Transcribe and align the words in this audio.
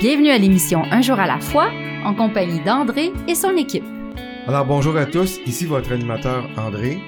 Bienvenue 0.00 0.30
à 0.30 0.38
l'émission 0.38 0.82
Un 0.90 1.02
jour 1.02 1.18
à 1.18 1.26
la 1.26 1.40
fois 1.40 1.70
en 2.04 2.14
compagnie 2.14 2.62
d'André 2.64 3.12
et 3.28 3.34
son 3.34 3.56
équipe. 3.56 3.84
Alors 4.46 4.66
bonjour 4.66 4.96
à 4.96 5.06
tous, 5.06 5.38
ici 5.46 5.66
votre 5.66 5.92
animateur 5.92 6.46
André. 6.58 6.98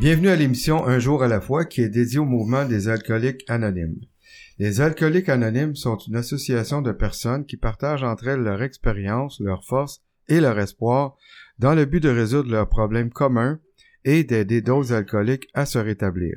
Bienvenue 0.00 0.28
à 0.28 0.36
l'émission 0.36 0.86
Un 0.86 0.98
jour 0.98 1.22
à 1.22 1.28
la 1.28 1.40
fois 1.40 1.64
qui 1.64 1.82
est 1.82 1.88
dédiée 1.88 2.18
au 2.18 2.24
mouvement 2.24 2.64
des 2.64 2.88
alcooliques 2.88 3.44
anonymes. 3.48 4.00
Les 4.58 4.80
alcooliques 4.80 5.28
anonymes 5.28 5.76
sont 5.76 5.96
une 5.96 6.16
association 6.16 6.82
de 6.82 6.92
personnes 6.92 7.44
qui 7.44 7.56
partagent 7.56 8.02
entre 8.02 8.28
elles 8.28 8.40
leur 8.40 8.62
expérience, 8.62 9.40
leur 9.40 9.64
force 9.64 10.02
et 10.28 10.40
leur 10.40 10.58
espoir 10.58 11.16
dans 11.58 11.74
le 11.74 11.84
but 11.84 12.00
de 12.00 12.08
résoudre 12.08 12.50
leurs 12.50 12.68
problèmes 12.68 13.10
communs 13.10 13.60
et 14.04 14.24
d'aider 14.24 14.62
d'autres 14.62 14.92
alcooliques 14.92 15.48
à 15.54 15.66
se 15.66 15.78
rétablir. 15.78 16.36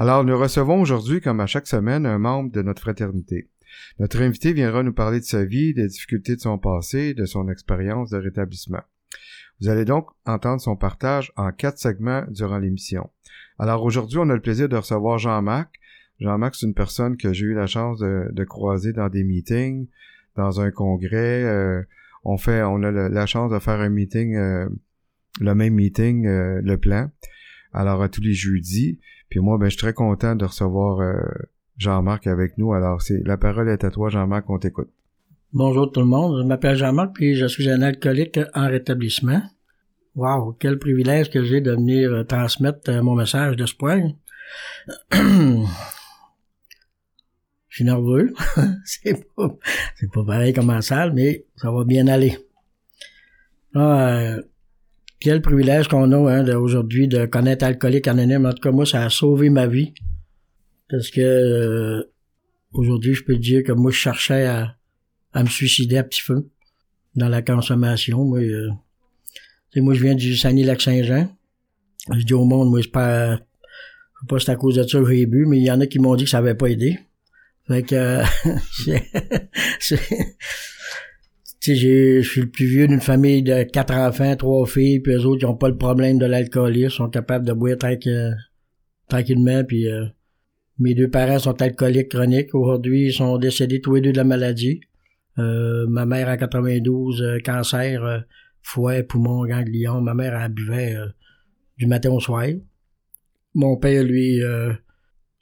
Alors 0.00 0.22
nous 0.22 0.38
recevons 0.38 0.80
aujourd'hui, 0.80 1.20
comme 1.20 1.40
à 1.40 1.46
chaque 1.46 1.66
semaine, 1.66 2.06
un 2.06 2.18
membre 2.18 2.52
de 2.52 2.62
notre 2.62 2.82
fraternité. 2.82 3.50
Notre 3.98 4.22
invité 4.22 4.52
viendra 4.52 4.84
nous 4.84 4.92
parler 4.92 5.18
de 5.18 5.24
sa 5.24 5.44
vie, 5.44 5.74
des 5.74 5.88
difficultés 5.88 6.36
de 6.36 6.40
son 6.40 6.56
passé, 6.56 7.14
de 7.14 7.24
son 7.24 7.48
expérience 7.48 8.10
de 8.10 8.18
rétablissement. 8.18 8.82
Vous 9.60 9.68
allez 9.68 9.84
donc 9.84 10.08
entendre 10.24 10.60
son 10.60 10.76
partage 10.76 11.32
en 11.34 11.50
quatre 11.50 11.78
segments 11.78 12.22
durant 12.28 12.58
l'émission. 12.58 13.10
Alors 13.58 13.82
aujourd'hui, 13.82 14.18
on 14.18 14.30
a 14.30 14.36
le 14.36 14.40
plaisir 14.40 14.68
de 14.68 14.76
recevoir 14.76 15.18
Jean-Marc. 15.18 15.74
Jean-Marc, 16.20 16.54
c'est 16.54 16.66
une 16.66 16.74
personne 16.74 17.16
que 17.16 17.32
j'ai 17.32 17.46
eu 17.46 17.54
la 17.54 17.66
chance 17.66 17.98
de, 17.98 18.44
croiser 18.44 18.92
dans 18.92 19.08
des 19.08 19.24
meetings, 19.24 19.88
dans 20.36 20.60
un 20.60 20.70
congrès. 20.70 21.42
Euh, 21.42 21.82
on 22.22 22.38
fait, 22.38 22.62
on 22.62 22.84
a 22.84 22.92
la 22.92 23.26
chance 23.26 23.50
de 23.50 23.58
faire 23.58 23.80
un 23.80 23.88
meeting, 23.88 24.36
euh, 24.36 24.68
le 25.40 25.56
même 25.56 25.74
meeting, 25.74 26.24
euh, 26.28 26.60
le 26.62 26.78
plan. 26.78 27.10
Alors 27.72 28.00
à 28.00 28.08
tous 28.08 28.22
les 28.22 28.34
jeudis. 28.34 29.00
Puis 29.30 29.40
moi, 29.40 29.58
ben, 29.58 29.66
je 29.66 29.70
suis 29.70 29.78
très 29.78 29.92
content 29.92 30.34
de 30.34 30.44
recevoir 30.44 31.00
Jean-Marc 31.76 32.26
avec 32.26 32.58
nous. 32.58 32.72
Alors, 32.72 33.02
c'est 33.02 33.22
la 33.24 33.36
parole 33.36 33.68
est 33.68 33.84
à 33.84 33.90
toi, 33.90 34.08
Jean-Marc, 34.08 34.48
on 34.50 34.58
t'écoute. 34.58 34.90
Bonjour 35.54 35.90
tout 35.90 36.00
le 36.00 36.06
monde, 36.06 36.42
je 36.42 36.46
m'appelle 36.46 36.76
Jean-Marc, 36.76 37.14
puis 37.14 37.34
je 37.34 37.46
suis 37.46 37.70
un 37.70 37.80
alcoolique 37.80 38.38
en 38.52 38.68
rétablissement. 38.68 39.40
Wow, 40.14 40.52
quel 40.58 40.78
privilège 40.78 41.30
que 41.30 41.42
j'ai 41.42 41.62
de 41.62 41.70
venir 41.70 42.12
euh, 42.12 42.24
transmettre 42.24 42.90
euh, 42.90 43.02
mon 43.02 43.14
message 43.14 43.56
d'espoir. 43.56 43.96
je 45.12 45.64
suis 47.70 47.84
nerveux. 47.84 48.34
c'est 48.84 49.26
pas, 49.34 49.48
pas 50.12 50.24
pareil 50.24 50.52
comme 50.52 50.68
en 50.68 50.82
salle, 50.82 51.14
mais 51.14 51.46
ça 51.56 51.70
va 51.70 51.84
bien 51.84 52.08
aller. 52.08 52.36
Euh, 53.74 54.42
quel 55.20 55.42
privilège 55.42 55.88
qu'on 55.88 56.12
a 56.12 56.32
hein, 56.32 56.56
aujourd'hui 56.56 57.08
de 57.08 57.26
connaître 57.26 57.64
Alcoolique 57.64 58.06
Anonyme. 58.06 58.46
En 58.46 58.52
tout 58.52 58.62
cas, 58.62 58.70
moi, 58.70 58.86
ça 58.86 59.02
a 59.04 59.10
sauvé 59.10 59.50
ma 59.50 59.66
vie. 59.66 59.92
Parce 60.88 61.10
que 61.10 61.20
euh, 61.20 62.02
aujourd'hui, 62.72 63.14
je 63.14 63.24
peux 63.24 63.36
dire 63.36 63.62
que 63.64 63.72
moi, 63.72 63.90
je 63.90 63.96
cherchais 63.96 64.46
à, 64.46 64.76
à 65.32 65.42
me 65.42 65.48
suicider 65.48 65.98
à 65.98 66.04
petit 66.04 66.22
feu 66.22 66.48
dans 67.14 67.28
la 67.28 67.42
consommation. 67.42 68.24
Moi, 68.24 68.40
euh, 68.40 68.70
moi 69.76 69.94
je 69.94 70.02
viens 70.02 70.14
du 70.14 70.36
Saguenay-Lac-Saint-Jean. 70.36 71.28
Je 72.12 72.24
dis 72.24 72.34
au 72.34 72.44
monde, 72.44 72.70
moi, 72.70 72.80
c'est 72.82 72.90
pas, 72.90 73.34
je 73.34 73.40
sais 74.20 74.26
pas 74.28 74.38
si 74.38 74.46
c'est 74.46 74.52
à 74.52 74.56
cause 74.56 74.76
de 74.76 74.82
ça 74.84 74.98
que 74.98 75.06
j'ai 75.06 75.26
bu, 75.26 75.46
mais 75.46 75.58
il 75.58 75.64
y 75.64 75.70
en 75.70 75.80
a 75.80 75.86
qui 75.86 75.98
m'ont 75.98 76.16
dit 76.16 76.24
que 76.24 76.30
ça 76.30 76.38
avait 76.38 76.54
pas 76.54 76.68
aidé. 76.68 76.98
Fait 77.66 77.82
que, 77.82 77.94
euh, 77.94 78.24
je 81.60 82.20
suis 82.22 82.40
le 82.40 82.50
plus 82.50 82.66
vieux 82.66 82.86
d'une 82.86 83.00
famille 83.00 83.42
de 83.42 83.64
quatre 83.64 83.94
enfants, 83.94 84.36
trois 84.36 84.66
filles, 84.66 85.00
puis 85.00 85.14
eux 85.14 85.26
autres, 85.26 85.42
ils 85.42 85.46
ont 85.46 85.56
pas 85.56 85.68
le 85.68 85.76
problème 85.76 86.18
de 86.18 86.26
l'alcoolisme, 86.26 86.90
sont 86.90 87.10
capables 87.10 87.46
de 87.46 87.52
boire 87.52 87.76
tranquillement, 89.08 89.64
puis 89.64 89.88
euh, 89.88 90.04
mes 90.78 90.94
deux 90.94 91.10
parents 91.10 91.38
sont 91.38 91.60
alcooliques 91.60 92.10
chroniques. 92.10 92.54
Aujourd'hui, 92.54 93.06
ils 93.06 93.12
sont 93.12 93.38
décédés 93.38 93.80
tous 93.80 93.96
les 93.96 94.00
deux 94.00 94.12
de 94.12 94.16
la 94.16 94.24
maladie. 94.24 94.80
Euh, 95.38 95.86
ma 95.88 96.06
mère 96.06 96.28
a 96.28 96.36
92, 96.36 97.22
euh, 97.22 97.38
cancer, 97.40 98.24
foie, 98.62 99.02
poumon, 99.02 99.46
ganglion. 99.46 100.00
Ma 100.00 100.14
mère 100.14 100.36
a 100.36 100.48
buvait 100.48 100.94
du 101.78 101.86
matin 101.86 102.10
au 102.10 102.20
soir. 102.20 102.46
Mon 103.54 103.76
père, 103.76 104.04
lui, 104.04 104.40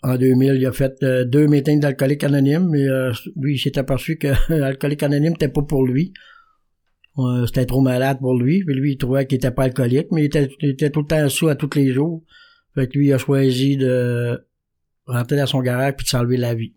en 0.06 0.16
2000, 0.16 0.54
il 0.54 0.66
a 0.66 0.72
fait 0.72 1.04
deux 1.26 1.48
meetings 1.48 1.80
d'alcoolique 1.80 2.22
anonyme, 2.22 2.68
mais 2.70 2.86
lui, 3.34 3.54
il 3.54 3.58
s'est 3.58 3.76
aperçu 3.76 4.16
que 4.18 4.28
l'alcoolique 4.52 5.02
anonyme 5.02 5.32
n'était 5.32 5.48
pas 5.48 5.62
pour 5.62 5.84
lui. 5.84 6.12
C'était 7.46 7.66
trop 7.66 7.80
malade 7.80 8.18
pour 8.20 8.38
lui. 8.38 8.62
Puis 8.64 8.74
lui, 8.74 8.92
il 8.92 8.98
trouvait 8.98 9.26
qu'il 9.26 9.36
était 9.36 9.50
pas 9.50 9.64
alcoolique, 9.64 10.08
mais 10.12 10.22
il 10.22 10.26
était, 10.26 10.90
tout 10.90 11.00
le 11.00 11.06
temps 11.06 11.28
sous 11.28 11.48
à 11.48 11.56
tous 11.56 11.70
les 11.74 11.92
jours. 11.92 12.22
Fait 12.74 12.86
que 12.86 12.96
lui, 12.98 13.08
il 13.08 13.12
a 13.14 13.18
choisi 13.18 13.76
de 13.76 14.46
rentrer 15.06 15.36
dans 15.36 15.46
son 15.46 15.60
garage 15.60 15.94
puis 15.96 16.04
de 16.04 16.08
s'enlever 16.08 16.36
la 16.36 16.54
vie 16.54 16.74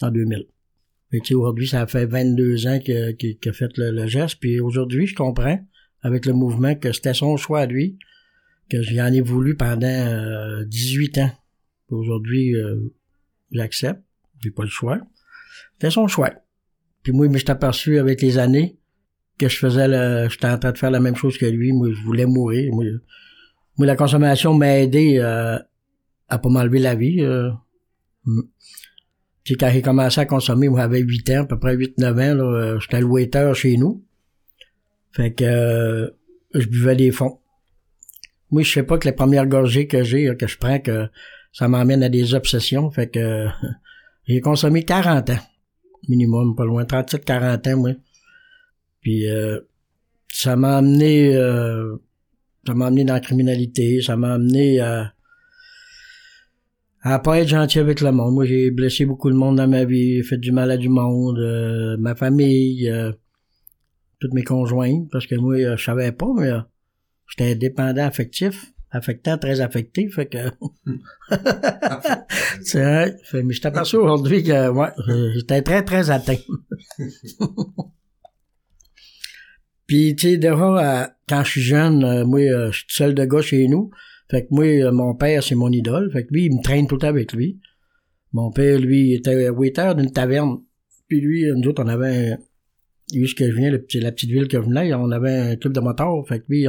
en 0.00 0.10
2000. 0.10 0.46
Mais 1.12 1.20
tu 1.20 1.26
sais, 1.26 1.34
aujourd'hui, 1.34 1.66
ça 1.66 1.86
fait 1.86 2.06
22 2.06 2.66
ans 2.66 2.78
qu'il 2.78 3.36
a 3.46 3.52
fait 3.52 3.72
le, 3.76 4.06
geste. 4.06 4.38
Puis 4.40 4.58
aujourd'hui, 4.58 5.06
je 5.06 5.14
comprends, 5.14 5.60
avec 6.02 6.24
le 6.24 6.32
mouvement, 6.32 6.74
que 6.74 6.92
c'était 6.92 7.14
son 7.14 7.36
choix 7.36 7.60
à 7.60 7.66
lui, 7.66 7.98
que 8.70 8.80
j'en 8.80 9.12
ai 9.12 9.20
voulu 9.20 9.54
pendant 9.54 10.62
18 10.66 11.18
euh, 11.18 11.22
ans. 11.22 11.30
Aujourd'hui, 11.90 12.54
euh, 12.56 12.92
j'accepte. 13.52 14.02
J'ai 14.40 14.50
pas 14.50 14.62
le 14.62 14.68
choix. 14.68 14.98
C'était 15.74 15.90
son 15.90 16.06
choix. 16.08 16.30
Puis 17.02 17.12
moi, 17.12 17.28
je 17.32 17.38
suis 17.38 17.50
aperçu 17.50 17.98
avec 17.98 18.22
les 18.22 18.38
années 18.38 18.78
que 19.38 19.48
je 19.48 19.58
faisais 19.58 19.88
le, 19.88 20.28
j'étais 20.28 20.46
en 20.46 20.58
train 20.58 20.72
de 20.72 20.78
faire 20.78 20.90
la 20.90 21.00
même 21.00 21.16
chose 21.16 21.38
que 21.38 21.46
lui. 21.46 21.72
Moi, 21.72 21.92
je 21.92 22.02
voulais 22.02 22.26
mourir. 22.26 22.72
Moi, 22.74 23.86
la 23.86 23.96
consommation 23.96 24.54
m'a 24.54 24.78
aidé 24.78 25.18
euh, 25.18 25.58
à 26.28 26.38
pas 26.38 26.48
m'enlever 26.48 26.78
la 26.78 26.94
vie. 26.94 27.20
Euh. 27.20 27.50
Mm. 28.24 28.42
quand 29.58 29.70
j'ai 29.70 29.82
commencé 29.82 30.20
à 30.20 30.26
consommer, 30.26 30.68
moi, 30.68 30.80
j'avais 30.80 31.00
8 31.00 31.30
ans, 31.30 31.42
à 31.42 31.46
peu 31.46 31.58
près 31.58 31.76
8-9 31.76 32.12
ans, 32.12 32.34
là, 32.34 32.44
euh, 32.44 32.80
j'étais 32.80 33.02
waiter 33.02 33.52
chez 33.54 33.76
nous. 33.76 34.04
Fait 35.12 35.32
que 35.32 35.44
euh, 35.44 36.10
je 36.54 36.66
buvais 36.66 36.96
des 36.96 37.10
fonds. 37.10 37.40
Moi, 38.50 38.62
je 38.62 38.72
sais 38.72 38.82
pas 38.82 38.98
que 38.98 39.06
les 39.06 39.14
premières 39.14 39.46
gorgées 39.46 39.86
que 39.86 40.02
j'ai, 40.02 40.34
que 40.36 40.46
je 40.46 40.58
prends, 40.58 40.78
que 40.78 41.08
ça 41.54 41.68
m'emmène 41.68 42.02
à 42.02 42.10
des 42.10 42.34
obsessions. 42.34 42.90
Fait 42.90 43.08
que 43.08 43.46
j'ai 44.28 44.42
consommé 44.42 44.82
40 44.82 45.30
ans. 45.30 45.38
Minimum, 46.08 46.54
pas 46.54 46.66
loin, 46.66 46.84
37-40 46.84 47.72
ans, 47.72 47.78
moi. 47.78 47.90
Puis 49.00 49.24
ça 50.30 50.56
m'a 50.56 50.76
amené 50.76 51.34
ça 52.66 52.74
m'a 52.74 52.86
amené 52.86 53.04
dans 53.04 53.14
la 53.14 53.20
criminalité, 53.20 54.00
ça 54.00 54.16
m'a 54.16 54.34
amené 54.34 54.80
à 54.80 55.14
à 57.06 57.18
pas 57.18 57.38
être 57.38 57.48
gentil 57.48 57.80
avec 57.80 58.00
le 58.00 58.12
monde. 58.12 58.32
Moi, 58.32 58.46
j'ai 58.46 58.70
blessé 58.70 59.04
beaucoup 59.04 59.30
de 59.30 59.36
monde 59.36 59.56
dans 59.56 59.68
ma 59.68 59.84
vie, 59.84 60.22
fait 60.22 60.38
du 60.38 60.52
mal 60.52 60.70
à 60.70 60.78
du 60.78 60.88
monde, 60.88 61.38
euh, 61.38 61.98
ma 61.98 62.14
famille, 62.14 62.88
euh, 62.88 63.12
toutes 64.20 64.32
mes 64.32 64.42
conjointes, 64.42 65.10
parce 65.12 65.26
que 65.26 65.34
moi, 65.34 65.56
euh, 65.56 65.76
je 65.76 65.84
savais 65.84 66.12
pas, 66.12 66.32
mais 66.34 66.50
j'étais 67.28 67.56
dépendant 67.56 68.06
affectif, 68.06 68.72
affectant, 68.94 69.38
très 69.38 69.60
affecté, 69.60 70.08
fait 70.08 70.26
que... 70.26 70.38
c'est 72.62 72.82
vrai, 72.82 73.16
mais 73.34 73.54
je 73.54 73.60
t'aperçois 73.60 74.02
aujourd'hui 74.02 74.42
que, 74.42 74.68
ouais, 74.70 74.88
j'étais 75.34 75.62
très, 75.62 75.84
très 75.84 76.10
atteint. 76.10 76.36
Puis, 79.86 80.16
tu 80.16 80.28
sais, 80.28 80.36
déjà, 80.38 81.14
quand 81.28 81.44
je 81.44 81.50
suis 81.50 81.60
jeune, 81.60 82.24
moi, 82.24 82.70
je 82.70 82.78
suis 82.78 82.86
seul 82.88 83.14
de 83.14 83.24
gars 83.24 83.42
chez 83.42 83.68
nous, 83.68 83.90
fait 84.30 84.46
que 84.46 84.48
moi, 84.50 84.64
euh, 84.64 84.92
mon 84.92 85.14
père, 85.14 85.42
c'est 85.42 85.54
mon 85.54 85.70
idole. 85.70 86.10
Fait 86.12 86.24
que 86.24 86.32
lui, 86.32 86.46
il 86.46 86.56
me 86.56 86.62
traîne 86.62 86.86
tout 86.86 86.94
le 86.96 87.00
temps 87.00 87.08
avec 87.08 87.32
lui. 87.32 87.60
Mon 88.32 88.50
père, 88.50 88.78
lui, 88.80 89.14
était 89.14 89.48
waiter 89.50 89.92
d'une 89.96 90.10
taverne. 90.10 90.58
Puis 91.08 91.20
lui, 91.20 91.44
nous 91.54 91.68
autres, 91.68 91.84
on 91.84 91.88
avait 91.88 92.32
un, 92.32 92.38
lui, 93.12 93.28
ce 93.28 93.34
que 93.34 93.50
je 93.50 93.56
viens, 93.56 93.70
la 93.70 93.78
petite 94.12 94.30
ville 94.30 94.48
que 94.48 94.56
je 94.56 94.66
venais, 94.66 94.94
on 94.94 95.10
avait 95.10 95.36
un 95.36 95.56
club 95.56 95.72
de 95.72 95.80
motards. 95.80 96.26
Fait 96.26 96.40
que 96.40 96.46
lui, 96.48 96.66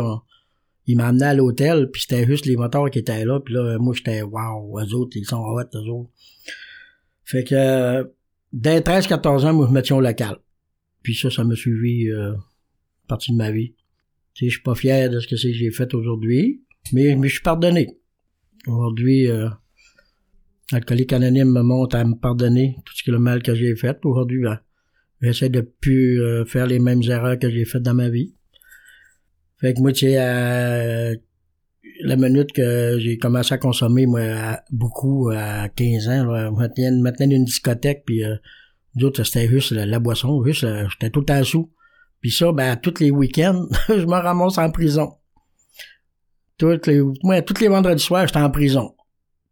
il 0.87 0.97
m'a 0.97 1.07
amené 1.07 1.25
à 1.25 1.33
l'hôtel, 1.33 1.89
puis 1.91 2.03
c'était 2.03 2.25
juste 2.25 2.45
les 2.45 2.55
motards 2.55 2.89
qui 2.91 2.99
étaient 2.99 3.25
là. 3.25 3.39
Puis 3.39 3.53
là, 3.53 3.77
moi, 3.79 3.93
j'étais, 3.95 4.21
waouh, 4.21 4.79
eux 4.79 4.93
autres, 4.93 5.17
ils 5.17 5.25
sont 5.25 5.37
hot, 5.37 5.63
eux 5.73 5.89
autres. 5.89 6.11
Fait 7.23 7.43
que, 7.43 7.55
euh, 7.55 8.03
dès 8.53 8.81
13-14 8.81 9.45
ans, 9.45 9.53
moi, 9.53 9.67
je 9.67 9.73
me 9.73 9.81
tiens 9.81 9.97
au 9.97 10.01
local. 10.01 10.37
Puis 11.01 11.15
ça, 11.15 11.29
ça 11.31 11.43
m'a 11.43 11.55
suivi 11.55 12.09
euh, 12.09 12.33
partie 13.07 13.31
de 13.31 13.37
ma 13.37 13.51
vie. 13.51 13.73
Tu 14.33 14.45
sais, 14.45 14.49
je 14.49 14.55
suis 14.55 14.63
pas 14.63 14.75
fier 14.75 15.09
de 15.09 15.19
ce 15.19 15.27
que 15.27 15.37
c'est 15.37 15.51
que 15.51 15.57
j'ai 15.57 15.71
fait 15.71 15.93
aujourd'hui. 15.93 16.63
Mais, 16.93 17.15
mais 17.15 17.27
je 17.29 17.33
suis 17.33 17.43
pardonné. 17.43 17.97
Aujourd'hui, 18.67 19.29
euh, 19.29 19.49
Alcoolique 20.71 21.13
anonyme 21.13 21.51
me 21.51 21.61
montre 21.61 21.95
à 21.95 22.03
me 22.03 22.15
pardonner 22.15 22.75
tout 22.85 22.93
ce 22.95 23.03
que 23.03 23.11
le 23.11 23.19
mal 23.19 23.43
que 23.43 23.53
j'ai 23.53 23.75
fait. 23.75 24.03
Aujourd'hui, 24.03 24.41
ben, 24.41 24.59
j'essaie 25.21 25.49
de 25.49 25.61
plus 25.61 26.21
euh, 26.21 26.45
faire 26.45 26.65
les 26.65 26.79
mêmes 26.79 27.03
erreurs 27.03 27.37
que 27.37 27.49
j'ai 27.49 27.65
faites 27.65 27.83
dans 27.83 27.93
ma 27.93 28.09
vie. 28.09 28.34
Fait 29.59 29.73
que 29.73 29.79
moi, 29.79 29.91
tu 29.91 30.07
sais, 30.07 30.17
à 30.17 31.15
la 32.01 32.15
minute 32.15 32.51
que 32.51 32.97
j'ai 32.99 33.17
commencé 33.17 33.53
à 33.53 33.57
consommer, 33.57 34.05
moi, 34.05 34.59
beaucoup, 34.71 35.29
à 35.29 35.69
15 35.69 36.09
ans, 36.09 36.25
là, 36.25 36.51
maintenant, 36.51 37.01
maintenant 37.01 37.29
une 37.29 37.45
discothèque, 37.45 38.03
puis 38.05 38.23
euh, 38.23 38.35
d'autres, 38.95 39.23
c'était 39.23 39.47
juste 39.47 39.71
la, 39.71 39.99
boisson, 39.99 40.43
juste, 40.43 40.63
euh, 40.63 40.87
j'étais 40.89 41.09
tout 41.09 41.21
temps 41.21 41.43
sous. 41.43 41.71
Puis 42.21 42.31
ça, 42.31 42.51
ben, 42.51 42.75
tous 42.75 42.99
les 42.99 43.11
week-ends, 43.11 43.67
je 43.89 44.05
me 44.05 44.13
ramasse 44.13 44.57
en 44.57 44.71
prison. 44.71 45.13
Toutes 46.57 46.87
les, 46.87 47.01
moi, 47.23 47.41
tous 47.41 47.61
les 47.61 47.67
vendredis 47.67 48.03
soirs, 48.03 48.27
j'étais 48.27 48.39
en 48.39 48.49
prison. 48.49 48.95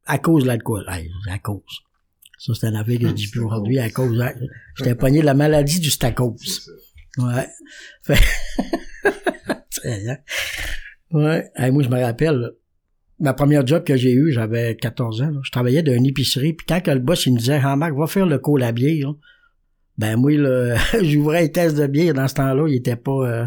À 0.05 0.17
cause 0.17 0.43
de 0.43 0.47
l'alcool. 0.47 0.85
à 1.29 1.39
cause. 1.39 1.81
Ça, 2.37 2.53
c'est 2.53 2.67
un 2.67 2.75
affaire 2.75 2.99
que 2.99 3.07
je 3.07 3.13
dis 3.13 3.27
plus 3.27 3.41
aujourd'hui, 3.45 3.79
à 3.79 3.89
cause, 3.89 4.19
hein. 4.21 4.33
j'étais 4.77 4.95
pogné 4.95 5.21
de 5.21 5.25
la 5.25 5.33
maladie 5.33 5.79
du 5.79 5.89
stacose. 5.89 6.69
Ouais. 7.17 7.47
Fait... 8.03 8.19
Hein. 9.85 10.17
ouais. 11.11 11.71
moi, 11.71 11.83
je 11.83 11.89
me 11.89 12.01
rappelle, 12.01 12.51
ma 13.19 13.33
première 13.33 13.65
job 13.65 13.83
que 13.83 13.95
j'ai 13.95 14.13
eu, 14.13 14.31
j'avais 14.31 14.75
14 14.75 15.21
ans, 15.21 15.31
je 15.43 15.51
travaillais 15.51 15.83
dans 15.83 15.93
une 15.93 16.05
épicerie, 16.05 16.53
puis 16.53 16.65
quand 16.67 16.85
le 16.87 16.99
boss, 16.99 17.27
me 17.27 17.37
disait, 17.37 17.59
ah, 17.63 17.75
Marc, 17.75 17.93
va 17.93 18.07
faire 18.07 18.25
le 18.25 18.39
col 18.39 18.63
à 18.63 18.71
bière, 18.71 19.13
ben, 19.97 20.17
moi, 20.17 20.31
j'ouvrais 21.01 21.43
les 21.43 21.51
tests 21.51 21.77
de 21.77 21.87
bière 21.87 22.13
dans 22.13 22.27
ce 22.27 22.35
temps-là, 22.35 22.67
il 22.67 22.75
était 22.75 22.95
pas, 22.95 23.11
euh, 23.11 23.45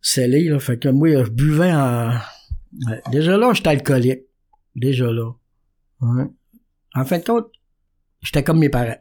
scellé, 0.00 0.48
là. 0.48 0.58
Fait 0.58 0.78
que 0.78 0.88
moi, 0.88 1.08
je 1.24 1.30
buvais 1.30 1.72
en, 1.72 2.12
Déjà 3.10 3.36
là, 3.36 3.52
j'étais 3.54 3.70
alcoolique. 3.70 4.22
Déjà 4.74 5.10
là. 5.10 5.32
En 6.00 7.04
fin 7.04 7.18
de 7.18 7.24
compte, 7.24 7.50
j'étais 8.20 8.44
comme 8.44 8.58
mes 8.58 8.68
parents. 8.68 8.98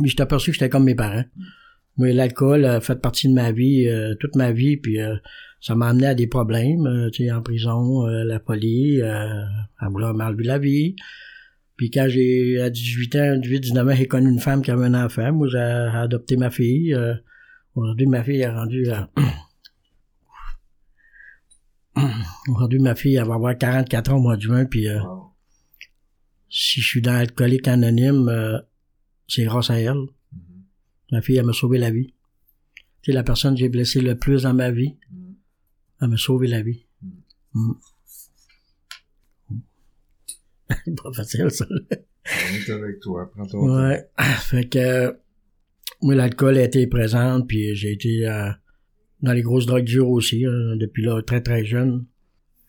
Mais 0.00 0.08
j'étais 0.08 0.22
aperçu 0.22 0.50
que 0.50 0.54
j'étais 0.54 0.68
comme 0.68 0.84
mes 0.84 0.94
parents. 0.94 1.24
Moi, 1.98 2.12
l'alcool 2.12 2.64
a 2.64 2.80
fait 2.80 3.00
partie 3.00 3.28
de 3.28 3.34
ma 3.34 3.52
vie 3.52 3.86
euh, 3.88 4.14
toute 4.18 4.36
ma 4.36 4.52
vie, 4.52 4.76
puis 4.76 5.00
euh, 5.00 5.16
ça 5.60 5.74
m'a 5.74 5.88
amené 5.88 6.06
à 6.06 6.14
des 6.14 6.26
problèmes, 6.26 6.86
euh, 6.86 7.10
tu 7.10 7.24
sais, 7.24 7.32
en 7.32 7.42
prison, 7.42 8.06
la 8.06 8.40
folie, 8.40 9.02
à 9.02 9.88
vouloir 9.90 10.14
m'enlever 10.14 10.44
la 10.44 10.58
vie. 10.58 10.96
Puis 11.76 11.90
quand 11.90 12.08
j'ai, 12.08 12.60
à 12.60 12.70
18 12.70 13.16
ans, 13.16 13.36
18, 13.36 13.60
19 13.60 13.88
ans, 13.88 13.94
j'ai 13.94 14.06
connu 14.06 14.30
une 14.30 14.40
femme 14.40 14.62
qui 14.62 14.70
avait 14.70 14.86
un 14.86 14.94
enfant. 14.94 15.32
Moi, 15.32 15.48
j'ai 15.48 15.58
adopté 15.58 16.36
ma 16.36 16.50
fille. 16.50 16.96
Aujourd'hui, 17.74 18.06
ma 18.06 18.24
fille 18.24 18.40
est 18.40 18.50
rendue 18.50 18.88
à 18.90 19.08
Aujourd'hui, 22.48 22.78
ma 22.78 22.94
fille, 22.94 23.16
elle 23.16 23.26
va 23.26 23.34
avoir 23.34 23.56
44 23.56 24.12
ans 24.12 24.16
au 24.16 24.20
mois 24.20 24.36
de 24.36 24.42
juin, 24.42 24.64
puis 24.64 24.88
euh, 24.88 25.00
si 26.48 26.80
je 26.80 26.86
suis 26.86 27.02
dans 27.02 27.12
l'alcoolique 27.12 27.68
anonyme, 27.68 28.28
euh, 28.28 28.58
c'est 29.26 29.44
grâce 29.44 29.70
à 29.70 29.78
elle. 29.78 30.04
Ma 31.12 31.22
fille, 31.22 31.36
elle 31.36 31.46
m'a 31.46 31.52
sauvé 31.52 31.78
la 31.78 31.90
vie. 31.90 32.12
C'est 33.02 33.12
la 33.12 33.22
personne 33.22 33.54
que 33.54 33.60
j'ai 33.60 33.68
blessée 33.68 34.00
le 34.00 34.18
plus 34.18 34.42
dans 34.42 34.54
ma 34.54 34.70
vie. 34.70 34.96
Mm-hmm. 35.12 35.34
Elle 36.02 36.08
m'a 36.08 36.16
sauvé 36.16 36.48
la 36.48 36.62
vie. 36.62 36.86
Mm. 37.54 37.72
pas 41.02 41.12
facile, 41.14 41.50
ça. 41.50 41.66
On 41.70 42.54
est 42.54 42.70
avec 42.70 43.00
toi, 43.00 43.30
prends 43.30 43.46
ton 43.46 43.76
Ouais. 43.76 44.06
Fait 44.18 44.68
que, 44.68 45.18
moi, 46.02 46.14
l'alcool 46.14 46.58
a 46.58 46.64
été 46.64 46.86
présent, 46.86 47.42
puis 47.42 47.74
j'ai 47.74 47.92
été... 47.92 48.28
Euh, 48.28 48.50
dans 49.22 49.32
les 49.32 49.42
grosses 49.42 49.66
drogues 49.66 49.84
dures 49.84 50.08
aussi, 50.08 50.44
hein, 50.44 50.76
depuis 50.76 51.02
là, 51.02 51.20
très 51.22 51.42
très 51.42 51.64
jeune. 51.64 52.06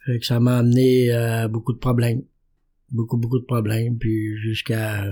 Fait 0.06 0.20
que 0.20 0.26
ça 0.26 0.40
m'a 0.40 0.58
amené 0.58 1.12
à 1.12 1.48
beaucoup 1.48 1.74
de 1.74 1.78
problèmes. 1.78 2.24
Beaucoup, 2.92 3.18
beaucoup 3.18 3.40
de 3.40 3.46
problèmes. 3.46 3.98
Puis 3.98 4.38
jusqu'à 4.38 5.06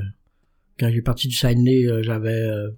quand 0.80 0.90
j'ai 0.90 1.02
parti 1.02 1.28
du 1.28 1.36
Saguenay, 1.36 1.86
euh, 1.88 2.02
j'avais 2.04 2.42
euh, 2.42 2.70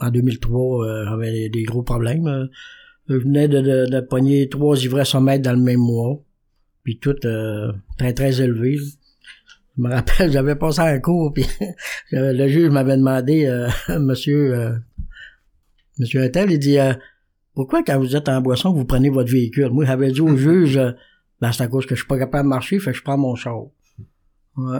en 0.00 0.10
2003, 0.10 0.86
euh, 0.86 1.04
j'avais 1.08 1.48
des, 1.48 1.62
gros 1.64 1.82
problèmes. 1.82 2.48
Je 3.08 3.14
venais 3.14 3.48
de, 3.48 3.60
de, 3.60 3.86
de 3.90 4.00
pogner 4.00 4.48
trois 4.48 4.82
ivresses 4.82 5.14
en 5.14 5.20
mètre 5.20 5.42
dans 5.42 5.52
le 5.52 5.62
même 5.62 5.80
mois. 5.80 6.22
Puis 6.84 6.98
tout 6.98 7.16
très 7.98 8.12
très 8.12 8.40
élevé. 8.40 8.78
Je 8.78 9.82
me 9.82 9.90
rappelle, 9.90 10.32
j'avais 10.32 10.56
passé 10.56 10.80
un 10.80 10.98
cours, 10.98 11.32
puis 11.32 11.44
le 12.12 12.48
juge 12.48 12.70
m'avait 12.70 12.96
demandé, 12.96 13.48
monsieur, 13.98 14.74
monsieur 15.98 16.22
Intel, 16.22 16.50
il 16.50 16.58
dit, 16.58 16.78
pourquoi 17.58 17.82
quand 17.82 17.98
vous 17.98 18.14
êtes 18.14 18.28
en 18.28 18.40
boisson, 18.40 18.72
vous 18.72 18.84
prenez 18.84 19.10
votre 19.10 19.32
véhicule? 19.32 19.70
Moi, 19.70 19.84
j'avais 19.84 20.12
dit 20.12 20.20
au 20.20 20.36
juge, 20.36 20.76
euh, 20.76 20.92
ben, 21.40 21.50
c'est 21.50 21.64
à 21.64 21.66
cause 21.66 21.86
que 21.86 21.96
je 21.96 22.02
suis 22.02 22.06
pas 22.06 22.16
capable 22.16 22.44
de 22.44 22.50
marcher, 22.50 22.78
fait 22.78 22.92
que 22.92 22.96
je 22.96 23.02
prends 23.02 23.18
mon 23.18 23.34
char. 23.34 23.62
Ouais. 24.56 24.78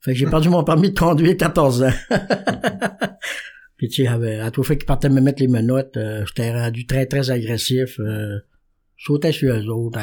Fait 0.00 0.12
que 0.12 0.18
j'ai 0.18 0.24
perdu 0.24 0.48
mon 0.48 0.64
permis 0.64 0.90
de 0.90 0.98
conduire 0.98 1.36
14 1.36 1.82
ans. 1.82 1.92
Puis 3.78 3.88
tu 3.88 4.04
sais, 4.04 4.08
à 4.08 4.50
tout 4.50 4.62
fait 4.62 4.76
qu'ils 4.76 4.86
partaient 4.86 5.08
me 5.08 5.20
mettre 5.20 5.40
les 5.40 5.48
menottes, 5.48 5.96
euh, 5.96 6.24
j'étais 6.26 6.52
rendu 6.52 6.84
très, 6.84 7.06
très 7.06 7.30
agressif. 7.30 7.98
Euh, 8.00 8.38
je 8.96 9.04
sautais 9.04 9.32
sur 9.32 9.54
eux 9.54 9.68
autres. 9.68 10.00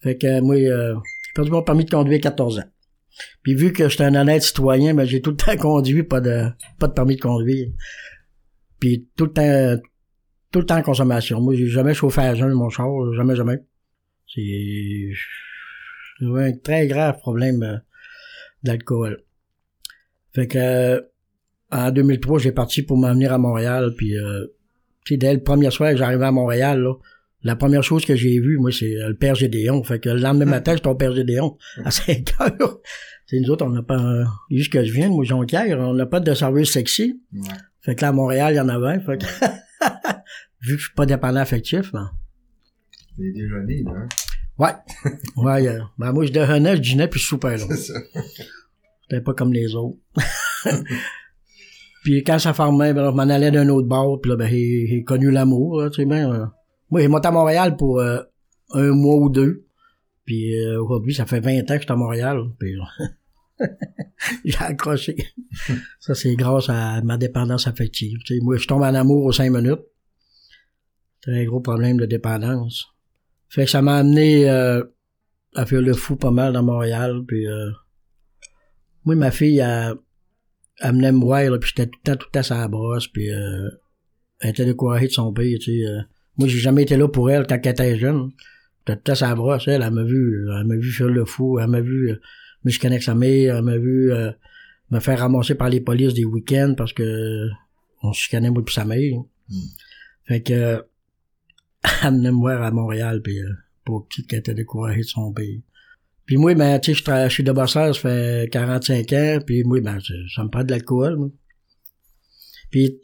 Fait 0.00 0.16
que 0.16 0.40
moi, 0.40 0.56
euh, 0.56 0.94
j'ai 0.94 1.32
perdu 1.34 1.50
mon 1.50 1.62
permis 1.62 1.84
de 1.84 1.90
conduire 1.90 2.20
14 2.20 2.58
ans. 2.58 2.70
Puis 3.42 3.54
vu 3.54 3.72
que 3.72 3.88
j'étais 3.88 4.04
un 4.04 4.14
honnête 4.14 4.42
citoyen, 4.42 4.94
ben 4.94 5.04
j'ai 5.04 5.20
tout 5.20 5.30
le 5.30 5.36
temps 5.36 5.56
conduit, 5.60 6.02
pas 6.02 6.20
de 6.20 6.46
pas 6.78 6.88
de 6.88 6.94
permis 6.94 7.16
de 7.16 7.20
conduire. 7.20 7.68
Puis 8.80 9.06
tout 9.16 9.26
le 9.26 9.32
temps, 9.32 9.82
tout 10.50 10.60
le 10.60 10.66
temps 10.66 10.78
en 10.78 10.82
consommation. 10.82 11.40
Moi, 11.40 11.54
j'ai 11.54 11.66
jamais 11.66 11.94
chauffé 11.94 12.22
à 12.22 12.34
jeun 12.34 12.52
mon 12.52 12.70
char, 12.70 12.88
jamais, 13.14 13.36
jamais. 13.36 13.58
C'est 14.34 15.10
un 16.22 16.52
très 16.56 16.86
grave 16.86 17.18
problème 17.18 17.62
euh, 17.62 17.76
d'alcool. 18.62 19.24
Fait 20.34 20.46
que 20.46 20.58
euh, 20.58 21.00
en 21.72 21.90
2003, 21.90 22.38
j'ai 22.38 22.52
parti 22.52 22.82
pour 22.82 22.98
m'amener 22.98 23.26
à 23.26 23.38
Montréal, 23.38 23.94
puis 23.96 24.16
euh, 24.16 24.46
dès 25.10 25.32
le 25.32 25.42
premier 25.42 25.70
soir 25.70 25.90
que 25.90 25.96
j'arrivais 25.96 26.26
à 26.26 26.30
Montréal, 26.30 26.80
là, 26.80 26.94
la 27.44 27.56
première 27.56 27.82
chose 27.82 28.04
que 28.04 28.14
j'ai 28.14 28.38
vue, 28.38 28.58
moi, 28.58 28.70
c'est 28.70 28.96
euh, 28.96 29.08
le 29.08 29.16
père 29.16 29.34
Gédéon. 29.34 29.82
Fait 29.82 29.98
que 29.98 30.10
le 30.10 30.20
lendemain 30.20 30.44
matin, 30.44 30.74
j'étais 30.74 30.88
au 30.88 30.94
père 30.94 31.12
Gédéon 31.12 31.56
à 31.84 31.90
5 31.90 32.34
heures. 32.40 32.78
C'est 33.26 33.40
nous 33.40 33.50
autres, 33.50 33.64
on 33.64 33.70
n'a 33.70 33.82
pas, 33.82 34.24
juste 34.50 34.72
que 34.72 34.84
je 34.84 34.92
viens, 34.92 35.08
moi, 35.08 35.24
Jonquière, 35.24 35.78
on 35.78 35.94
n'a 35.94 36.04
pas 36.04 36.20
de 36.20 36.34
service 36.34 36.72
sexy. 36.72 37.22
Fait 37.80 37.94
que 37.94 38.02
là, 38.02 38.08
à 38.08 38.12
Montréal, 38.12 38.52
il 38.52 38.56
y 38.56 38.60
en 38.60 38.68
avait. 38.68 39.00
Fait 39.00 39.16
que 39.16 39.24
vu 40.60 40.74
que 40.74 40.80
je 40.80 40.86
suis 40.86 40.94
pas 40.94 41.06
dépendant 41.06 41.40
affectif, 41.40 41.92
ben. 41.92 42.10
T'es 43.16 43.32
déjeuné, 43.32 43.84
là. 43.84 43.92
Hein? 43.96 44.08
Ouais. 44.58 45.12
ouais, 45.36 45.68
euh, 45.68 45.80
ben 45.98 46.12
moi, 46.12 46.26
je 46.26 46.32
déjeunais, 46.32 46.76
je 46.76 46.82
dînais, 46.82 47.08
puis 47.08 47.20
je 47.20 47.26
soupais, 47.26 47.56
là. 47.56 47.64
C'est 47.70 47.76
ça. 47.76 49.20
Pas 49.24 49.34
comme 49.34 49.52
les 49.52 49.74
autres. 49.74 49.96
Puis 52.02 52.24
quand 52.24 52.38
ça 52.38 52.52
fermait, 52.52 52.92
ben, 52.92 53.10
je 53.10 53.16
m'en 53.16 53.22
allais 53.22 53.50
d'un 53.50 53.68
autre 53.68 53.88
bord, 53.88 54.20
puis 54.20 54.30
là, 54.30 54.36
ben, 54.36 54.48
j'ai 54.48 55.04
connu 55.04 55.30
l'amour, 55.30 55.88
tu 55.90 56.02
sais, 56.02 56.04
ben. 56.06 56.32
Euh. 56.32 56.46
Moi, 56.90 57.00
j'ai 57.00 57.08
monté 57.08 57.28
à 57.28 57.30
Montréal 57.30 57.76
pour 57.76 58.00
euh, 58.00 58.20
un 58.74 58.92
mois 58.92 59.16
ou 59.16 59.30
deux. 59.30 59.66
Puis 60.24 60.54
euh, 60.54 60.82
aujourd'hui, 60.82 61.14
ça 61.14 61.26
fait 61.26 61.40
20 61.40 61.60
ans 61.60 61.64
que 61.66 61.74
je 61.74 61.80
suis 61.80 61.92
à 61.92 61.96
Montréal. 61.96 62.42
Puis 62.58 62.76
j'ai 64.44 64.58
accroché. 64.58 65.16
ça, 66.00 66.14
c'est 66.14 66.34
grâce 66.36 66.68
à 66.68 67.00
ma 67.02 67.16
dépendance 67.16 67.66
affective. 67.66 68.18
Tu 68.24 68.34
sais, 68.34 68.40
moi, 68.42 68.56
je 68.56 68.66
tombe 68.66 68.82
en 68.82 68.94
amour 68.94 69.24
aux 69.24 69.32
cinq 69.32 69.50
minutes. 69.50 69.80
C'est 71.24 71.32
un 71.32 71.44
gros 71.44 71.60
problème 71.60 71.98
de 71.98 72.06
dépendance. 72.06 72.88
Fait 73.48 73.64
que 73.64 73.70
ça 73.70 73.82
m'a 73.82 73.96
amené 73.96 74.50
euh, 74.50 74.82
à 75.54 75.66
faire 75.66 75.82
le 75.82 75.94
fou 75.94 76.16
pas 76.16 76.30
mal 76.30 76.52
dans 76.52 76.62
Montréal. 76.62 77.22
Puis 77.26 77.46
euh, 77.46 77.70
moi, 79.04 79.14
ma 79.14 79.30
fille, 79.30 79.58
elle, 79.58 79.94
elle 80.82 80.92
venait 80.92 81.12
me 81.12 81.20
voir, 81.20 81.42
là, 81.42 81.58
puis 81.58 81.72
j'étais 81.74 81.88
tout 81.88 81.98
le 82.04 82.10
temps, 82.10 82.16
tout 82.16 82.26
le 82.28 82.32
temps 82.32 82.42
sur 82.42 82.56
la 82.56 82.68
brosse, 82.68 83.08
puis 83.08 83.30
euh, 83.30 83.68
elle 84.40 84.50
était 84.50 84.64
découragée 84.64 85.06
de 85.06 85.12
son 85.12 85.32
pays, 85.32 85.58
tu 85.58 85.78
sais. 85.78 85.86
Euh. 85.86 86.00
moi, 86.36 86.48
j'ai 86.48 86.58
jamais 86.58 86.82
été 86.82 86.96
là 86.96 87.08
pour 87.08 87.30
elle 87.30 87.46
quand 87.46 87.58
elle 87.62 87.72
était 87.72 87.98
jeune. 87.98 88.30
J'étais 88.80 88.96
tout 88.96 89.02
le 89.06 89.12
temps 89.12 89.14
sur 89.14 89.26
la 89.28 89.34
brosse, 89.34 89.68
elle, 89.68 89.82
elle 89.82 89.92
m'a 89.92 90.02
vu, 90.02 90.48
elle 90.58 90.66
m'a 90.66 90.76
vu 90.76 90.90
faire 90.90 91.06
le 91.06 91.24
fou, 91.24 91.58
elle 91.60 91.68
m'a 91.68 91.80
vu 91.80 92.10
euh, 92.10 92.16
me 92.64 92.70
chicaner 92.70 92.96
avec 92.96 93.04
sa 93.04 93.14
mère, 93.14 93.56
elle 93.56 93.64
m'a 93.64 93.78
vu 93.78 94.12
euh, 94.12 94.32
me 94.90 94.98
faire 95.00 95.20
ramasser 95.20 95.54
par 95.54 95.68
les 95.68 95.80
polices 95.80 96.14
des 96.14 96.24
week-ends 96.24 96.74
parce 96.76 96.92
que 96.92 97.48
on 98.02 98.12
se 98.12 98.20
chicanait 98.20 98.50
moi 98.50 98.64
puis 98.64 98.74
sa 98.74 98.84
mère. 98.84 99.18
Hmm. 99.48 99.54
Fait 100.26 100.42
que 100.42 100.84
amenait 102.02 102.32
me 102.32 102.38
voir 102.38 102.62
à 102.62 102.70
Montréal, 102.70 103.22
puis 103.22 103.38
euh, 103.40 103.52
pour 103.84 104.06
petite 104.06 104.28
qui 104.28 104.36
était 104.36 104.54
découragée 104.54 105.00
de 105.00 105.06
son 105.06 105.32
pays. 105.32 105.62
Puis 106.26 106.36
moi, 106.36 106.54
ben, 106.54 106.78
tu 106.78 106.94
sais, 106.94 107.02
je, 107.04 107.28
suis 107.28 107.42
de 107.42 107.52
bosseur, 107.52 107.94
ça 107.94 108.00
fait 108.00 108.48
45 108.50 109.12
ans, 109.12 109.38
puis 109.44 109.64
moi, 109.64 109.80
ben, 109.80 109.98
ça, 110.34 110.44
me 110.44 110.48
prend 110.48 110.64
de 110.64 110.70
l'alcool, 110.70 111.16
moi. 111.16 111.28
Puis, 112.70 113.00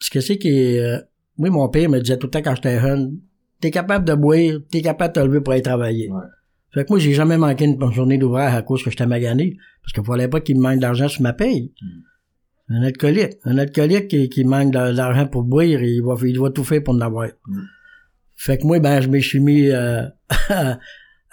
ce 0.00 0.10
que 0.10 0.20
c'est 0.20 0.38
que, 0.38 0.48
euh, 0.48 1.00
moi, 1.38 1.50
mon 1.50 1.68
père 1.68 1.88
me 1.88 2.00
disait 2.00 2.16
tout 2.16 2.26
le 2.26 2.30
temps 2.30 2.42
quand 2.42 2.56
j'étais 2.56 2.80
jeune, 2.80 3.20
t'es 3.60 3.70
capable 3.70 4.04
de 4.04 4.14
boire, 4.14 4.60
t'es 4.70 4.82
capable 4.82 5.14
de 5.14 5.20
te 5.20 5.26
lever 5.26 5.40
pour 5.40 5.52
aller 5.52 5.62
travailler. 5.62 6.10
Ouais. 6.10 6.24
Fait 6.72 6.84
que 6.84 6.90
moi, 6.90 6.98
j'ai 6.98 7.14
jamais 7.14 7.38
manqué 7.38 7.64
une 7.64 7.92
journée 7.92 8.18
d'ouvrage 8.18 8.54
à 8.54 8.62
cause 8.62 8.82
que 8.82 8.90
j'étais 8.90 9.06
magané, 9.06 9.56
parce 9.82 9.92
qu'il 9.92 10.04
fallait 10.04 10.28
pas 10.28 10.40
qu'il 10.40 10.56
me 10.56 10.62
manque 10.62 10.80
d'argent 10.80 11.08
sur 11.08 11.22
ma 11.22 11.32
paye. 11.32 11.72
Mm. 11.80 11.86
Un 12.68 12.82
alcoolique. 12.82 13.34
Un 13.44 13.58
alcoolique 13.58 14.08
qui, 14.08 14.28
qui 14.28 14.44
manque 14.44 14.72
d'argent 14.72 15.26
pour 15.26 15.44
boire, 15.44 15.64
il 15.64 16.02
va, 16.02 16.14
il 16.26 16.38
va 16.38 16.50
tout 16.50 16.64
faire 16.64 16.82
pour 16.82 16.94
en 16.94 17.00
avoir. 17.00 17.28
Mm. 17.46 17.60
Fait 18.34 18.58
que 18.58 18.66
moi, 18.66 18.80
ben, 18.80 19.00
je 19.00 19.08
me 19.08 19.20
suis 19.20 19.40
mis 19.40 19.70
euh, 19.70 20.02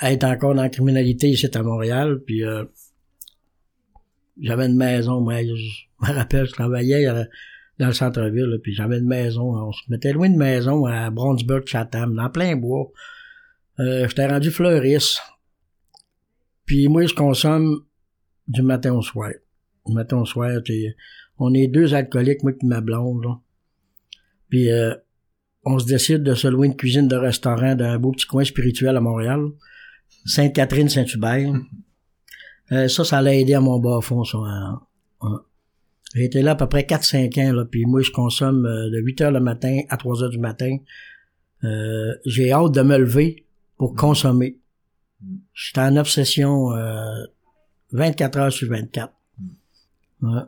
être 0.01 0.23
encore 0.23 0.55
dans 0.55 0.63
la 0.63 0.69
criminalité 0.69 1.29
ici 1.29 1.47
à 1.53 1.63
Montréal. 1.63 2.21
Puis 2.25 2.43
euh, 2.43 2.65
j'avais 4.41 4.65
une 4.65 4.77
maison, 4.77 5.21
moi, 5.21 5.41
je 5.43 5.51
me 6.01 6.13
rappelle, 6.13 6.45
je 6.47 6.51
travaillais 6.51 7.07
euh, 7.07 7.23
dans 7.79 7.88
le 7.88 7.93
centre-ville, 7.93 8.59
puis 8.62 8.73
j'avais 8.73 9.00
une 9.00 9.07
maison, 9.07 9.55
on 9.55 9.71
se 9.71 9.81
mettait 9.89 10.13
loin 10.13 10.29
de 10.29 10.38
maison 10.38 10.85
à 10.85 11.09
Brownsburg, 11.09 11.65
Chatham, 11.65 12.15
dans 12.15 12.29
plein 12.29 12.55
bois. 12.55 12.91
Euh, 13.79 14.07
j'étais 14.07 14.27
rendu 14.27 14.51
fleuriste. 14.51 15.19
Puis 16.65 16.88
moi, 16.88 17.05
je 17.05 17.13
consomme 17.13 17.83
du 18.47 18.62
matin 18.62 18.93
au 18.93 19.01
soir. 19.01 19.31
Du 19.85 19.93
matin 19.93 20.17
au 20.17 20.25
soir, 20.25 20.51
on 21.38 21.53
est 21.53 21.67
deux 21.67 21.93
alcooliques, 21.93 22.43
moi 22.43 22.51
et 22.51 22.65
ma 22.65 22.81
blonde, 22.81 23.23
là. 23.23 23.39
Puis 24.50 24.71
euh, 24.71 24.93
on 25.65 25.79
se 25.79 25.85
décide 25.85 26.23
de 26.23 26.35
se 26.35 26.47
louer 26.47 26.67
une 26.67 26.75
cuisine 26.75 27.07
de 27.07 27.15
restaurant 27.15 27.75
d'un 27.75 27.97
beau 27.97 28.12
petit 28.12 28.27
coin 28.27 28.43
spirituel 28.43 28.95
à 28.95 29.01
Montréal. 29.01 29.47
Sainte-Catherine-Saint-Hubert. 30.25 31.53
Euh, 32.72 32.88
ça, 32.88 33.03
ça 33.03 33.22
l'a 33.22 33.36
aidé 33.36 33.53
à 33.53 33.62
mon 33.62 33.80
bas 33.80 34.00
fond, 34.01 34.24
ça. 34.24 34.38
Hein. 34.38 34.82
J'ai 36.15 36.25
été 36.25 36.42
là 36.42 36.51
à 36.51 36.56
peu 36.56 36.68
près 36.68 36.84
4-5 36.84 37.39
ans, 37.42 37.53
là, 37.53 37.65
puis 37.65 37.86
moi, 37.86 38.01
je 38.01 38.12
consomme 38.12 38.65
euh, 38.65 38.89
de 38.89 39.00
8 39.00 39.22
heures 39.22 39.32
le 39.32 39.39
matin 39.39 39.82
à 39.89 39.98
3 39.98 40.24
heures 40.24 40.30
du 40.30 40.39
matin. 40.39 40.77
Euh, 41.63 42.13
j'ai 42.25 42.51
hâte 42.51 42.72
de 42.72 42.82
me 42.82 42.98
lever 42.98 43.46
pour 43.77 43.96
consommer. 43.96 44.60
J'étais 45.53 45.82
en 45.82 45.96
obsession 45.96 46.72
24 47.94 48.38
heures 48.38 48.51
sur 48.51 48.70
24. 48.70 49.13
Ouais. 50.22 50.42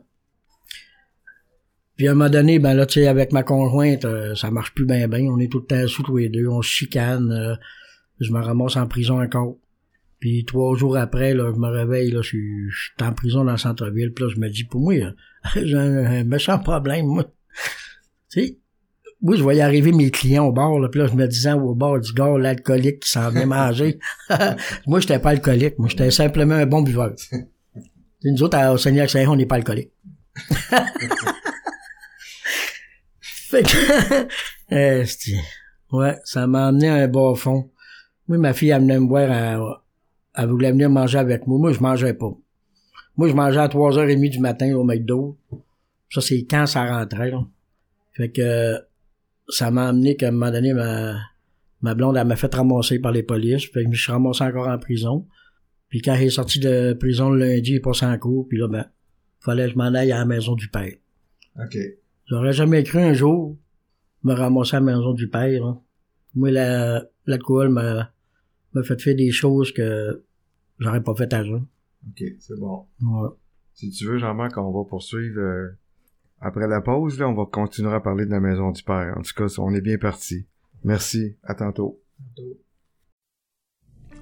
Puis 1.96 2.08
à 2.08 2.10
un 2.10 2.14
moment 2.14 2.28
donné, 2.28 2.58
ben 2.58 2.74
là, 2.74 2.84
tu 2.84 3.00
sais, 3.00 3.06
avec 3.06 3.32
ma 3.32 3.42
conjointe, 3.42 4.06
ça 4.36 4.50
marche 4.50 4.74
plus 4.74 4.84
bien 4.84 5.08
bien. 5.08 5.24
On 5.30 5.38
est 5.38 5.50
tout 5.50 5.60
le 5.60 5.64
temps 5.64 5.88
sous 5.88 6.02
tous 6.02 6.18
les 6.18 6.28
deux, 6.28 6.46
on 6.46 6.60
se 6.60 6.68
chicane. 6.68 7.58
je 8.20 8.30
me 8.30 8.40
ramasse 8.40 8.76
en 8.76 8.86
prison 8.86 9.22
encore. 9.22 9.56
Puis 10.18 10.44
trois 10.46 10.76
jours 10.76 10.96
après, 10.96 11.34
là, 11.34 11.52
je 11.54 11.58
me 11.58 11.68
réveille, 11.68 12.10
là, 12.10 12.22
je 12.22 12.28
suis, 12.28 12.70
en 13.00 13.12
prison 13.12 13.44
dans 13.44 13.52
le 13.52 13.58
centre-ville. 13.58 14.12
Puis 14.12 14.24
là, 14.24 14.30
je 14.34 14.40
me 14.40 14.48
dis, 14.48 14.64
pour 14.64 14.80
moi, 14.80 14.94
j'ai 15.54 15.76
un, 15.76 16.24
méchant 16.24 16.58
problème, 16.58 17.06
moi. 17.06 17.24
tu 18.30 18.40
sais, 18.40 18.58
moi, 19.22 19.36
je 19.36 19.42
voyais 19.42 19.62
arriver 19.62 19.92
mes 19.92 20.10
clients 20.10 20.46
au 20.46 20.52
bar, 20.52 20.78
là, 20.78 20.88
puis 20.88 21.00
là, 21.00 21.06
je 21.06 21.14
me 21.14 21.26
disais 21.26 21.52
au 21.52 21.74
bar 21.74 22.00
du 22.00 22.12
gars, 22.12 22.36
l'alcoolique 22.38 23.00
qui 23.00 23.10
s'en 23.10 23.30
vient 23.30 23.46
manger. 23.46 23.98
moi, 24.86 25.00
j'étais 25.00 25.18
pas 25.18 25.30
alcoolique, 25.30 25.78
moi, 25.78 25.88
j'étais 25.88 26.10
simplement 26.10 26.54
un 26.54 26.66
bon 26.66 26.82
buveur. 26.82 27.14
nous 28.24 28.42
autres, 28.42 28.72
au 28.72 28.78
Seigneur 28.78 29.08
Saint, 29.08 29.26
on 29.28 29.36
n'est 29.36 29.46
pas 29.46 29.56
alcoolique. 29.56 29.92
fait 33.20 33.62
que, 33.62 34.26
euh, 34.72 35.04
ouais, 35.92 36.18
ça 36.24 36.46
m'a 36.46 36.66
amené 36.66 36.88
à 36.88 36.94
un 36.96 37.08
bas 37.08 37.34
fond. 37.36 37.70
Moi, 38.28 38.36
ma 38.38 38.52
fille, 38.52 38.70
elle 38.70 38.82
venait 38.82 38.98
me 38.98 39.08
voir 39.08 39.30
à, 39.30 39.82
elle 40.36 40.48
voulait 40.48 40.72
venir 40.72 40.90
manger 40.90 41.18
avec 41.18 41.46
moi. 41.46 41.58
Moi, 41.58 41.72
je 41.72 41.80
mangeais 41.80 42.14
pas. 42.14 42.32
Moi, 43.16 43.28
je 43.28 43.34
mangeais 43.34 43.60
à 43.60 43.68
3h30 43.68 44.30
du 44.30 44.38
matin 44.38 44.74
au 44.74 44.84
McDo. 44.84 45.38
Ça, 46.10 46.20
c'est 46.20 46.44
quand 46.44 46.66
ça 46.66 46.84
rentrait, 46.84 47.30
là. 47.30 47.44
Fait 48.12 48.30
que 48.30 48.78
ça 49.48 49.70
m'a 49.70 49.88
amené 49.88 50.16
qu'à 50.16 50.28
un 50.28 50.30
moment 50.30 50.50
donné, 50.50 50.72
ma, 50.72 51.18
ma 51.82 51.94
blonde, 51.94 52.16
elle 52.16 52.26
m'a 52.26 52.36
fait 52.36 52.54
ramasser 52.54 52.98
par 52.98 53.12
les 53.12 53.22
polices. 53.22 53.70
Fait 53.70 53.84
que 53.84 53.92
je 53.92 54.02
suis 54.02 54.12
ramassé 54.12 54.44
encore 54.44 54.68
en 54.68 54.78
prison. 54.78 55.26
Puis 55.88 56.00
quand 56.02 56.14
j'ai 56.16 56.30
sorti 56.30 56.58
de 56.58 56.94
prison 56.94 57.30
le 57.30 57.38
lundi, 57.38 57.74
il 57.74 57.80
passé 57.80 58.06
en 58.06 58.18
cours. 58.18 58.48
Puis 58.48 58.58
là, 58.58 58.68
ben, 58.68 58.86
fallait 59.40 59.66
que 59.66 59.72
je 59.72 59.76
m'en 59.76 59.94
aille 59.94 60.12
à 60.12 60.18
la 60.18 60.24
maison 60.24 60.54
du 60.54 60.68
père. 60.68 60.94
OK. 61.58 61.76
J'aurais 62.26 62.52
jamais 62.52 62.82
cru 62.82 62.98
un 62.98 63.12
jour 63.12 63.56
me 64.24 64.34
ramasser 64.34 64.76
à 64.76 64.80
la 64.80 64.86
maison 64.86 65.12
du 65.12 65.28
père. 65.28 65.64
Là. 65.64 65.76
Moi, 66.34 66.50
l'alcool 66.50 67.68
m'a, 67.68 68.10
m'a 68.76 68.82
fait 68.84 69.00
faire 69.00 69.16
des 69.16 69.30
choses 69.30 69.72
que 69.72 70.22
J'aurais 70.78 71.02
pas 71.02 71.14
fait 71.14 71.32
à 71.32 71.42
ça. 71.42 71.50
OK, 71.50 72.24
c'est 72.38 72.58
bon. 72.58 72.86
Ouais. 73.02 73.28
Si 73.74 73.90
tu 73.90 74.06
veux, 74.06 74.18
Jean-Marc, 74.18 74.56
on 74.58 74.72
va 74.72 74.88
poursuivre 74.88 75.40
euh, 75.40 75.68
après 76.40 76.66
la 76.66 76.80
pause. 76.80 77.18
Là, 77.18 77.28
on 77.28 77.34
va 77.34 77.44
continuer 77.46 77.92
à 77.92 78.00
parler 78.00 78.26
de 78.26 78.30
la 78.30 78.40
maison 78.40 78.70
du 78.70 78.82
père. 78.82 79.14
En 79.16 79.22
tout 79.22 79.32
cas, 79.34 79.46
on 79.58 79.74
est 79.74 79.80
bien 79.80 79.98
parti. 79.98 80.46
Merci. 80.84 81.36
À 81.42 81.54
tantôt. 81.54 82.00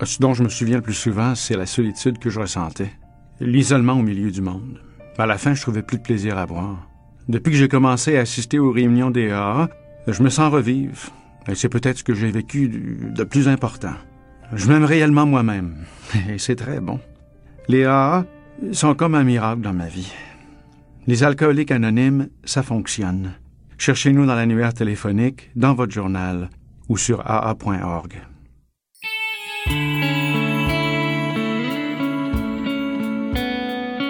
Ce 0.03 0.19
dont 0.21 0.35
je 0.35 0.43
me 0.43 0.49
souviens 0.49 0.77
le 0.77 0.83
plus 0.83 0.95
souvent, 0.95 1.35
c'est 1.35 1.57
la 1.57 1.67
solitude 1.67 2.19
que 2.19 2.31
je 2.31 2.41
ressentais. 2.41 2.91
L'isolement 3.41 3.95
au 3.95 4.03
milieu 4.03 4.31
du 4.31 4.41
monde. 4.41 4.81
À 5.19 5.27
la 5.27 5.39
fin, 5.39 5.55
je 5.55 5.63
trouvais 5.63 5.83
plus 5.83 5.99
de 5.99 6.03
plaisir 6.03 6.37
à 6.39 6.47
boire. 6.47 6.89
Depuis 7.29 7.53
que 7.53 7.59
j'ai 7.59 7.69
commencé 7.69 8.17
à 8.17 8.21
assister 8.21 8.59
aux 8.59 8.71
réunions 8.71 9.11
des 9.11 9.31
AA, 9.31 9.71
je 10.07 10.23
me 10.23 10.29
sens 10.29 10.53
revivre. 10.53 10.99
Et 11.49 11.55
c'est 11.55 11.69
peut-être 11.69 11.99
ce 11.99 12.05
que 12.05 12.15
j'ai 12.15 12.31
vécu 12.31 12.69
de 12.69 13.25
plus 13.25 13.49
important. 13.49 13.95
Je 14.53 14.69
m'aime 14.69 14.85
réellement 14.85 15.27
moi-même, 15.27 15.85
et 16.29 16.39
c'est 16.39 16.57
très 16.57 16.81
bon. 16.81 17.01
Les 17.69 17.85
AA 17.85 18.27
sont 18.73 18.95
comme 18.95 19.15
un 19.15 19.25
miracle 19.25 19.63
dans 19.63 19.73
ma 19.73 19.87
vie. 19.87 20.13
Les 21.07 21.25
alcooliques 21.25 21.71
anonymes, 21.71 22.29
ça 22.45 22.63
fonctionne. 22.63 23.33
Cherchez-nous 23.79 24.27
dans 24.27 24.35
l'annuaire 24.35 24.75
téléphonique, 24.75 25.51
dans 25.57 25.75
votre 25.75 25.93
journal 25.93 26.51
ou 26.89 26.97
sur 26.97 27.21
aa.org. 27.25 28.23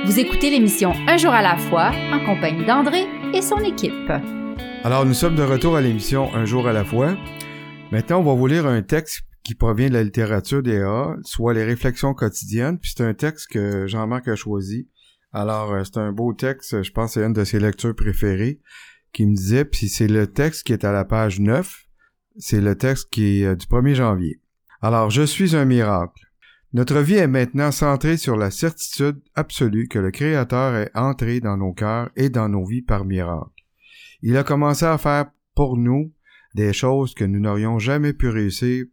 Vous 0.05 0.21
écoutez 0.21 0.50
l'émission 0.50 0.93
Un 1.09 1.17
jour 1.17 1.33
à 1.33 1.43
la 1.43 1.57
fois 1.57 1.91
en 2.12 2.25
compagnie 2.25 2.64
d'André 2.67 3.07
et 3.33 3.41
son 3.41 3.59
équipe. 3.59 4.12
Alors, 4.85 5.07
nous 5.07 5.14
sommes 5.14 5.35
de 5.35 5.43
retour 5.43 5.76
à 5.76 5.81
l'émission 5.81 6.33
Un 6.35 6.45
jour 6.45 6.69
à 6.69 6.73
la 6.73 6.85
fois. 6.85 7.17
Maintenant, 7.91 8.21
on 8.21 8.23
va 8.23 8.35
vous 8.35 8.47
lire 8.47 8.67
un 8.67 8.83
texte 8.83 9.23
qui 9.45 9.55
provient 9.55 9.89
de 9.89 9.95
la 9.95 10.03
littérature 10.03 10.63
des 10.63 10.81
A, 10.81 11.17
soit 11.23 11.53
les 11.53 11.65
réflexions 11.65 12.15
quotidiennes, 12.15 12.79
puis 12.79 12.93
c'est 12.97 13.05
un 13.05 13.15
texte 13.15 13.49
que 13.49 13.87
Jean-Marc 13.87 14.27
a 14.29 14.37
choisi. 14.37 14.89
Alors, 15.33 15.73
euh, 15.73 15.85
c'est 15.85 15.99
un 15.99 16.13
beau 16.13 16.33
texte, 16.33 16.83
je 16.83 16.91
pense 16.91 17.15
que 17.15 17.21
c'est 17.21 17.27
une 17.27 17.35
de 17.35 17.45
ses 17.45 17.61
lectures 17.61 17.95
préférées, 17.95 18.61
qui 19.13 19.27
me 19.27 19.37
disait, 19.37 19.65
puis 19.65 19.89
c'est 19.89 20.09
le 20.09 20.27
texte 20.27 20.67
qui 20.67 20.73
est 20.73 20.85
à 20.85 20.93
la 20.93 21.05
page 21.05 21.41
9, 21.41 21.87
c'est 22.39 22.61
le 22.61 22.75
texte 22.75 23.11
qui 23.11 23.43
est 23.43 23.47
euh, 23.47 23.55
du 23.55 23.67
1er 23.67 23.95
janvier. 23.95 24.41
Alors, 24.81 25.11
je 25.11 25.23
suis 25.23 25.55
un 25.55 25.67
miracle. 25.67 26.25
Notre 26.73 27.01
vie 27.01 27.15
est 27.15 27.29
maintenant 27.29 27.71
centrée 27.71 28.17
sur 28.17 28.37
la 28.37 28.51
certitude 28.51 29.21
absolue 29.35 29.87
que 29.87 29.99
le 29.99 30.11
Créateur 30.11 30.75
est 30.75 30.91
entré 30.95 31.41
dans 31.41 31.57
nos 31.57 31.73
cœurs 31.73 32.11
et 32.17 32.31
dans 32.31 32.49
nos 32.49 32.65
vies 32.65 32.83
par 32.83 33.05
miracle. 33.05 33.51
Il 34.23 34.37
a 34.37 34.43
commencé 34.43 34.85
à 34.85 34.99
faire 34.99 35.27
pour 35.55 35.77
nous 35.77 36.13
des 36.55 36.73
choses 36.73 37.15
que 37.15 37.25
nous 37.25 37.41
n'aurions 37.41 37.79
jamais 37.79 38.13
pu 38.13 38.29
réussir 38.29 38.87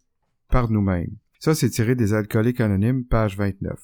par 0.51 0.70
nous-mêmes. 0.70 1.17
Ça, 1.39 1.55
c'est 1.55 1.72
tiré 1.72 1.96
des 1.96 2.13
Alcooliques 2.13 2.62
Anonymes, 2.62 3.05
page 3.05 3.36
29. 3.36 3.79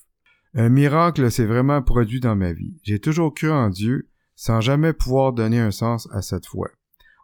Un 0.54 0.70
miracle 0.70 1.32
s'est 1.32 1.46
vraiment 1.46 1.82
produit 1.82 2.20
dans 2.20 2.36
ma 2.36 2.54
vie. 2.54 2.78
J'ai 2.84 3.00
toujours 3.00 3.34
cru 3.34 3.50
en 3.50 3.70
Dieu 3.70 4.10
sans 4.36 4.62
jamais 4.62 4.94
pouvoir 4.94 5.34
donner 5.34 5.60
un 5.60 5.72
sens 5.72 6.08
à 6.12 6.22
cette 6.22 6.46
foi. 6.46 6.70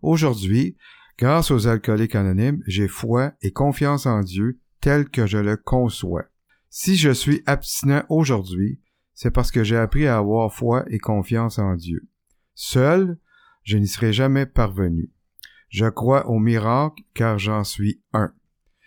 Aujourd'hui, 0.01 0.75
grâce 1.19 1.51
aux 1.51 1.67
Alcooliques 1.67 2.15
Anonymes, 2.15 2.63
j'ai 2.65 2.87
foi 2.87 3.33
et 3.43 3.51
confiance 3.51 4.07
en 4.07 4.21
Dieu 4.21 4.59
tel 4.81 5.07
que 5.09 5.27
je 5.27 5.37
le 5.37 5.55
conçois. 5.55 6.25
Si 6.69 6.95
je 6.95 7.11
suis 7.11 7.43
abstinent 7.45 8.03
aujourd'hui, 8.09 8.81
c'est 9.13 9.29
parce 9.29 9.51
que 9.51 9.63
j'ai 9.63 9.77
appris 9.77 10.07
à 10.07 10.17
avoir 10.17 10.51
foi 10.51 10.83
et 10.87 10.97
confiance 10.97 11.59
en 11.59 11.75
Dieu. 11.75 12.07
Seul, 12.55 13.17
je 13.61 13.77
n'y 13.77 13.87
serai 13.87 14.11
jamais 14.11 14.47
parvenu. 14.47 15.11
Je 15.69 15.85
crois 15.85 16.27
au 16.27 16.39
miracle 16.39 17.03
car 17.13 17.37
j'en 17.37 17.63
suis 17.63 18.01
un 18.13 18.31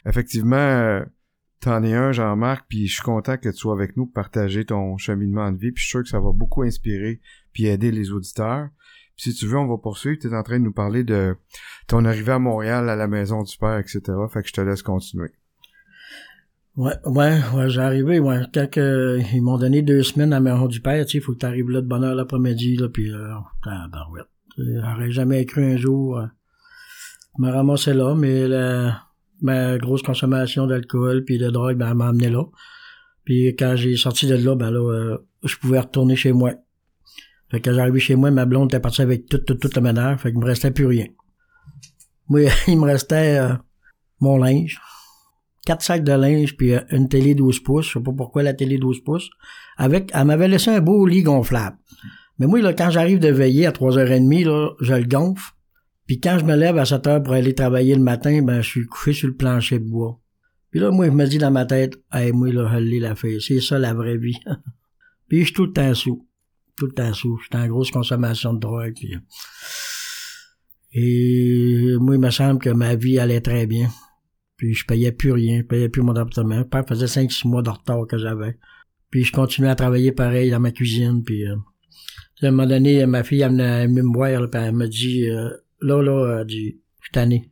effectivement, 0.07 0.57
euh, 0.57 1.05
t'en 1.61 1.83
es 1.83 1.95
un, 1.95 2.13
Jean-Marc, 2.13 2.67
puis 2.69 2.87
je 2.87 2.95
suis 2.95 3.03
content 3.03 3.37
que 3.37 3.49
tu 3.49 3.57
sois 3.57 3.75
avec 3.75 3.97
nous 3.97 4.07
pour 4.07 4.15
partager 4.15 4.65
ton 4.65 4.97
cheminement 4.97 5.51
de 5.53 5.59
vie, 5.59 5.73
puis 5.73 5.83
je 5.83 5.87
suis 5.87 5.91
sûr 5.91 6.03
que 6.03 6.09
ça 6.09 6.21
va 6.21 6.33
beaucoup 6.33 6.63
inspirer 6.63 7.21
puis 7.53 7.67
aider 7.67 7.91
les 7.91 8.13
auditeurs. 8.13 8.69
Puis 9.17 9.33
si 9.33 9.35
tu 9.35 9.47
veux, 9.47 9.57
on 9.57 9.67
va 9.67 9.79
poursuivre. 9.79 10.19
Tu 10.21 10.29
es 10.29 10.35
en 10.35 10.43
train 10.43 10.59
de 10.59 10.65
nous 10.65 10.73
parler 10.73 11.03
de 11.03 11.37
ton 11.87 12.05
arrivée 12.05 12.33
à 12.33 12.39
Montréal, 12.39 12.89
à 12.91 12.97
la 12.97 13.09
maison 13.09 13.43
du 13.43 13.57
père, 13.57 13.79
etc. 13.79 14.03
Fait 14.31 14.43
que 14.43 14.49
je 14.49 14.53
te 14.53 14.61
laisse 14.61 14.83
continuer. 14.83 15.31
Ouais, 16.77 16.93
ouais, 17.07 17.41
ouais, 17.55 17.71
j'ai 17.71 17.81
arrivé, 17.81 18.19
ouais. 18.19 18.43
Quand 18.53 18.69
ils 18.77 19.41
m'ont 19.41 19.57
donné 19.57 19.81
deux 19.81 20.03
semaines 20.03 20.35
à 20.35 20.41
la 20.41 20.53
maison 20.53 20.67
du 20.67 20.83
père, 20.83 21.07
tu 21.07 21.13
sais, 21.13 21.19
il 21.19 21.21
faut 21.23 21.33
que 21.33 21.39
tu 21.39 21.47
arrives 21.47 21.71
là 21.71 21.81
de 21.81 21.87
bonne 21.87 22.05
heure 22.05 22.15
l'après-midi, 22.15 22.77
là, 22.77 22.91
puis 22.91 23.11
euh, 23.11 23.35
ouais. 24.13 24.21
J'aurais 24.59 25.11
jamais 25.11 25.47
cru 25.47 25.65
un 25.65 25.79
jour 25.79 26.19
euh, 26.19 26.27
me 27.39 27.51
ramasser 27.51 27.95
là, 27.95 28.15
mais 28.15 28.47
la, 28.47 29.06
ma 29.40 29.78
grosse 29.78 30.02
consommation 30.02 30.66
d'alcool 30.66 31.25
puis 31.25 31.38
de 31.38 31.50
drogue, 31.50 31.76
ben, 31.76 31.95
m'a 31.95 32.09
amené 32.09 32.31
là. 32.31 32.45
Puis 33.25 33.49
quand 33.57 33.75
j'ai 33.76 33.97
sorti 33.97 34.26
de 34.26 34.37
là, 34.37 34.55
ben 34.55 34.71
là, 34.71 34.81
euh, 34.81 35.19
je 35.43 35.57
pouvais 35.57 35.81
retourner 35.81 36.16
chez 36.16 36.33
moi. 36.33 36.52
Fait 37.50 37.61
que 37.61 37.69
quand 37.71 37.76
j'arrivais 37.76 38.00
chez 38.00 38.16
moi, 38.16 38.31
ma 38.31 38.45
blonde 38.45 38.69
était 38.69 38.81
partie 38.81 39.02
avec 39.02 39.26
toute, 39.26 39.45
toute, 39.45 39.61
toute 39.61 39.75
la 39.75 39.83
ménage, 39.83 40.21
fait 40.21 40.31
qu'il 40.31 40.40
me 40.40 40.47
restait 40.47 40.71
plus 40.71 40.87
rien. 40.87 41.07
Moi, 42.28 42.43
il 42.69 42.78
me 42.78 42.85
restait 42.85 43.38
euh, 43.38 43.55
mon 44.21 44.38
linge, 44.38 44.81
quatre 45.64 45.83
sacs 45.83 46.05
de 46.05 46.12
linge, 46.12 46.57
puis 46.57 46.75
euh, 46.75 46.81
une 46.90 47.09
télé 47.09 47.35
12 47.35 47.61
pouces, 47.61 47.87
je 47.87 47.93
sais 47.95 48.00
pas 48.02 48.12
pourquoi 48.12 48.43
la 48.43 48.55
télé 48.55 48.78
12 48.78 49.00
pouces, 49.02 49.31
avec, 49.76 50.11
elle 50.14 50.25
m'avait 50.25 50.49
laissé 50.49 50.71
un 50.71 50.81
beau 50.81 51.07
lit 51.07 51.23
gonflable. 51.23 51.76
Mais 52.38 52.47
moi, 52.47 52.61
là, 52.61 52.73
quand 52.73 52.90
j'arrive 52.90 53.19
de 53.19 53.28
veiller 53.28 53.66
à 53.66 53.73
3h30, 53.73 54.45
là, 54.45 54.71
je 54.81 54.95
le 54.95 55.05
gonfle, 55.05 55.52
puis 56.07 56.21
quand 56.21 56.39
je 56.39 56.45
me 56.45 56.55
lève 56.55 56.79
à 56.79 56.85
7 56.85 57.07
heures 57.07 57.23
pour 57.23 57.35
aller 57.35 57.55
travailler 57.55 57.95
le 57.95 58.03
matin, 58.03 58.43
ben 58.43 58.63
je 58.63 58.69
suis 58.69 58.87
couché 58.87 59.13
sur 59.13 59.29
le 59.29 59.35
plancher 59.35 59.79
de 59.79 59.85
bois. 59.85 60.21
Puis 60.71 60.81
là, 60.81 60.91
moi, 60.91 61.07
je 61.07 61.11
me 61.11 61.27
dis 61.27 61.39
dans 61.39 61.51
ma 61.51 61.65
tête, 61.65 61.97
hey, 62.13 62.33
moi, 62.33 62.53
là, 62.53 62.71
je 62.79 63.01
la 63.01 63.15
fille. 63.15 63.41
C'est 63.41 63.61
ça 63.61 63.79
la 63.79 63.95
vraie 63.95 64.19
vie. 64.19 64.39
puis 65.29 65.41
je 65.41 65.45
suis 65.47 65.55
tout 65.55 65.67
le 65.67 65.73
temps 65.73 65.95
sous. 65.95 66.29
tout 66.77 66.87
le 66.87 66.93
temps 66.93 67.13
sous. 67.13 67.39
J'étais 67.43 67.57
en 67.57 67.67
grosse 67.67 67.91
consommation 67.91 68.53
de 68.53 68.61
drogue. 68.61 68.95
Puis, 68.95 69.17
et 70.93 71.97
moi, 71.99 72.15
il 72.15 72.21
me 72.21 72.31
semble 72.31 72.61
que 72.61 72.71
ma 72.71 72.95
vie 72.95 73.19
allait 73.19 73.41
très 73.41 73.67
bien. 73.67 73.89
Puis 74.57 74.75
je 74.75 74.87
payais 74.87 75.13
plus 75.13 75.33
rien, 75.33 75.59
je 75.59 75.67
payais 75.67 75.89
plus 75.89 76.03
mon 76.03 76.17
appartement. 76.17 76.65
Père 76.65 76.87
faisait 76.89 77.07
5-6 77.07 77.49
mois 77.49 77.63
de 77.63 77.71
retard 77.71 78.07
que 78.07 78.17
j'avais. 78.17 78.59
Puis 79.11 79.25
je 79.25 79.33
continuais 79.33 79.69
à 79.69 79.75
travailler 79.75 80.13
pareil 80.13 80.51
dans 80.51 80.61
ma 80.61 80.71
cuisine. 80.71 81.23
Puis 81.25 81.47
euh, 81.47 81.57
à 82.43 82.47
un 82.47 82.51
moment 82.51 82.67
donné, 82.67 83.05
ma 83.07 83.23
fille 83.25 83.43
elle 83.43 83.53
venait 83.53 83.89
me 83.89 84.03
voir, 84.13 84.29
elle 84.29 84.73
me 84.73 84.87
dit 84.87 85.29
euh, 85.29 85.51
là, 85.87 86.02
là, 86.02 86.40
elle 86.40 86.47
dit, 86.47 86.81
je 87.00 87.21
suis. 87.21 87.50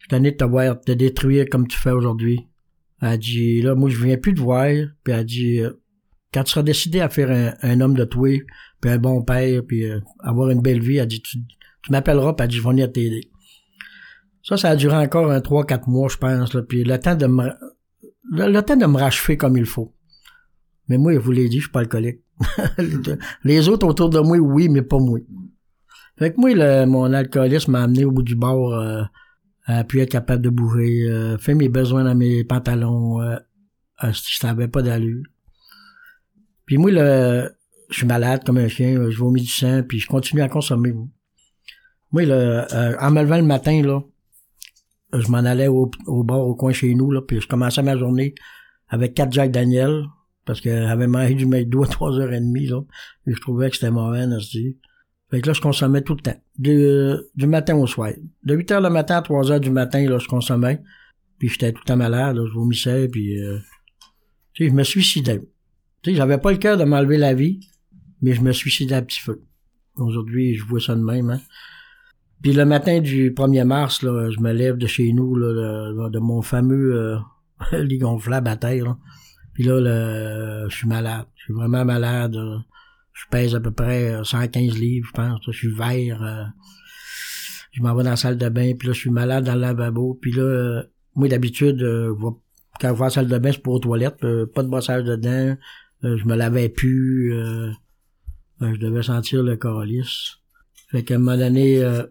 Je 0.00 0.16
suis 0.16 0.22
de 0.22 0.30
te 0.30 0.44
voir, 0.44 0.76
de 0.76 0.80
te 0.80 0.92
détruire 0.92 1.46
comme 1.50 1.66
tu 1.68 1.76
fais 1.76 1.90
aujourd'hui. 1.90 2.48
Elle 3.00 3.18
dit 3.18 3.62
là, 3.62 3.74
moi 3.74 3.90
je 3.90 4.02
viens 4.02 4.16
plus 4.16 4.34
te 4.34 4.40
voir. 4.40 4.70
Puis 5.04 5.12
elle 5.12 5.24
dit 5.24 5.60
euh, 5.60 5.72
quand 6.32 6.44
tu 6.44 6.52
seras 6.52 6.62
décidé 6.62 7.00
à 7.00 7.08
faire 7.08 7.56
un, 7.62 7.80
homme 7.80 7.94
de 7.94 8.04
toi, 8.04 8.30
puis 8.80 8.90
un 8.90 8.98
bon 8.98 9.22
père, 9.22 9.62
puis 9.66 9.84
euh, 9.84 10.00
avoir 10.20 10.50
une 10.50 10.62
belle 10.62 10.80
vie, 10.80 10.96
elle 10.96 11.06
dit 11.06 11.22
tu, 11.22 11.38
m'appelleras, 11.90 12.34
puis 12.34 12.44
elle 12.44 12.50
dit 12.50 12.56
je 12.56 12.62
vais 12.62 12.70
venir 12.70 12.92
t'aider. 12.92 13.30
Ça, 14.42 14.56
ça 14.56 14.70
a 14.70 14.76
duré 14.76 14.96
encore 14.96 15.30
un 15.30 15.40
3-4 15.40 15.90
mois, 15.90 16.08
je 16.08 16.16
pense. 16.16 16.56
Puis 16.68 16.84
le 16.84 16.98
temps 16.98 17.14
de 17.14 17.26
me 17.26 18.60
temps 18.62 18.76
de 18.76 18.86
me 18.86 18.96
rachever 18.98 19.36
comme 19.36 19.56
il 19.56 19.66
faut. 19.66 19.94
Mais 20.88 20.96
moi, 20.96 21.12
je 21.12 21.18
vous 21.18 21.32
l'ai 21.32 21.48
dit, 21.48 21.56
je 21.56 21.64
suis 21.64 21.70
pas 21.70 21.80
alcoolique. 21.80 22.20
Les 23.44 23.68
autres 23.68 23.86
autour 23.86 24.08
de 24.08 24.20
moi, 24.20 24.38
oui, 24.38 24.70
mais 24.70 24.80
pas 24.80 24.98
moi. 24.98 25.18
Fait 26.18 26.32
que 26.32 26.40
moi, 26.40 26.50
le, 26.52 26.84
mon 26.86 27.12
alcoolisme 27.12 27.72
m'a 27.72 27.82
amené 27.82 28.04
au 28.04 28.10
bout 28.10 28.22
du 28.22 28.34
bord 28.34 28.74
euh, 28.74 29.02
à 29.66 29.84
plus 29.84 30.00
être 30.00 30.10
capable 30.10 30.42
de 30.42 30.50
bouger, 30.50 31.08
euh, 31.08 31.38
faire 31.38 31.54
mes 31.54 31.68
besoins 31.68 32.04
dans 32.04 32.14
mes 32.14 32.42
pantalons, 32.42 33.20
euh, 33.20 33.36
euh, 34.02 34.12
si 34.12 34.38
ça 34.38 34.50
avait 34.50 34.68
pas 34.68 34.82
d'allure. 34.82 35.24
Puis 36.66 36.76
moi, 36.76 36.90
le, 36.90 37.50
je 37.90 37.96
suis 37.98 38.06
malade 38.06 38.42
comme 38.44 38.58
un 38.58 38.68
chien, 38.68 38.98
euh, 38.98 39.10
je 39.10 39.18
vomis 39.18 39.42
du 39.42 39.48
sang, 39.48 39.82
puis 39.82 40.00
je 40.00 40.08
continue 40.08 40.42
à 40.42 40.48
consommer. 40.48 40.92
Moi, 42.12 42.24
le, 42.24 42.32
euh, 42.32 42.96
en 43.00 43.10
me 43.10 43.22
levant 43.22 43.36
le 43.36 43.42
matin, 43.42 43.82
là, 43.82 44.00
je 45.12 45.28
m'en 45.28 45.38
allais 45.38 45.68
au, 45.68 45.90
au 46.06 46.24
bar 46.24 46.40
au 46.40 46.54
coin 46.54 46.72
chez 46.72 46.94
nous, 46.94 47.10
là, 47.10 47.22
puis 47.22 47.40
je 47.40 47.46
commençais 47.46 47.82
ma 47.82 47.96
journée 47.96 48.34
avec 48.88 49.14
quatre 49.14 49.32
Jack 49.32 49.50
Daniel, 49.50 50.04
parce 50.44 50.60
qu'elle 50.60 50.86
avait 50.86 51.06
mangé 51.06 51.34
du 51.34 51.46
McDo 51.46 51.84
à 51.84 51.86
3h30, 51.86 52.70
là, 52.70 52.80
et 53.26 53.34
je 53.34 53.40
trouvais 53.40 53.70
que 53.70 53.76
c'était 53.76 53.90
mauvais, 53.90 54.26
là, 54.26 54.38
Fait 55.30 55.40
que 55.42 55.46
là, 55.48 55.52
je 55.52 55.60
consommais 55.60 56.00
tout 56.02 56.14
le 56.14 56.20
temps, 56.20 56.40
du, 56.58 56.86
du 57.34 57.46
matin 57.46 57.76
au 57.76 57.86
soir. 57.86 58.12
De 58.44 58.56
8h 58.56 58.82
le 58.82 58.88
matin 58.88 59.16
à 59.16 59.20
3h 59.20 59.60
du 59.60 59.70
matin, 59.70 60.08
là, 60.08 60.18
je 60.18 60.26
consommais, 60.26 60.80
puis 61.38 61.48
j'étais 61.48 61.72
tout 61.72 61.80
le 61.84 61.88
temps 61.88 61.96
malade, 61.96 62.36
là, 62.36 62.46
je 62.46 62.54
vomissais, 62.54 63.08
puis, 63.08 63.38
euh, 63.38 63.58
tu 64.54 64.64
sais, 64.64 64.70
je 64.70 64.74
me 64.74 64.84
suicidais. 64.84 65.40
Tu 66.02 66.10
sais, 66.10 66.16
j'avais 66.16 66.38
pas 66.38 66.50
le 66.50 66.56
cœur 66.56 66.78
de 66.78 66.84
m'enlever 66.84 67.18
la 67.18 67.34
vie, 67.34 67.60
mais 68.22 68.32
je 68.32 68.40
me 68.40 68.52
suicidais 68.52 68.94
à 68.94 69.02
petit 69.02 69.20
feu. 69.20 69.42
Aujourd'hui, 69.96 70.54
je 70.54 70.64
vois 70.64 70.80
ça 70.80 70.94
de 70.94 71.02
même, 71.02 71.30
hein. 71.30 71.40
Puis 72.40 72.52
le 72.52 72.64
matin 72.64 73.00
du 73.00 73.32
1er 73.32 73.64
mars, 73.64 74.02
là, 74.02 74.30
je 74.30 74.40
me 74.40 74.52
lève 74.52 74.76
de 74.76 74.86
chez 74.86 75.12
nous, 75.12 75.34
là, 75.34 76.08
de, 76.08 76.18
mon 76.20 76.40
fameux 76.40 76.94
euh, 76.94 77.18
lit 77.82 77.98
gonflable 77.98 78.48
à 78.48 78.56
terre. 78.56 78.84
Là. 78.84 78.98
Puis 79.54 79.64
là, 79.64 80.68
je 80.68 80.74
suis 80.74 80.86
malade. 80.86 81.26
Je 81.34 81.44
suis 81.44 81.52
vraiment 81.52 81.84
malade. 81.84 82.36
euh. 82.36 82.58
Je 83.20 83.24
pèse 83.30 83.54
à 83.54 83.60
peu 83.60 83.70
près 83.72 84.20
115 84.22 84.78
livres, 84.78 85.06
je 85.08 85.12
pense. 85.12 85.40
Je 85.46 85.52
suis 85.52 85.72
vert. 85.74 86.22
euh. 86.22 86.44
Je 87.72 87.82
m'en 87.82 87.94
vais 87.94 88.04
dans 88.04 88.10
la 88.10 88.16
salle 88.16 88.38
de 88.38 88.48
bain. 88.48 88.72
Puis 88.78 88.88
là, 88.88 88.94
je 88.94 88.98
suis 89.00 89.10
malade 89.10 89.44
dans 89.44 89.54
le 89.54 89.60
lavabo. 89.60 90.18
Puis 90.20 90.32
là, 90.32 90.42
euh, 90.42 90.82
moi, 91.14 91.28
d'habitude, 91.28 91.82
euh, 91.82 92.14
quand 92.80 92.88
je 92.88 92.94
vais 92.94 93.00
à 93.02 93.04
la 93.04 93.10
salle 93.10 93.28
de 93.28 93.38
bain, 93.38 93.52
c'est 93.52 93.62
pour 93.62 93.74
aux 93.74 93.78
toilettes. 93.80 94.22
euh, 94.24 94.46
pas 94.46 94.62
de 94.62 94.68
brossage 94.68 95.04
dedans. 95.04 95.56
Euh, 96.04 96.16
je 96.16 96.24
me 96.26 96.36
lavais 96.36 96.68
plus. 96.68 97.34
euh, 97.34 97.70
euh, 98.62 98.74
je 98.74 98.80
devais 98.80 99.02
sentir 99.02 99.42
le 99.42 99.56
calice. 99.56 100.36
Fait 100.90 101.02
qu'à 101.02 101.16
un 101.16 101.18
moment 101.18 101.36
donné... 101.36 101.82
euh, 101.82 102.04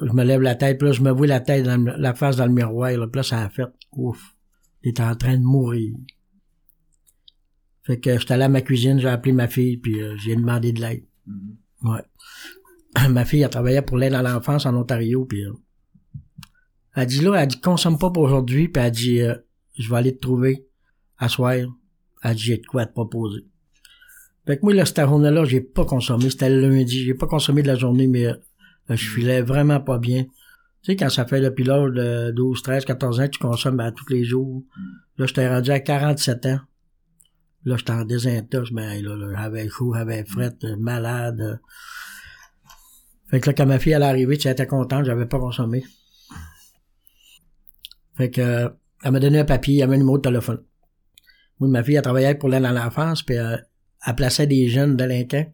je 0.00 0.12
me 0.12 0.24
lève 0.24 0.40
la 0.40 0.56
tête, 0.56 0.78
puis 0.78 0.88
là, 0.88 0.92
je 0.92 1.02
me 1.02 1.10
vois 1.12 1.28
la 1.28 1.38
tête, 1.38 1.64
dans 1.64 1.80
la 1.96 2.14
face 2.14 2.36
dans 2.36 2.46
le 2.46 2.52
miroir, 2.52 2.90
là, 2.90 3.06
puis 3.06 3.18
là, 3.18 3.22
ça 3.22 3.42
a 3.42 3.48
fait, 3.48 3.66
ouf, 3.92 4.34
j'étais 4.82 5.02
en 5.02 5.14
train 5.14 5.36
de 5.36 5.42
mourir. 5.44 5.94
Fait 7.84 7.98
que 7.98 8.18
j'étais 8.18 8.34
allé 8.34 8.44
à 8.44 8.48
ma 8.48 8.60
cuisine, 8.60 9.00
j'ai 9.00 9.08
appelé 9.08 9.32
ma 9.32 9.48
fille, 9.48 9.76
puis 9.76 10.00
euh, 10.00 10.16
j'ai 10.16 10.36
demandé 10.36 10.72
de 10.72 10.80
l'aide. 10.80 11.04
Ouais. 11.82 12.02
ma 13.08 13.24
fille, 13.24 13.42
elle 13.42 13.50
travaillait 13.50 13.82
pour 13.82 13.96
l'aide 13.96 14.14
à 14.14 14.22
l'enfance 14.22 14.66
en 14.66 14.74
Ontario, 14.76 15.24
puis 15.24 15.44
euh, 15.44 15.52
elle 16.94 17.06
dit 17.06 17.20
là, 17.20 17.42
elle 17.42 17.48
dit, 17.48 17.60
consomme 17.60 17.98
pas 17.98 18.10
pour 18.10 18.22
aujourd'hui, 18.24 18.68
puis 18.68 18.82
elle 18.82 18.90
dit, 18.90 19.20
euh, 19.20 19.34
je 19.78 19.88
vais 19.88 19.96
aller 19.96 20.14
te 20.14 20.20
trouver 20.20 20.66
à 21.18 21.28
soir. 21.28 21.54
Elle 22.22 22.34
dit, 22.36 22.42
j'ai 22.42 22.58
de 22.58 22.66
quoi 22.66 22.86
te 22.86 22.92
proposer. 22.92 23.44
Fait 24.46 24.58
que 24.58 24.62
moi, 24.64 24.74
là, 24.74 24.84
cette 24.84 25.00
journée-là, 25.00 25.44
j'ai 25.44 25.60
pas 25.60 25.84
consommé, 25.84 26.28
c'était 26.28 26.50
le 26.50 26.68
lundi, 26.68 27.04
j'ai 27.04 27.14
pas 27.14 27.26
consommé 27.26 27.62
de 27.62 27.68
la 27.68 27.76
journée, 27.76 28.08
mais 28.08 28.26
euh, 28.26 28.34
je 28.90 29.08
filais 29.08 29.40
vraiment 29.40 29.80
pas 29.80 29.98
bien. 29.98 30.24
Tu 30.24 30.92
sais, 30.92 30.96
quand 30.96 31.08
ça 31.08 31.24
fait 31.24 31.40
depuis 31.40 31.62
l'âge 31.62 31.92
de 31.92 32.32
12, 32.32 32.60
13, 32.62 32.84
14 32.84 33.20
ans 33.20 33.28
tu 33.28 33.38
consommes 33.38 33.78
à 33.78 33.92
tous 33.92 34.08
les 34.08 34.24
jours. 34.24 34.64
Là, 35.16 35.26
j'étais 35.26 35.48
rendu 35.48 35.70
à 35.70 35.78
47 35.78 36.46
ans. 36.46 36.58
Là, 37.64 37.76
j'étais 37.76 37.92
en 37.92 38.04
désintox, 38.04 38.72
mais 38.72 39.00
là, 39.02 39.14
là, 39.14 39.34
j'avais 39.36 39.68
chaud, 39.68 39.94
j'avais 39.94 40.24
fret, 40.24 40.56
euh, 40.64 40.76
malade. 40.76 41.60
Fait 43.30 43.40
que 43.40 43.50
là, 43.50 43.54
quand 43.54 43.66
ma 43.66 43.78
fille 43.78 43.92
elle 43.92 44.02
est 44.02 44.06
arrivée, 44.06 44.36
tu 44.36 44.48
elle 44.48 44.52
était 44.52 44.66
contente, 44.66 45.04
j'avais 45.04 45.26
pas 45.26 45.38
consommé. 45.38 45.84
Fait 48.16 48.30
que, 48.30 48.40
euh, 48.40 48.68
elle 49.04 49.12
m'a 49.12 49.20
donné 49.20 49.38
un 49.38 49.44
papier, 49.44 49.80
elle 49.80 49.88
m'a 49.88 49.94
un 49.94 49.98
numéro 49.98 50.18
de 50.18 50.22
téléphone. 50.22 50.62
Moi, 51.60 51.70
ma 51.70 51.82
fille, 51.82 51.94
elle 51.94 52.02
travaillait 52.02 52.34
pour 52.34 52.48
l'aide 52.48 52.64
à 52.64 52.72
l'enfance, 52.72 53.22
puis 53.22 53.38
euh, 53.38 53.56
elle 54.06 54.14
plaçait 54.16 54.46
des 54.46 54.68
jeunes 54.68 54.96
délinquants 54.96 55.46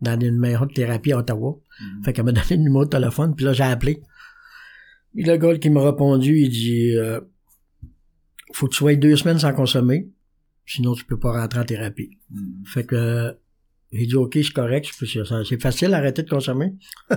dans 0.00 0.20
une 0.20 0.38
maison 0.38 0.66
de 0.66 0.72
thérapie 0.72 1.12
à 1.12 1.18
Ottawa. 1.18 1.58
Fait 2.04 2.12
qu'elle 2.12 2.24
m'a 2.24 2.32
donné 2.32 2.46
le 2.50 2.56
numéro 2.56 2.84
de 2.84 2.90
téléphone, 2.90 3.34
puis 3.34 3.44
là, 3.46 3.52
j'ai 3.52 3.64
appelé. 3.64 4.02
Puis 5.14 5.24
le 5.24 5.36
gars 5.36 5.56
qui 5.58 5.70
m'a 5.70 5.82
répondu, 5.82 6.38
il 6.38 6.50
dit 6.50 6.96
euh, 6.96 7.20
Faut 8.52 8.66
que 8.66 8.72
tu 8.72 8.78
sois 8.78 8.96
deux 8.96 9.16
semaines 9.16 9.38
sans 9.38 9.52
consommer, 9.52 10.10
sinon 10.66 10.94
tu 10.94 11.04
peux 11.04 11.18
pas 11.18 11.32
rentrer 11.32 11.60
en 11.60 11.64
thérapie. 11.64 12.18
Fait 12.64 12.84
que 12.84 12.94
euh, 12.94 13.32
j'ai 13.92 14.06
dit 14.06 14.14
OK, 14.16 14.34
c'est 14.34 14.52
correct, 14.52 14.90
c'est 14.98 15.60
facile 15.60 15.90
d'arrêter 15.90 16.22
de 16.22 16.30
consommer. 16.30 16.74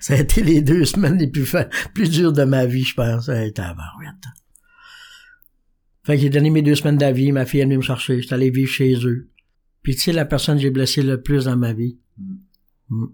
Ça 0.00 0.14
a 0.14 0.18
été 0.18 0.42
les 0.42 0.60
deux 0.60 0.84
semaines 0.84 1.18
les 1.18 1.26
plus 1.26 2.10
dures 2.10 2.32
de 2.32 2.44
ma 2.44 2.66
vie, 2.66 2.84
je 2.84 2.94
pense. 2.94 3.26
Ça 3.26 3.32
a 3.32 3.42
été 3.42 3.54
tabarouette. 3.54 4.14
Fait 6.04 6.14
que 6.16 6.22
j'ai 6.22 6.30
donné 6.30 6.50
mes 6.50 6.62
deux 6.62 6.76
semaines 6.76 6.98
d'avis, 6.98 7.32
ma 7.32 7.44
fille 7.44 7.60
est 7.60 7.64
venue 7.64 7.78
me 7.78 7.82
chercher, 7.82 8.20
j'étais 8.20 8.34
allé 8.34 8.50
vivre 8.50 8.70
chez 8.70 8.94
eux. 9.04 9.30
Puis 9.82 9.96
tu 9.96 10.02
sais, 10.02 10.12
la 10.12 10.24
personne 10.24 10.56
que 10.56 10.62
j'ai 10.62 10.70
blessé 10.70 11.02
le 11.02 11.20
plus 11.20 11.46
dans 11.46 11.56
ma 11.56 11.72
vie, 11.72 11.98
Mm. 12.90 13.06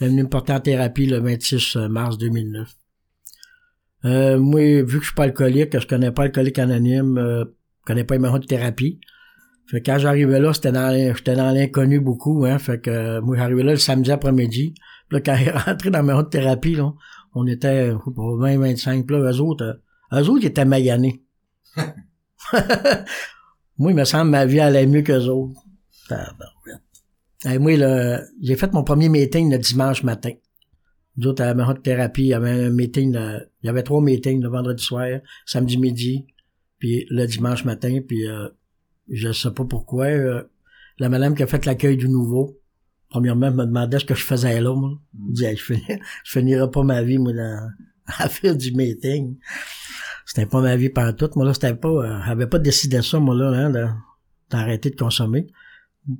Elle 0.00 0.06
est 0.06 0.10
venue 0.10 0.22
me 0.24 0.28
porter 0.28 0.52
en 0.52 0.60
thérapie 0.60 1.06
le 1.06 1.18
26 1.18 1.76
mars 1.88 2.18
2009. 2.18 2.74
Euh, 4.04 4.38
moi, 4.38 4.82
vu 4.82 4.98
que 4.98 5.00
je 5.00 5.06
suis 5.06 5.14
pas 5.14 5.24
alcoolique, 5.24 5.70
que 5.70 5.80
je 5.80 5.86
connais 5.86 6.10
pas 6.10 6.24
alcoolique 6.24 6.58
anonyme, 6.58 7.18
euh, 7.18 7.44
je 7.44 7.86
connais 7.86 8.04
pas 8.04 8.14
les 8.14 8.20
méthodes 8.20 8.42
de 8.42 8.46
thérapie. 8.46 9.00
Fait 9.66 9.80
que 9.80 9.90
quand 9.90 9.98
j'arrivais 9.98 10.40
là, 10.40 10.52
c'était 10.52 10.72
dans 10.72 10.92
j'étais 11.16 11.34
dans 11.34 11.50
l'inconnu 11.50 12.00
beaucoup, 12.00 12.44
hein. 12.44 12.58
Fait 12.58 12.80
que 12.80 12.90
euh, 12.90 13.20
moi 13.22 13.36
j'arrivais 13.36 13.62
là 13.62 13.72
le 13.72 13.78
samedi 13.78 14.10
après-midi. 14.10 14.74
Puis 15.08 15.18
là, 15.18 15.20
quand 15.20 15.36
il 15.36 15.48
est 15.48 15.50
rentré 15.56 15.90
dans 15.90 16.02
ma 16.02 16.22
de 16.22 16.28
thérapie, 16.28 16.74
là, 16.74 16.92
on 17.34 17.46
était 17.46 17.90
je 17.90 17.96
sais 17.96 18.14
pas, 18.14 18.36
20, 18.38 18.58
25. 18.58 19.06
Puis 19.06 19.16
là, 19.16 19.32
eux 19.32 19.40
autres, 19.40 19.64
euh, 20.12 20.20
eux 20.20 20.28
autres, 20.28 20.42
ils 20.42 20.48
étaient 20.48 20.64
maganés. 20.64 21.22
moi, 23.78 23.92
il 23.92 23.94
me 23.94 24.04
semble 24.04 24.30
ma 24.30 24.44
vie 24.44 24.60
allait 24.60 24.86
mieux 24.86 25.02
qu'eux 25.02 25.26
autres. 25.26 25.60
Hey, 27.44 27.58
moi, 27.58 27.72
j'ai 28.42 28.56
fait 28.56 28.72
mon 28.72 28.84
premier 28.84 29.08
meeting 29.08 29.50
le 29.50 29.58
dimanche 29.58 30.02
matin. 30.02 30.32
Nous 31.16 31.28
autres, 31.28 31.42
à 31.42 31.52
la 31.54 31.74
thérapie, 31.74 32.22
il 32.22 32.28
y 32.28 32.34
avait 32.34 32.50
un 32.66 32.70
meeting, 32.70 33.14
il 33.14 33.66
y 33.66 33.68
avait 33.68 33.82
trois 33.82 34.00
meetings 34.00 34.42
le 34.42 34.48
vendredi 34.48 34.82
soir, 34.82 35.06
samedi 35.46 35.76
midi, 35.76 36.26
puis 36.78 37.06
le 37.10 37.26
dimanche 37.26 37.64
matin, 37.64 38.00
puis 38.06 38.26
euh, 38.26 38.48
je 39.10 39.30
sais 39.32 39.50
pas 39.50 39.64
pourquoi. 39.64 40.06
euh, 40.06 40.42
la 40.98 41.08
madame 41.08 41.34
qui 41.34 41.42
a 41.42 41.46
fait 41.46 41.64
l'accueil 41.66 41.96
du 41.96 42.08
nouveau, 42.08 42.58
premièrement, 43.08 43.48
elle 43.48 43.54
me 43.54 43.66
demandait 43.66 43.98
ce 43.98 44.04
que 44.04 44.14
je 44.14 44.24
faisais 44.24 44.60
là, 44.60 44.74
moi. 44.74 44.98
Je 45.34 45.44
Hey, 45.44 45.56
je, 45.56 45.64
finis- 45.64 46.00
je 46.24 46.30
finirai 46.32 46.70
pas 46.70 46.82
ma 46.82 47.02
vie, 47.02 47.18
moi, 47.18 47.32
dans, 47.32 47.68
à 48.06 48.28
faire 48.28 48.56
du 48.56 48.72
meeting. 48.72 49.36
C'était 50.24 50.46
pas 50.46 50.60
ma 50.62 50.76
vie 50.76 50.88
par 50.90 51.14
tout. 51.14 51.28
Moi, 51.36 51.44
là, 51.44 51.52
c'était 51.54 51.74
pas, 51.74 51.88
euh, 51.88 52.20
j'avais 52.26 52.46
pas 52.46 52.58
décidé 52.58 53.02
ça, 53.02 53.18
moi, 53.20 53.34
là, 53.34 53.48
hein, 53.48 53.70
de- 53.70 53.86
d'arrêter 54.50 54.90
de 54.90 54.96
consommer. 54.96 55.46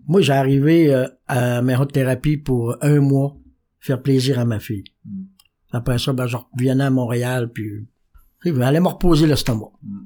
Moi, 0.07 0.20
j'ai 0.20 0.33
arrivé 0.33 0.92
euh, 0.94 1.09
à 1.26 1.61
ma 1.62 1.85
thérapie 1.87 2.37
pour 2.37 2.76
un 2.83 3.00
mois, 3.00 3.37
faire 3.83 4.01
plaisir 4.01 4.38
à 4.38 4.45
ma 4.45 4.61
fille. 4.61 4.85
Mm. 5.05 5.25
Après 5.73 5.99
ça, 5.99 6.12
ben, 6.12 6.27
je 6.27 6.37
revenais 6.37 6.85
à 6.85 6.90
Montréal, 6.90 7.51
puis 7.53 7.87
elle 8.45 8.62
allait 8.62 8.81
me 8.81 8.88
reposer 8.88 9.27
l'estomac. 9.27 9.73
Mm. 9.83 10.01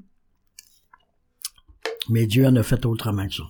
Mais 2.08 2.26
Dieu 2.26 2.46
en 2.46 2.56
a 2.56 2.62
fait 2.62 2.84
autrement 2.86 3.26
que 3.26 3.34
ça. 3.34 3.44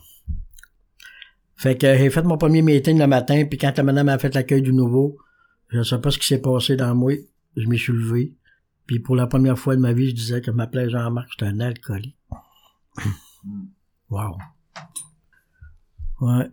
Fait 1.57 1.79
que 1.79 1.97
j'ai 1.97 2.11
fait 2.11 2.23
mon 2.23 2.37
premier 2.37 2.61
meeting 2.61 2.99
le 2.99 3.07
matin, 3.07 3.45
puis 3.49 3.59
quand 3.59 3.73
la 3.77 3.83
madame 3.83 4.09
a 4.09 4.19
fait 4.19 4.35
l'accueil 4.35 4.62
du 4.62 4.73
nouveau, 4.73 5.17
je 5.69 5.83
sais 5.83 6.01
pas 6.01 6.11
ce 6.11 6.19
qui 6.19 6.27
s'est 6.27 6.43
passé 6.43 6.77
dans 6.77 6.95
moi, 6.95 7.12
je 7.57 7.67
m'y 7.67 7.79
suis 7.79 7.93
levé. 7.93 8.35
Puis 8.87 8.99
pour 8.99 9.17
la 9.17 9.27
première 9.27 9.59
fois 9.59 9.75
de 9.77 9.81
ma 9.81 9.93
vie, 9.93 10.11
je 10.11 10.15
disais 10.15 10.41
que 10.41 10.47
je 10.47 10.57
m'appelais 10.57 10.91
Jean-Marc, 10.91 11.29
j'étais 11.31 11.51
un 11.51 11.61
alcoolique. 11.61 12.17
wow. 14.11 14.37
Ouais. 16.21 16.51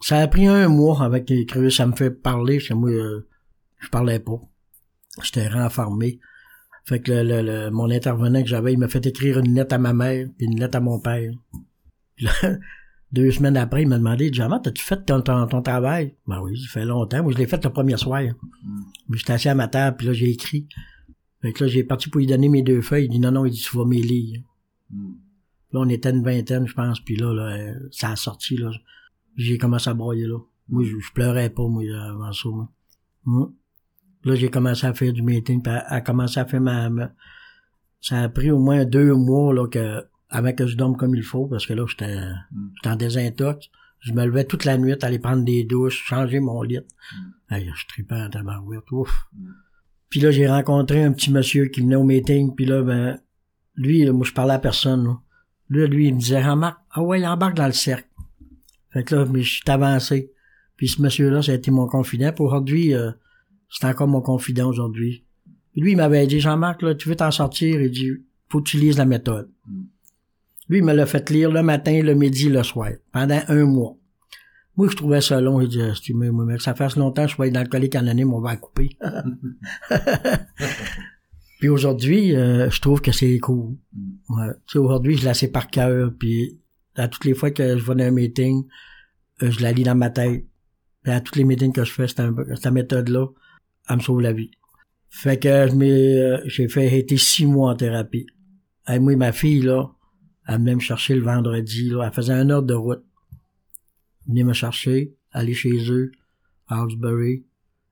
Ça 0.00 0.18
a 0.18 0.28
pris 0.28 0.46
un 0.46 0.68
mois 0.68 1.02
avec 1.02 1.30
écrire, 1.30 1.70
ça 1.70 1.86
me 1.86 1.94
fait 1.94 2.10
parler, 2.10 2.58
que 2.58 2.74
moi, 2.74 2.90
euh, 2.90 3.28
je 3.78 3.88
parlais 3.88 4.18
pas. 4.18 4.40
J'étais 5.22 5.48
renfermé. 5.48 6.20
Fait 6.84 7.00
que 7.00 7.12
le, 7.12 7.42
le, 7.42 7.70
mon 7.70 7.90
intervenant 7.90 8.42
que 8.42 8.48
j'avais, 8.48 8.72
il 8.72 8.78
m'a 8.78 8.88
fait 8.88 9.04
écrire 9.06 9.38
une 9.38 9.54
lettre 9.54 9.74
à 9.74 9.78
ma 9.78 9.92
mère, 9.92 10.26
puis 10.36 10.46
une 10.46 10.58
lettre 10.58 10.76
à 10.76 10.80
mon 10.80 10.98
père. 10.98 11.30
Puis 12.16 12.26
là, 12.26 12.32
deux 13.12 13.30
semaines 13.30 13.56
après, 13.56 13.82
il 13.82 13.88
m'a 13.88 13.98
demandé, 13.98 14.32
Jamal, 14.32 14.60
as-tu 14.64 14.82
fait 14.82 15.04
ton, 15.04 15.20
ton, 15.20 15.46
ton, 15.46 15.62
travail? 15.62 16.16
Ben 16.26 16.40
oui, 16.40 16.58
ça 16.58 16.68
fait 16.68 16.84
longtemps. 16.86 17.22
Moi, 17.22 17.32
je 17.32 17.38
l'ai 17.38 17.46
fait 17.46 17.62
le 17.62 17.70
premier 17.70 17.96
soir. 17.96 18.22
Mais 19.08 19.18
j'étais 19.18 19.34
assis 19.34 19.48
à 19.48 19.54
ma 19.54 19.68
table, 19.68 19.98
puis 19.98 20.06
là, 20.06 20.12
j'ai 20.12 20.30
écrit. 20.30 20.66
Fait 21.42 21.52
que 21.52 21.64
là, 21.64 21.70
j'ai 21.70 21.84
parti 21.84 22.08
pour 22.08 22.20
lui 22.20 22.26
donner 22.26 22.48
mes 22.48 22.62
deux 22.62 22.80
feuilles. 22.80 23.06
Il 23.06 23.10
dit, 23.10 23.20
non, 23.20 23.32
non, 23.32 23.44
il 23.44 23.52
dit, 23.52 23.60
tu 23.60 23.76
vas 23.76 23.84
mes 23.84 24.00
lire. 24.00 24.40
Là, 25.72 25.80
on 25.80 25.88
était 25.88 26.10
une 26.10 26.24
vingtaine, 26.24 26.66
je 26.66 26.74
pense, 26.74 27.00
puis 27.00 27.16
là, 27.16 27.32
là, 27.32 27.74
ça 27.90 28.10
a 28.10 28.16
sorti, 28.16 28.56
là. 28.56 28.70
J'ai 29.36 29.58
commencé 29.58 29.88
à 29.90 29.94
broyer, 29.94 30.26
là. 30.26 30.38
Moi, 30.68 30.84
je, 30.84 30.98
je 30.98 31.12
pleurais 31.12 31.50
pas, 31.50 31.66
moi, 31.66 31.82
avant 32.08 32.32
ça, 32.32 32.48
moi. 32.48 32.68
Hum. 33.26 33.54
Là, 34.24 34.34
j'ai 34.34 34.50
commencé 34.50 34.86
à 34.86 34.92
faire 34.92 35.12
du 35.12 35.22
meeting, 35.22 35.62
puis 35.62 35.72
à, 35.72 35.78
à 35.92 36.00
commencer 36.00 36.38
à 36.40 36.44
faire 36.44 36.60
ma, 36.60 36.90
ma, 36.90 37.12
Ça 38.00 38.20
a 38.22 38.28
pris 38.28 38.50
au 38.50 38.58
moins 38.58 38.84
deux 38.84 39.14
mois, 39.14 39.54
là, 39.54 39.66
que, 39.66 40.04
avant 40.28 40.52
que 40.52 40.66
je 40.66 40.76
dorme 40.76 40.96
comme 40.96 41.14
il 41.14 41.22
faut, 41.22 41.46
parce 41.46 41.66
que 41.66 41.72
là, 41.72 41.86
j'étais, 41.88 42.18
j'étais 42.76 42.88
en 42.88 42.96
désintox. 42.96 43.70
Je 44.00 44.12
me 44.12 44.24
levais 44.24 44.44
toute 44.44 44.64
la 44.64 44.78
nuit, 44.78 44.94
aller 45.02 45.18
prendre 45.18 45.44
des 45.44 45.64
douches, 45.64 46.02
changer 46.06 46.40
mon 46.40 46.62
lit. 46.62 46.78
Mm. 46.78 47.54
Hey, 47.54 47.70
je 47.74 47.86
tripais 47.86 48.14
en 48.14 48.30
tabarouette, 48.30 48.90
ouf. 48.92 49.26
Mm. 49.34 49.50
Puis 50.08 50.20
là, 50.20 50.30
j'ai 50.30 50.48
rencontré 50.48 51.02
un 51.02 51.12
petit 51.12 51.30
monsieur 51.30 51.66
qui 51.66 51.80
venait 51.80 51.96
au 51.96 52.04
meeting, 52.04 52.54
puis 52.54 52.64
là, 52.64 52.82
ben, 52.82 53.20
lui, 53.76 54.04
là, 54.04 54.12
moi, 54.12 54.26
je 54.26 54.32
parlais 54.32 54.54
à 54.54 54.58
personne, 54.58 55.04
là. 55.04 55.20
Là, 55.70 55.86
lui, 55.86 56.08
il 56.08 56.14
me 56.14 56.18
disait, 56.18 56.42
ah, 56.44 56.78
ah 56.90 57.02
ouais, 57.02 57.20
il 57.20 57.26
embarque 57.26 57.56
dans 57.56 57.66
le 57.66 57.72
cercle. 57.72 58.08
Fait 58.92 59.04
que 59.04 59.14
là, 59.14 59.24
mais 59.26 59.42
je 59.42 59.54
suis 59.54 59.62
avancé. 59.68 60.32
Puis 60.76 60.88
ce 60.88 61.02
monsieur-là, 61.02 61.42
ça 61.42 61.52
a 61.52 61.54
été 61.54 61.70
mon 61.70 61.86
confident. 61.86 62.32
Pour 62.32 62.46
aujourd'hui, 62.46 62.94
euh, 62.94 63.10
c'est 63.70 63.86
encore 63.86 64.08
mon 64.08 64.20
confident 64.20 64.68
aujourd'hui. 64.68 65.24
Lui, 65.76 65.92
il 65.92 65.96
m'avait 65.96 66.26
dit, 66.26 66.40
Jean-Marc, 66.40 66.82
là, 66.82 66.94
tu 66.94 67.08
veux 67.08 67.16
t'en 67.16 67.30
sortir? 67.30 67.80
Il 67.80 67.90
dit, 67.90 68.10
faut 68.48 68.60
que 68.60 68.70
tu 68.70 68.78
lises 68.78 68.98
la 68.98 69.04
méthode. 69.04 69.50
Lui, 70.68 70.78
il 70.78 70.84
me 70.84 70.92
l'a 70.92 71.06
fait 71.06 71.30
lire 71.30 71.50
le 71.50 71.62
matin, 71.62 72.00
le 72.02 72.14
midi, 72.14 72.48
le 72.48 72.62
soir, 72.62 72.90
pendant 73.12 73.40
un 73.48 73.64
mois. 73.64 73.96
Moi, 74.76 74.88
je 74.88 74.96
trouvais 74.96 75.20
ça 75.20 75.40
long. 75.40 75.60
Je 75.60 75.66
disais, 75.66 75.92
tu 76.00 76.14
mais 76.14 76.58
ça 76.58 76.74
fait 76.74 76.96
longtemps 76.96 77.24
que 77.24 77.30
je 77.30 77.42
suis 77.42 77.50
dans 77.50 77.62
le 77.62 77.68
collègue 77.68 77.96
anonyme, 77.96 78.32
on 78.32 78.40
va 78.40 78.56
couper. 78.56 78.96
puis 81.58 81.68
aujourd'hui, 81.68 82.34
euh, 82.34 82.70
je 82.70 82.80
trouve 82.80 83.00
que 83.00 83.12
c'est 83.12 83.38
cool. 83.40 83.76
Mm. 83.92 84.12
Ouais. 84.30 84.54
Tu 84.66 84.72
sais, 84.72 84.78
aujourd'hui, 84.78 85.16
je 85.16 85.24
la 85.24 85.34
sais 85.34 85.48
par 85.48 85.68
cœur, 85.68 86.12
puis 86.18 86.59
à 87.00 87.08
toutes 87.08 87.24
les 87.24 87.34
fois 87.34 87.50
que 87.50 87.76
je 87.76 87.82
vais 87.82 87.94
dans 87.94 88.04
un 88.04 88.10
meeting, 88.10 88.66
euh, 89.42 89.50
je 89.50 89.60
la 89.60 89.72
lis 89.72 89.84
dans 89.84 89.94
ma 89.94 90.10
tête. 90.10 90.46
À 91.06 91.20
toutes 91.20 91.36
les 91.36 91.44
meetings 91.44 91.72
que 91.72 91.82
je 91.82 91.92
fais, 91.92 92.06
cette, 92.06 92.66
méthode-là, 92.66 93.26
elle 93.88 93.96
me 93.96 94.00
sauve 94.02 94.20
la 94.20 94.34
vie. 94.34 94.50
Fait 95.08 95.38
que 95.38 95.48
euh, 95.48 96.40
j'ai 96.44 96.68
fait 96.68 96.98
été 96.98 97.16
six 97.16 97.46
mois 97.46 97.72
en 97.72 97.74
thérapie. 97.74 98.26
Et 98.86 98.98
moi, 98.98 99.16
ma 99.16 99.32
fille, 99.32 99.62
là, 99.62 99.90
elle 100.46 100.58
venait 100.58 100.74
me 100.74 100.80
chercher 100.80 101.14
le 101.14 101.22
vendredi. 101.22 101.90
Elle 101.90 102.12
faisait 102.12 102.34
un 102.34 102.50
heure 102.50 102.62
de 102.62 102.74
route. 102.74 103.02
Elle 104.26 104.32
venait 104.34 104.44
me 104.44 104.52
chercher, 104.52 105.16
aller 105.32 105.54
chez 105.54 105.90
eux, 105.90 106.12
à 106.68 106.80
Hawkesbury. 106.80 107.46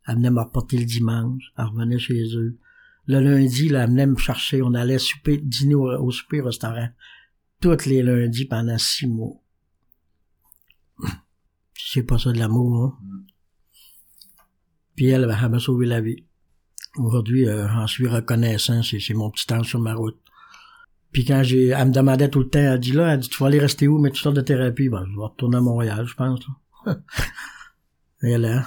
Elle 0.06 0.16
venait 0.16 0.30
me 0.30 0.40
reporter 0.40 0.76
le 0.76 0.84
dimanche. 0.84 1.44
Elle 1.56 1.64
revenait 1.64 1.98
chez 1.98 2.36
eux. 2.36 2.58
Le 3.06 3.20
lundi, 3.20 3.70
là, 3.70 3.84
elle 3.84 3.90
venait 3.90 4.06
me 4.06 4.18
chercher. 4.18 4.60
On 4.62 4.74
allait 4.74 4.98
souper, 4.98 5.38
dîner 5.38 5.74
au, 5.74 5.88
au 5.88 6.10
souper 6.10 6.42
restaurant. 6.42 6.88
Tous 7.60 7.86
les 7.86 8.02
lundis 8.02 8.44
pendant 8.44 8.78
six 8.78 9.06
mois. 9.06 9.42
C'est 11.74 12.02
pas 12.02 12.18
ça 12.18 12.32
de 12.32 12.38
l'amour, 12.38 12.84
hein? 12.84 12.98
Puis 14.94 15.06
elle, 15.06 15.30
elle 15.42 15.48
m'a 15.48 15.58
sauvé 15.58 15.86
la 15.86 16.00
vie. 16.00 16.24
Aujourd'hui, 16.96 17.48
euh, 17.48 17.68
j'en 17.68 17.86
suis 17.86 18.08
reconnaissant. 18.08 18.82
C'est 18.82 19.14
mon 19.14 19.30
petit 19.30 19.46
temps 19.46 19.62
sur 19.62 19.80
ma 19.80 19.94
route. 19.94 20.18
Puis 21.12 21.24
quand 21.24 21.42
j'ai, 21.42 21.68
elle 21.68 21.88
me 21.88 21.92
demandait 21.92 22.28
tout 22.28 22.40
le 22.40 22.48
temps, 22.48 22.58
elle 22.58 22.80
dit 22.80 22.92
là, 22.92 23.14
elle 23.14 23.20
dit, 23.20 23.28
tu 23.28 23.38
vas 23.38 23.46
aller 23.46 23.58
rester 23.58 23.88
où, 23.88 23.98
mais 23.98 24.10
tu 24.10 24.20
sors 24.20 24.32
de 24.32 24.40
thérapie? 24.40 24.88
Ben, 24.88 25.04
je 25.06 25.16
vais 25.16 25.24
retourner 25.24 25.56
à 25.56 25.60
Montréal, 25.60 26.06
je 26.06 26.14
pense, 26.14 26.40
Et 28.22 28.36
là. 28.36 28.66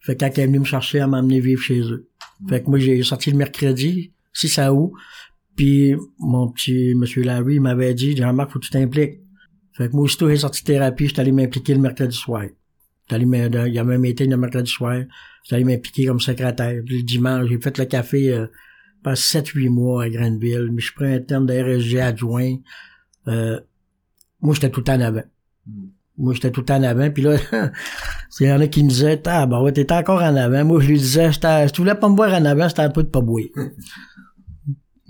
Fait 0.00 0.16
que 0.16 0.24
quand 0.24 0.32
elle 0.34 0.40
est 0.40 0.46
venue 0.46 0.58
me 0.60 0.64
chercher, 0.64 0.98
elle 0.98 1.06
m'a 1.06 1.18
amené 1.18 1.40
vivre 1.40 1.62
chez 1.62 1.80
eux. 1.80 2.08
Fait 2.48 2.62
que 2.62 2.68
moi, 2.68 2.78
j'ai 2.78 3.02
sorti 3.02 3.30
le 3.30 3.36
mercredi, 3.36 4.12
6 4.32 4.58
août, 4.70 4.92
puis 5.60 5.94
mon 6.18 6.48
petit 6.48 6.94
monsieur 6.94 7.22
Larry 7.22 7.60
m'avait 7.60 7.92
dit, 7.92 8.16
Jean-Marc, 8.16 8.50
faut 8.50 8.58
que 8.60 8.64
tu 8.64 8.70
t'impliques. 8.70 9.20
Fait 9.74 9.90
que 9.90 9.92
moi, 9.92 10.04
aussitôt 10.04 10.30
j'ai 10.30 10.36
sorti 10.36 10.62
de 10.62 10.66
thérapie, 10.68 11.08
j'étais 11.08 11.20
allé 11.20 11.32
m'impliquer 11.32 11.74
le 11.74 11.80
mercredi 11.80 12.16
soir. 12.16 12.44
Allé, 13.10 13.26
il 13.26 13.74
y 13.74 13.78
avait 13.78 13.94
un 13.94 13.98
meeting 13.98 14.30
le 14.30 14.38
mercredi 14.38 14.70
soir, 14.70 15.02
j'étais 15.44 15.56
allé 15.56 15.64
m'impliquer 15.64 16.06
comme 16.06 16.18
secrétaire. 16.18 16.80
Puis 16.86 17.00
le 17.00 17.02
dimanche, 17.02 17.50
j'ai 17.50 17.60
fait 17.60 17.76
le 17.76 17.84
café 17.84 18.32
euh, 18.32 18.46
passe 19.02 19.20
7-8 19.20 19.68
mois 19.68 20.04
à 20.04 20.08
Granville, 20.08 20.70
mais 20.72 20.80
je 20.80 20.94
prends 20.94 21.04
un 21.04 21.20
terme 21.20 21.44
de 21.44 21.52
RSG 21.52 22.00
adjoint. 22.00 22.56
Euh, 23.28 23.60
moi, 24.40 24.54
j'étais 24.54 24.70
tout 24.70 24.88
en 24.88 24.98
avant. 24.98 25.24
Hmm. 25.66 25.88
Moi, 26.16 26.32
j'étais 26.32 26.52
tout 26.52 26.72
en 26.72 26.82
avant, 26.82 27.10
puis 27.10 27.22
là, 27.22 27.36
il 28.40 28.46
y 28.46 28.50
en 28.50 28.60
a 28.60 28.66
qui 28.66 28.82
me 28.82 28.88
disaient, 28.88 29.20
ah, 29.26 29.44
bah 29.44 29.60
ouais, 29.60 29.72
t'étais 29.72 29.92
encore 29.92 30.22
en 30.22 30.36
avant. 30.36 30.64
Moi, 30.64 30.80
je 30.80 30.88
lui 30.88 30.98
disais, 30.98 31.30
si 31.32 31.40
tu 31.72 31.82
voulais 31.82 31.94
pas 31.96 32.08
me 32.08 32.16
voir 32.16 32.32
en 32.32 32.46
avant, 32.46 32.66
c'était 32.66 32.80
un 32.80 32.88
peu 32.88 33.02
de 33.02 33.08
pas 33.08 33.20
boire. 33.20 33.44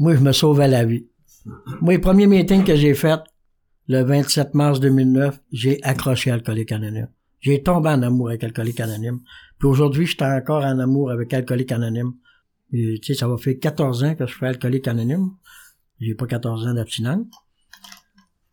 Moi, 0.00 0.16
je 0.16 0.20
me 0.20 0.32
sauvais 0.32 0.66
la 0.66 0.84
vie. 0.84 1.06
Moi, 1.80 1.94
le 1.94 2.00
premier 2.00 2.26
meeting 2.26 2.64
que 2.64 2.74
j'ai 2.74 2.94
fait, 2.94 3.20
le 3.86 4.02
27 4.02 4.54
mars 4.54 4.80
2009, 4.80 5.38
j'ai 5.52 5.78
accroché 5.82 6.30
Alcoolique 6.30 6.72
Anonyme. 6.72 7.08
J'ai 7.40 7.62
tombé 7.62 7.90
en 7.90 8.02
amour 8.02 8.30
avec 8.30 8.42
Alcoolique 8.42 8.80
Anonyme. 8.80 9.20
Puis 9.58 9.68
aujourd'hui, 9.68 10.06
j'étais 10.06 10.24
encore 10.24 10.64
en 10.64 10.78
amour 10.78 11.10
avec 11.10 11.32
Alcoolique 11.34 11.70
Anonyme. 11.70 12.12
Et, 12.72 12.98
tu 13.00 13.12
sais, 13.12 13.18
ça 13.18 13.28
va 13.28 13.36
faire 13.36 13.54
14 13.60 14.04
ans 14.04 14.14
que 14.14 14.26
je 14.26 14.34
fais 14.34 14.46
alcoolique 14.46 14.88
anonyme. 14.88 15.32
J'ai 16.00 16.14
pas 16.14 16.26
14 16.26 16.66
ans 16.66 16.74
d'abstinence. 16.74 17.26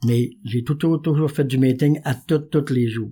Mais 0.05 0.31
j'ai 0.43 0.63
tout, 0.63 0.75
toujours 0.75 1.31
fait 1.31 1.45
du 1.45 1.57
meeting 1.57 2.01
à 2.03 2.13
tous, 2.13 2.39
tous 2.51 2.73
les 2.73 2.89
jours. 2.89 3.11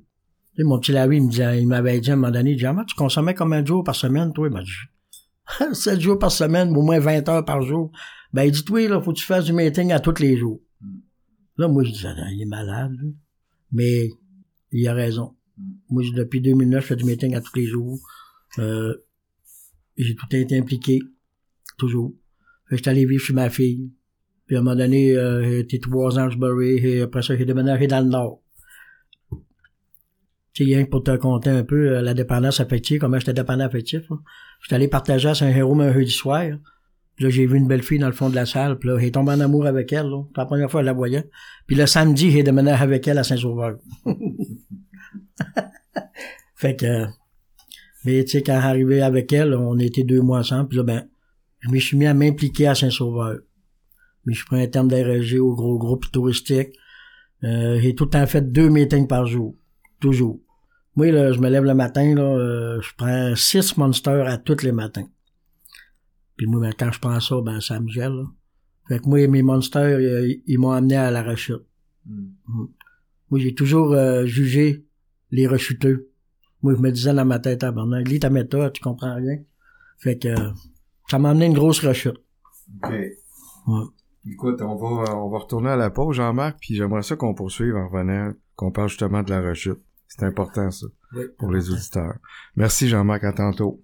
Tu 0.56 0.62
sais, 0.62 0.64
mon 0.64 0.80
petit 0.80 0.92
Larry, 0.92 1.18
il, 1.18 1.24
me 1.24 1.56
il 1.58 1.68
m'avait 1.68 2.00
dit 2.00 2.10
à 2.10 2.14
un 2.14 2.18
moment 2.18 2.32
donné, 2.32 2.52
il 2.52 2.58
dit, 2.58 2.66
tu 2.88 2.96
consommais 2.96 3.34
combien 3.34 3.62
de 3.62 3.68
jours 3.68 3.84
par 3.84 3.96
semaine, 3.96 4.34
toi? 4.34 4.50
Ben, 4.50 4.64
je 4.66 4.86
7 5.74 6.00
jours 6.00 6.20
par 6.20 6.32
semaine, 6.32 6.76
au 6.76 6.82
moins 6.82 7.00
20 7.00 7.30
heures 7.30 7.46
par 7.46 7.62
jour. 7.62 7.92
Ben, 8.34 8.44
il 8.44 8.52
dit, 8.52 8.64
toi, 8.64 8.88
là, 8.88 9.02
faut 9.02 9.14
que 9.14 9.18
tu 9.18 9.26
fasses 9.26 9.46
du 9.46 9.54
meeting 9.54 9.92
à 9.92 10.00
tous 10.00 10.20
les 10.20 10.38
jours. 10.38 10.62
Là, 11.58 11.68
moi, 11.68 11.84
je 11.84 11.92
dis, 11.92 12.06
ah, 12.06 12.32
il 12.32 12.42
est 12.42 12.46
malade, 12.46 12.92
lui. 12.98 13.16
Mais, 13.72 14.10
il 14.72 14.88
a 14.88 14.94
raison. 14.94 15.36
Moi, 15.90 16.04
depuis 16.14 16.42
2009, 16.42 16.82
je 16.82 16.88
fais 16.88 16.96
du 16.96 17.06
meeting 17.06 17.36
à 17.36 17.42
tous 17.42 17.56
les 17.56 17.66
jours. 17.66 18.00
Euh, 18.60 18.94
j'ai 19.98 20.16
tout 20.16 20.26
été 20.36 20.58
impliqué, 20.58 21.02
toujours. 21.78 22.14
Fait 22.70 22.78
j'étais 22.78 22.90
allé 22.90 23.06
vivre 23.06 23.24
chez 23.24 23.34
ma 23.34 23.50
fille. 23.50 23.92
Puis 24.48 24.56
à 24.56 24.60
un 24.60 24.64
moment 24.64 24.76
donné, 24.76 25.16
euh, 25.16 25.44
j'ai 25.44 25.60
été 25.60 25.80
trois 25.80 26.20
ans 26.20 26.30
à 26.30 26.36
Bury, 26.36 26.78
et 26.78 27.02
après 27.02 27.22
ça, 27.22 27.36
j'ai 27.36 27.46
déménagé 27.46 27.88
dans 27.88 28.02
le 28.02 28.10
Nord. 28.10 28.42
Tu 30.54 30.64
sais, 30.64 30.76
rien 30.76 30.86
que 30.86 30.90
pour 30.90 31.04
te 31.04 31.16
compter 31.18 31.50
un 31.50 31.64
peu 31.64 31.98
euh, 31.98 32.02
la 32.02 32.14
dépendance 32.14 32.60
affective, 32.60 33.00
comment 33.00 33.20
j'étais 33.20 33.34
dépendant 33.34 33.66
affectif. 33.66 34.04
J'étais 34.62 34.76
allé 34.76 34.88
partager 34.88 35.30
à 35.30 35.36
Saint-Jérôme 35.36 35.82
un 35.82 35.94
jeudi 35.94 36.12
soir. 36.12 36.46
Là, 37.20 37.30
j'ai 37.30 37.46
vu 37.46 37.58
une 37.58 37.68
belle 37.68 37.82
fille 37.82 38.00
dans 38.00 38.08
le 38.08 38.14
fond 38.14 38.30
de 38.30 38.36
la 38.36 38.46
salle. 38.46 38.78
Puis 38.78 38.90
là, 38.90 39.00
j'ai 39.00 39.12
tombé 39.12 39.32
en 39.32 39.40
amour 39.40 39.66
avec 39.66 39.94
elle. 39.94 40.12
C'est 40.34 40.38
la 40.38 40.46
première 40.46 40.70
fois 40.70 40.82
je 40.82 40.86
la 40.86 40.94
voyais. 40.94 41.30
Puis 41.66 41.76
le 41.76 41.86
samedi, 41.86 42.32
j'ai 42.32 42.44
déménagé 42.44 42.84
avec 42.84 43.08
elle 43.08 43.18
à 43.18 43.24
Saint-Sauveur. 43.24 43.78
fait 46.56 46.76
que 46.76 47.08
mais 48.06 48.24
tu 48.24 48.32
sais, 48.32 48.44
quand 48.44 48.54
arrivé 48.54 49.02
avec 49.02 49.34
elle, 49.34 49.56
on 49.56 49.80
était 49.80 50.04
deux 50.04 50.22
mois 50.22 50.40
ensemble, 50.40 50.70
puis 50.70 50.78
là, 50.78 50.84
ben, 50.84 51.08
je 51.62 51.70
me 51.70 51.80
suis 51.80 51.98
mis 51.98 52.06
à 52.06 52.14
m'impliquer 52.14 52.68
à 52.68 52.76
Saint-Sauveur. 52.76 53.40
Mais 54.26 54.34
je 54.34 54.46
prends 54.46 54.58
un 54.58 54.68
terme 54.68 54.88
d'RG 54.88 55.40
au 55.40 55.56
gros 55.56 55.80
groupe 55.80 56.10
touristique. 56.12 56.70
Euh, 57.44 57.80
j'ai 57.82 57.96
tout 57.96 58.06
le 58.06 58.12
temps 58.12 58.28
fait 58.28 58.42
deux 58.52 58.70
meetings 58.70 59.08
par 59.08 59.26
jour. 59.26 59.56
Toujours. 60.00 60.40
Moi, 60.96 61.12
là, 61.12 61.32
je 61.32 61.40
me 61.40 61.50
lève 61.50 61.64
le 61.64 61.74
matin, 61.74 62.14
là, 62.16 62.22
euh, 62.22 62.80
je 62.82 62.90
prends 62.96 63.36
six 63.36 63.76
monsters 63.76 64.28
à 64.28 64.38
tous 64.38 64.62
les 64.64 64.72
matins. 64.72 65.08
Puis 66.38 66.48
moi, 66.48 66.62
ben, 66.62 66.74
quand 66.78 66.92
je 66.92 67.00
prends 67.00 67.20
ça, 67.20 67.36
ben, 67.42 67.62
ça 67.62 67.80
me 67.80 67.88
gèle, 67.88 68.14
là. 68.14 68.26
Fait 68.88 69.00
que 69.00 69.08
moi, 69.08 69.28
mes 69.28 69.42
monsters, 69.42 70.00
ils, 70.46 70.60
m'ont 70.60 70.72
amené 70.72 70.96
à 70.96 71.10
la 71.10 71.24
rechute. 71.24 71.66
Hmm. 72.06 72.28
Hmm. 72.48 72.68
Moi, 73.32 73.40
j'ai 73.40 73.56
toujours 73.56 73.94
euh, 73.94 74.26
jugé 74.26 74.86
les 75.32 75.48
rechuteux. 75.48 76.12
Moi, 76.62 76.76
je 76.76 76.82
me 76.82 76.92
disais 76.92 77.14
dans 77.14 77.26
ma 77.26 77.40
tête, 77.40 77.64
ah, 77.64 77.72
ben, 77.72 78.00
lis 78.02 78.20
ta 78.20 78.30
méthode, 78.30 78.74
tu 78.74 78.82
comprends 78.82 79.16
rien. 79.16 79.40
Fait 79.98 80.18
que, 80.18 80.36
ça 81.10 81.18
m'a 81.20 81.32
amené 81.32 81.48
une 81.48 81.54
grosse 81.54 81.80
rechute. 81.80 82.18
OK. 82.84 82.92
Ouais. 83.68 83.84
Écoute, 84.28 84.62
on 84.62 84.76
va, 84.76 85.16
on 85.16 85.30
va 85.30 85.38
retourner 85.38 85.70
à 85.70 85.76
la 85.76 85.90
pause, 85.90 86.16
Jean-Marc, 86.16 86.58
puis 86.60 86.76
j'aimerais 86.76 87.04
ça 87.04 87.16
qu'on 87.16 87.36
poursuive 87.36 87.76
en 87.76 87.88
revenant, 87.88 88.34
qu'on 88.56 88.72
parle 88.72 88.90
justement 88.90 89.22
de 89.22 89.30
la 89.30 89.42
rechute. 89.42 89.80
C'est 90.08 90.24
important, 90.24 90.72
ça, 90.72 90.88
pour 91.38 91.52
les 91.52 91.70
auditeurs. 91.70 92.18
Merci, 92.56 92.88
Jean-Marc, 92.88 93.24
à 93.24 93.34
tantôt. 93.34 93.84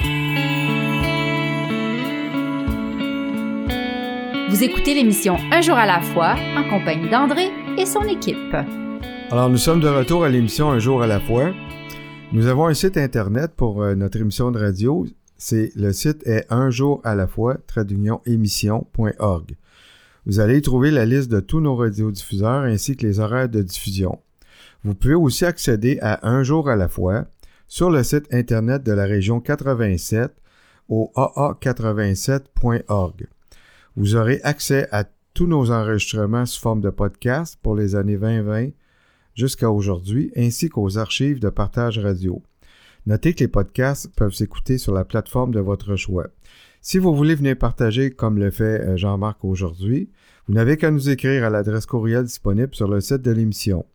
Vous 0.00 0.08
écoutez 4.64 4.94
l'émission 4.94 5.36
Un 5.50 5.60
jour 5.60 5.74
à 5.76 5.84
la 5.86 6.00
fois 6.00 6.34
en 6.56 6.68
compagnie 6.68 7.10
d'André 7.10 7.50
et 7.76 7.84
son 7.84 8.02
équipe. 8.02 8.54
Alors, 9.30 9.50
nous 9.50 9.58
sommes 9.58 9.80
de 9.80 9.88
retour 9.88 10.24
à 10.24 10.30
l'émission 10.30 10.70
Un 10.70 10.78
jour 10.78 11.02
à 11.02 11.06
la 11.06 11.20
fois. 11.20 11.52
Nous 12.32 12.46
avons 12.46 12.66
un 12.66 12.74
site 12.74 12.96
internet 12.96 13.52
pour 13.54 13.82
euh, 13.82 13.94
notre 13.94 14.18
émission 14.18 14.50
de 14.50 14.58
radio. 14.58 15.06
C'est 15.36 15.72
le 15.76 15.92
site 15.92 16.26
est 16.26 16.46
un 16.50 16.70
jour 16.70 17.00
à 17.04 17.14
la 17.14 17.26
fois 17.26 17.58
émission.org. 18.26 19.56
Vous 20.24 20.40
allez 20.40 20.58
y 20.58 20.62
trouver 20.62 20.90
la 20.90 21.04
liste 21.04 21.30
de 21.30 21.40
tous 21.40 21.60
nos 21.60 21.76
radiodiffuseurs 21.76 22.62
ainsi 22.62 22.96
que 22.96 23.06
les 23.06 23.20
horaires 23.20 23.48
de 23.48 23.60
diffusion. 23.62 24.20
Vous 24.84 24.94
pouvez 24.94 25.14
aussi 25.14 25.44
accéder 25.44 25.98
à 26.00 26.28
un 26.28 26.42
jour 26.42 26.68
à 26.68 26.76
la 26.76 26.88
fois 26.88 27.26
sur 27.72 27.88
le 27.88 28.02
site 28.02 28.26
internet 28.34 28.82
de 28.82 28.92
la 28.92 29.06
région 29.06 29.40
87 29.40 30.30
au 30.90 31.10
aa87.org. 31.16 33.26
Vous 33.96 34.14
aurez 34.14 34.42
accès 34.42 34.86
à 34.92 35.04
tous 35.32 35.46
nos 35.46 35.70
enregistrements 35.70 36.44
sous 36.44 36.60
forme 36.60 36.82
de 36.82 36.90
podcast 36.90 37.58
pour 37.62 37.74
les 37.74 37.94
années 37.94 38.18
2020 38.18 38.72
jusqu'à 39.34 39.70
aujourd'hui, 39.70 40.30
ainsi 40.36 40.68
qu'aux 40.68 40.98
archives 40.98 41.40
de 41.40 41.48
partage 41.48 41.98
radio. 41.98 42.42
Notez 43.06 43.32
que 43.32 43.40
les 43.40 43.48
podcasts 43.48 44.14
peuvent 44.16 44.34
s'écouter 44.34 44.76
sur 44.76 44.92
la 44.92 45.06
plateforme 45.06 45.54
de 45.54 45.60
votre 45.60 45.96
choix. 45.96 46.26
Si 46.82 46.98
vous 46.98 47.16
voulez 47.16 47.36
venir 47.36 47.56
partager 47.56 48.10
comme 48.10 48.36
le 48.36 48.50
fait 48.50 48.82
euh, 48.82 48.98
Jean-Marc 48.98 49.46
aujourd'hui, 49.46 50.10
vous 50.46 50.52
n'avez 50.52 50.76
qu'à 50.76 50.90
nous 50.90 51.08
écrire 51.08 51.44
à 51.44 51.48
l'adresse 51.48 51.86
courriel 51.86 52.24
disponible 52.24 52.74
sur 52.74 52.88
le 52.88 53.00
site 53.00 53.22
de 53.22 53.30
l'émission. 53.30 53.86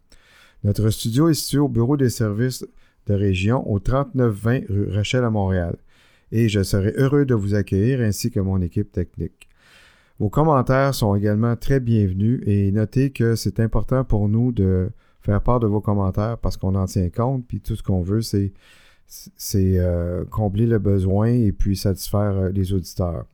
Notre 0.64 0.90
studio 0.90 1.30
est 1.30 1.36
situé 1.36 1.60
au 1.60 1.70
bureau 1.70 1.96
des 1.96 2.10
services 2.10 2.66
de 3.08 3.14
région 3.14 3.68
au 3.70 3.80
3920 3.80 4.62
rue 4.70 4.90
Rachel 4.92 5.24
à 5.24 5.30
Montréal 5.30 5.78
et 6.32 6.50
je 6.50 6.64
serai 6.64 6.94
heureux 6.98 7.26
de 7.26 7.34
vous 7.34 7.56
accueillir 7.56 8.02
ainsi 8.02 8.32
que 8.32 8.40
mon 8.40 8.62
équipe 8.62 8.92
technique. 8.92 9.48
Vos 10.20 10.30
commentaires 10.30 10.96
sont 10.96 11.16
également 11.16 11.56
très 11.56 11.80
bienvenus 11.80 12.42
et 12.46 12.72
notez 12.72 13.12
que 13.12 13.36
c'est 13.36 13.60
important 13.60 14.04
pour 14.04 14.28
nous 14.28 14.52
de 14.52 14.90
faire 15.22 15.42
part 15.42 15.60
de 15.60 15.68
vos 15.68 15.82
commentaires 15.82 16.38
parce 16.38 16.58
qu'on 16.58 16.76
en 16.76 16.86
tient 16.86 17.10
compte, 17.10 17.46
puis 17.48 17.60
tout 17.60 17.76
ce 17.76 17.84
qu'on 17.84 18.02
veut, 18.02 18.22
c'est 18.22 18.52
euh, 19.56 20.26
combler 20.26 20.66
le 20.66 20.80
besoin 20.80 21.28
et 21.28 21.52
puis 21.52 21.78
satisfaire 21.78 22.36
euh, 22.36 22.50
les 22.50 22.74
auditeurs. 22.74 23.26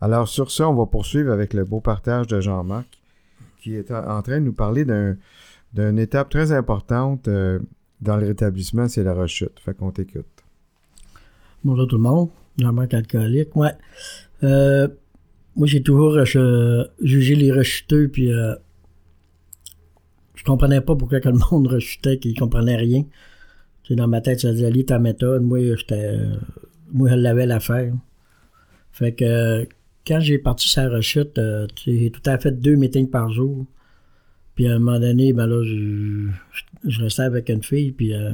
Alors 0.00 0.28
sur 0.28 0.50
ce, 0.50 0.62
on 0.62 0.74
va 0.74 0.86
poursuivre 0.86 1.32
avec 1.32 1.54
le 1.54 1.64
beau 1.64 1.80
partage 1.80 2.28
de 2.28 2.40
Jean-Marc 2.40 2.86
qui 3.60 3.74
est 3.74 3.90
en 3.90 4.22
train 4.22 4.38
de 4.38 4.44
nous 4.44 4.52
parler 4.52 4.84
d'une 5.74 5.98
étape 5.98 6.28
très 6.28 6.52
importante 6.52 7.26
euh, 7.26 7.58
dans 8.00 8.16
le 8.16 8.26
rétablissement, 8.26 8.88
c'est 8.88 9.02
la 9.02 9.14
rechute. 9.14 9.58
Fait 9.60 9.74
qu'on 9.74 9.90
t'écoute. 9.90 10.26
Bonjour 11.64 11.86
tout 11.88 11.96
le 11.96 12.02
monde, 12.02 12.28
Jean-Marc 12.58 12.94
alcoolique. 12.94 13.54
Ouais. 13.56 13.72
Euh, 14.44 14.88
moi, 15.56 15.66
j'ai 15.66 15.82
toujours 15.82 16.16
jugé 16.24 17.34
les 17.34 17.50
rechuteux, 17.50 18.08
puis 18.08 18.32
euh, 18.32 18.54
je 20.34 20.44
comprenais 20.44 20.80
pas 20.80 20.94
pourquoi 20.94 21.20
que 21.20 21.28
le 21.28 21.38
monde 21.50 21.66
rechutait, 21.72 22.18
qu'ils 22.18 22.38
comprenaient 22.38 22.76
rien. 22.76 23.04
Dans 23.90 24.06
ma 24.06 24.20
tête, 24.20 24.40
ça 24.40 24.52
disait, 24.52 24.70
lis 24.70 24.84
ta 24.84 24.98
méthode. 24.98 25.42
Moi, 25.42 25.74
j'étais, 25.74 26.18
moi, 26.92 27.08
je 27.08 27.14
l'avais 27.14 27.46
l'affaire. 27.46 27.94
Fait 28.92 29.12
que 29.12 29.66
quand 30.06 30.20
j'ai 30.20 30.38
parti 30.38 30.68
sa 30.68 30.88
rechute, 30.88 31.38
euh, 31.38 31.66
j'ai 31.84 32.10
tout 32.10 32.22
à 32.26 32.38
fait 32.38 32.52
deux 32.52 32.76
meetings 32.76 33.10
par 33.10 33.30
jour. 33.32 33.66
Puis 34.58 34.66
à 34.66 34.74
un 34.74 34.80
moment 34.80 34.98
donné, 34.98 35.32
ben 35.32 35.46
là, 35.46 35.62
je, 35.62 37.00
restais 37.00 37.22
avec 37.22 37.48
une 37.48 37.62
fille, 37.62 37.92
puis 37.92 38.12
euh, 38.12 38.32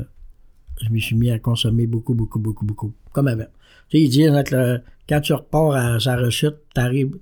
je 0.80 0.88
me 0.88 0.98
suis 0.98 1.14
mis 1.14 1.30
à 1.30 1.38
consommer 1.38 1.87
beaucoup, 1.87 2.14
beaucoup, 2.14 2.38
beaucoup, 2.38 2.64
beaucoup. 2.64 2.94
Comme 3.12 3.28
avant. 3.28 3.44
Tu 3.90 3.98
sais, 3.98 4.18
ils 4.18 4.44
que 4.44 4.80
quand 5.06 5.20
tu 5.20 5.34
repars 5.34 5.72
à 5.72 6.00
sa 6.00 6.16
rechute, 6.16 6.56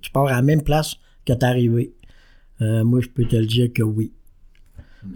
tu 0.03 0.11
pars 0.13 0.29
à 0.29 0.37
la 0.37 0.43
même 0.43 0.63
place 0.63 0.99
que 1.27 1.33
t'es 1.33 1.45
arrivé. 1.45 1.93
Euh, 2.61 2.85
moi, 2.85 3.01
je 3.01 3.09
peux 3.09 3.25
te 3.25 3.35
le 3.35 3.47
dire 3.47 3.73
que 3.73 3.83
oui. 3.83 4.13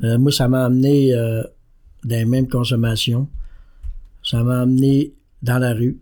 Euh, 0.03 0.19
moi, 0.19 0.33
ça 0.33 0.49
m'a 0.49 0.65
amené 0.65 1.13
dans 1.13 1.47
les 2.17 2.25
mêmes 2.25 2.49
consommations. 2.49 3.29
Ça 4.25 4.43
m'a 4.43 4.63
amené 4.63 5.15
dans 5.43 5.59
la 5.59 5.73
rue. 5.73 6.01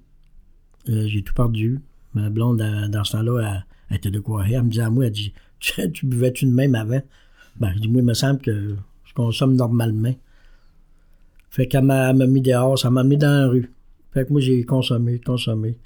J'ai 0.86 1.20
tout 1.20 1.34
perdu. 1.34 1.82
Ma 2.14 2.30
blonde, 2.30 2.62
dans 2.88 3.04
ce 3.04 3.12
temps-là, 3.12 3.62
elle, 3.90 3.96
était 3.98 4.10
de 4.10 4.20
quoi 4.20 4.46
Elle 4.48 4.62
me 4.62 4.70
disait 4.70 4.84
à 4.84 4.88
moi, 4.88 5.04
elle 5.04 5.12
dit, 5.12 5.34
tu, 5.60 5.92
tu 5.92 6.06
buvais-tu 6.06 6.46
de 6.46 6.50
même 6.50 6.74
avant? 6.74 7.02
Ben, 7.56 7.72
je 7.74 7.80
dis, 7.80 7.88
moi, 7.88 8.02
il 8.02 8.06
me 8.06 8.14
semble 8.14 8.40
que 8.40 8.76
je 9.04 9.14
consomme 9.14 9.54
normalement. 9.54 10.14
Fait 11.50 11.66
qu'elle 11.66 11.84
m'a 11.84 12.12
mis 12.12 12.40
dehors, 12.40 12.78
ça 12.78 12.90
m'a 12.90 13.04
mis 13.04 13.16
dans 13.16 13.42
la 13.42 13.48
rue. 13.48 13.70
Fait 14.12 14.26
que 14.26 14.32
moi, 14.32 14.40
j'ai 14.40 14.64
consommé, 14.64 15.20
consommé. 15.20 15.76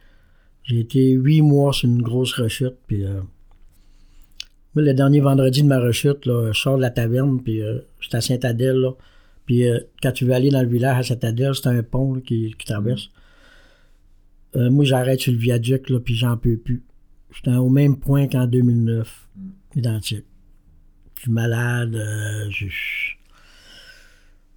J'ai 0.62 0.80
été 0.80 1.10
huit 1.12 1.42
mois 1.42 1.72
sur 1.72 1.88
une 1.88 2.02
grosse 2.02 2.34
rechute, 2.34 2.76
puis 2.86 3.04
euh, 3.04 3.20
moi, 4.74 4.84
le 4.84 4.94
dernier 4.94 5.20
vendredi 5.20 5.62
de 5.62 5.66
ma 5.66 5.80
rechute, 5.80 6.26
là, 6.26 6.52
je 6.52 6.60
sors 6.60 6.76
de 6.76 6.82
la 6.82 6.90
taverne, 6.90 7.42
puis 7.42 7.62
euh, 7.62 7.78
j'étais 8.00 8.16
à 8.16 8.20
Saint-Adèle, 8.20 8.76
là. 8.76 8.92
Puis 9.46 9.66
euh, 9.66 9.80
quand 10.02 10.12
tu 10.12 10.26
veux 10.26 10.34
aller 10.34 10.50
dans 10.50 10.60
le 10.60 10.68
village 10.68 10.98
à 10.98 11.02
Saint-Adèle, 11.02 11.54
c'est 11.54 11.68
un 11.68 11.82
pont 11.82 12.20
qui, 12.20 12.54
traverse. 12.66 13.10
Euh, 14.56 14.70
moi, 14.70 14.84
j'arrête 14.84 15.20
sur 15.20 15.32
le 15.32 15.38
viaduc, 15.38 15.88
là, 15.88 16.00
puis 16.00 16.14
j'en 16.14 16.36
peux 16.36 16.58
plus. 16.58 16.82
J'étais 17.34 17.56
au 17.56 17.70
même 17.70 17.96
point 17.96 18.28
qu'en 18.28 18.46
2009, 18.46 19.28
identique. 19.74 20.26
Suis 21.20 21.30
malade, 21.30 21.94
euh. 21.94 22.50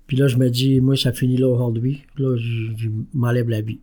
Puis 0.08 0.18
là, 0.18 0.28
je 0.28 0.38
me 0.38 0.50
dis, 0.50 0.82
moi, 0.82 0.96
ça 0.96 1.12
finit 1.14 1.38
là 1.38 1.48
aujourd'hui. 1.48 2.04
Là, 2.18 2.36
je, 2.38 2.90
m'enlève 3.14 3.50
la 3.50 3.62
vie. 3.62 3.80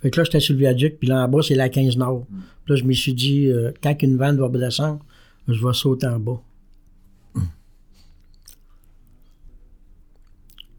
Fait 0.00 0.10
que 0.10 0.18
là, 0.18 0.24
j'étais 0.24 0.40
sur 0.40 0.54
le 0.54 0.60
viaduc, 0.60 0.98
puis 0.98 1.08
là 1.08 1.24
en 1.24 1.28
bas, 1.28 1.42
c'est 1.42 1.54
la 1.54 1.68
15 1.68 1.98
Nord. 1.98 2.26
Puis 2.64 2.74
là, 2.74 2.76
je 2.76 2.84
me 2.84 2.92
suis 2.92 3.12
dit, 3.12 3.46
euh, 3.46 3.70
quand 3.82 4.02
une 4.02 4.16
vanne 4.16 4.38
va 4.38 4.48
descendre, 4.48 5.04
je 5.46 5.64
vais 5.64 5.72
sauter 5.74 6.06
en 6.06 6.18
bas. 6.18 6.42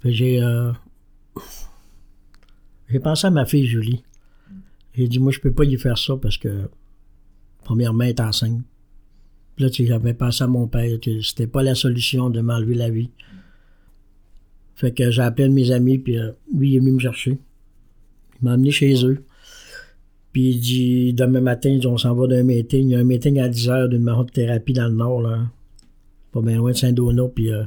Fait 0.02 0.12
j'ai. 0.12 0.42
Euh, 0.42 0.72
j'ai 2.90 3.00
pensé 3.00 3.28
à 3.28 3.30
ma 3.30 3.46
fille 3.46 3.68
Julie. 3.68 4.04
J'ai 4.94 5.08
dit, 5.08 5.20
moi, 5.20 5.32
je 5.32 5.40
peux 5.40 5.54
pas 5.54 5.64
y 5.64 5.78
faire 5.78 5.98
ça 5.98 6.18
parce 6.18 6.38
que, 6.38 6.70
premièrement, 7.64 8.04
elle 8.04 8.10
est 8.10 8.20
enceinte. 8.20 8.64
Là, 9.58 9.70
tu 9.70 9.84
sais, 9.84 9.88
j'avais 9.88 10.14
pensé 10.14 10.44
à 10.44 10.48
mon 10.48 10.68
père, 10.68 11.00
que 11.00 11.22
c'était 11.22 11.48
pas 11.48 11.64
la 11.64 11.76
solution 11.76 12.30
de 12.30 12.42
m'enlever 12.42 12.76
la 12.76 12.90
vie. 12.90 13.10
Fait 14.76 14.92
que 14.92 15.12
j'ai 15.12 15.22
appelé 15.22 15.50
mes 15.50 15.72
amis, 15.72 16.00
puis 16.00 16.18
euh, 16.18 16.32
lui, 16.56 16.72
il 16.72 16.76
est 16.78 16.80
venu 16.80 16.94
me 16.94 17.00
chercher. 17.00 17.38
Il 18.42 18.46
m'a 18.46 18.54
amené 18.54 18.72
chez 18.72 19.06
eux. 19.06 19.24
Puis 20.32 20.50
il 20.50 20.60
dit, 20.60 21.14
demain 21.14 21.42
matin, 21.42 21.78
on 21.86 21.98
s'en 21.98 22.16
va 22.16 22.28
d'un 22.28 22.44
meeting. 22.44 22.88
Il 22.88 22.92
y 22.92 22.96
a 22.96 23.00
un 23.00 23.04
meeting 23.04 23.40
à 23.40 23.50
10 23.50 23.70
heures 23.70 23.90
d'une 23.90 24.04
maison 24.04 24.24
de 24.24 24.32
thérapie 24.32 24.74
dans 24.74 24.88
le 24.88 24.96
nord, 24.96 25.22
là. 25.22 25.52
Pas 26.32 26.42
bien 26.42 26.56
loin 26.56 26.72
de 26.72 26.78
Saint-Donat. 26.78 27.28
Puis 27.36 27.52
euh, 27.52 27.64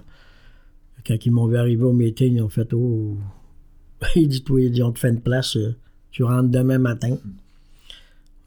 quand 1.07 1.25
ils 1.25 1.31
m'ont 1.31 1.47
vu 1.47 1.57
arriver 1.57 1.85
au 1.85 1.93
meeting, 1.93 2.37
ils 2.37 2.43
ont 2.43 2.49
fait, 2.49 2.73
oh. 2.73 3.17
il 4.17 4.29
dit, 4.29 4.43
toi, 4.43 4.61
il 4.61 4.73
dit, 4.73 4.83
on 4.83 4.93
te 4.93 4.99
fait 4.99 5.11
une 5.11 5.21
place. 5.21 5.57
euh, 5.57 5.77
tu 6.11 6.25
rentres 6.25 6.49
demain 6.49 6.79
matin. 6.79 7.17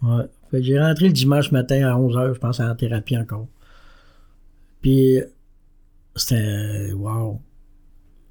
Ouais. 0.02 0.24
J'ai 0.54 0.80
rentré 0.80 1.08
le 1.08 1.14
dimanche 1.14 1.52
matin 1.52 1.88
à 1.88 1.98
11 1.98 2.18
heures, 2.18 2.34
je 2.34 2.40
pense, 2.40 2.60
en 2.60 2.76
thérapie 2.76 3.18
encore. 3.18 3.48
Puis 4.82 5.20
c'était, 6.16 6.92
wow. 6.94 7.40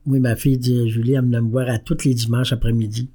Oui, 0.06 0.20
ma 0.20 0.36
fille 0.36 0.58
dit, 0.58 0.88
Julie, 0.88 1.14
elle 1.14 1.22
me 1.22 1.40
voir 1.40 1.68
à 1.68 1.78
tous 1.78 2.04
les 2.04 2.14
dimanches 2.14 2.52
après-midi. 2.52 3.08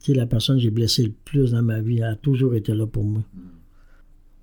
Tu 0.00 0.12
sais, 0.12 0.14
la 0.14 0.26
personne 0.26 0.56
que 0.56 0.62
j'ai 0.62 0.70
blessé 0.70 1.04
le 1.04 1.12
plus 1.24 1.52
dans 1.52 1.62
ma 1.62 1.80
vie, 1.80 1.98
elle 1.98 2.04
a 2.04 2.16
toujours 2.16 2.54
été 2.54 2.74
là 2.74 2.86
pour 2.86 3.04
moi. 3.04 3.22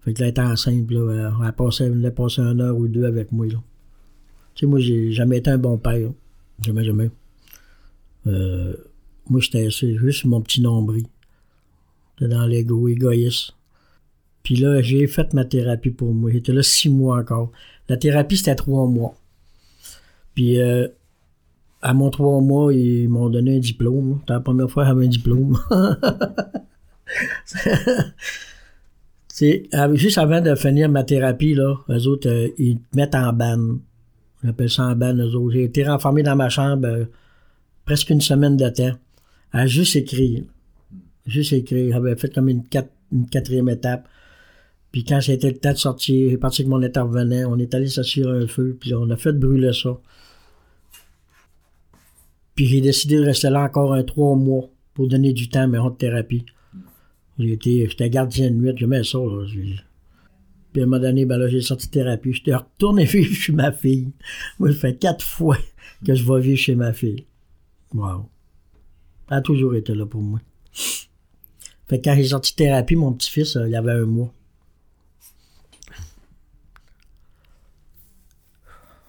Fait 0.02 0.14
que 0.14 0.20
là, 0.20 0.28
elle 0.28 0.32
était 0.32 0.42
enceinte, 0.42 0.90
elle, 0.90 1.54
passait, 1.54 1.86
elle 1.86 2.14
passer 2.14 2.42
une 2.42 2.62
heure 2.62 2.78
ou 2.78 2.88
deux 2.88 3.06
avec 3.06 3.32
moi. 3.32 3.46
Tu 3.48 3.56
sais, 4.56 4.66
moi, 4.66 4.80
j'ai 4.80 5.12
jamais 5.12 5.38
été 5.38 5.50
un 5.50 5.58
bon 5.58 5.78
père. 5.78 6.12
Jamais, 6.62 6.84
jamais. 6.84 7.10
Euh, 8.28 8.74
moi, 9.30 9.40
j'étais 9.40 9.70
juste 9.70 10.26
mon 10.26 10.42
petit 10.42 10.62
nombril. 10.62 11.06
Dans 12.22 12.46
l'ego, 12.46 12.88
égoïste. 12.88 13.54
Puis 14.44 14.56
là, 14.56 14.82
j'ai 14.82 15.08
fait 15.08 15.34
ma 15.34 15.46
thérapie 15.46 15.90
pour 15.90 16.14
moi. 16.14 16.32
J'étais 16.32 16.54
là 16.54 16.62
six 16.64 16.90
mois 16.90 17.20
encore. 17.20 17.52
La 17.90 17.98
thérapie, 17.98 18.38
c'était 18.38 18.56
trois 18.56 18.88
mois. 18.88 19.16
Puis, 20.36 20.60
euh, 20.60 20.88
à 21.82 21.94
mon 21.94 22.10
trois 22.10 22.40
mois, 22.42 22.74
ils 22.74 23.08
m'ont 23.10 23.30
donné 23.30 23.58
un 23.58 23.60
diplôme. 23.60 24.18
C'était 24.22 24.34
la 24.34 24.40
première 24.40 24.70
fois 24.70 24.84
que 24.84 24.90
j'avais 24.90 25.06
un 25.06 25.10
diplôme. 25.10 25.60
C'est, 29.28 29.68
juste 29.94 30.18
avant 30.20 30.42
de 30.42 30.54
finir 30.56 30.90
ma 30.90 31.04
thérapie, 31.04 31.56
là, 31.56 31.76
eux 31.90 32.08
autres, 32.08 32.30
euh, 32.30 32.50
ils 32.58 32.78
te 32.78 32.96
mettent 32.96 33.16
en 33.16 33.34
banne. 33.34 33.80
On 34.44 34.50
appelle 34.50 34.70
ça 34.70 34.84
en 34.84 34.96
ban, 34.96 35.16
eux 35.16 35.36
autres. 35.36 35.54
J'ai 35.54 35.64
été 35.64 35.84
renfermé 35.84 36.22
dans 36.22 36.36
ma 36.36 36.50
chambre 36.50 36.88
euh, 36.88 37.06
presque 37.86 38.10
une 38.10 38.22
semaine 38.22 38.58
de 38.58 38.70
temps 38.70 38.92
à 39.52 39.66
juste 39.66 39.96
écrire. 39.96 40.44
Juste 41.26 41.54
écrire. 41.54 41.94
J'avais 41.94 42.16
fait 42.16 42.34
comme 42.34 42.50
une, 42.50 42.64
quatrième 43.32 43.70
étape. 43.70 44.08
Puis 44.92 45.04
quand 45.04 45.22
c'était 45.22 45.52
le 45.52 45.58
temps 45.58 45.72
de 45.72 45.78
sortir, 45.78 46.30
j'ai 46.30 46.38
parti 46.38 46.62
avec 46.62 46.70
mon 46.70 46.84
intervenant, 46.84 47.52
on 47.52 47.58
est 47.58 47.74
allé 47.74 47.88
s'assurer 47.88 48.44
un 48.44 48.48
feu, 48.48 48.78
puis 48.80 48.94
on 48.94 49.10
a 49.10 49.18
fait 49.18 49.34
brûler 49.34 49.74
ça. 49.74 50.00
Puis 52.54 52.68
j'ai 52.68 52.82
décidé 52.82 53.18
de 53.18 53.26
rester 53.26 53.50
là 53.50 53.64
encore 53.64 53.94
un 53.94 54.04
trois 54.04 54.36
mois 54.36 54.70
pour 54.94 55.08
donner 55.08 55.34
du 55.34 55.50
temps 55.50 55.62
à 55.62 55.68
mes 55.68 55.80
de 55.80 55.96
thérapie. 55.96 56.46
J'étais 57.40 58.10
gardien 58.12 58.52
de 58.52 58.56
nuit, 58.56 58.74
j'aimais 58.76 59.04
ça, 59.04 59.18
là. 59.18 59.46
Puis 60.72 60.82
à 60.82 60.86
un 60.86 60.88
moment 60.88 61.02
donné, 61.02 61.26
ben 61.26 61.38
là, 61.38 61.48
j'ai 61.48 61.62
sorti 61.62 61.88
de 61.88 61.92
thérapie. 61.92 62.34
J'étais 62.34 62.56
retourné 62.56 63.06
vivre 63.06 63.34
chez 63.34 63.54
ma 63.54 63.72
fille. 63.72 64.12
Moi, 64.60 64.72
ça 64.74 64.80
fait 64.80 64.98
quatre 64.98 65.24
fois 65.24 65.58
que 66.06 66.16
je 66.16 66.24
vais 66.24 66.40
vivre 66.40 66.58
chez 66.58 66.76
ma 66.76 66.94
fille. 66.94 67.26
Wow. 67.94 68.28
Elle 69.30 69.38
a 69.38 69.42
toujours 69.42 69.76
été 69.76 69.94
là 69.94 70.06
pour 70.06 70.22
moi. 70.22 70.40
Fait 71.88 72.00
que 72.00 72.10
quand 72.10 72.16
j'ai 72.16 72.26
sorti 72.26 72.54
de 72.54 72.58
thérapie, 72.58 72.96
mon 72.96 73.14
petit-fils, 73.14 73.56
euh, 73.56 73.68
il 73.68 73.76
avait 73.76 73.92
un 73.92 74.06
mois. 74.06 74.34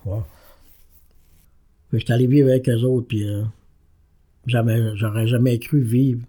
Wow. 0.04 0.24
Fait 1.90 1.96
que 1.96 1.98
j'étais 1.98 2.12
allé 2.12 2.26
vivre 2.26 2.48
avec 2.48 2.68
eux 2.68 2.82
autres, 2.82 3.06
puis 3.06 3.26
euh, 3.28 3.44
jamais, 4.46 4.96
j'aurais 4.96 5.26
jamais 5.26 5.58
cru 5.58 5.80
vivre, 5.80 6.26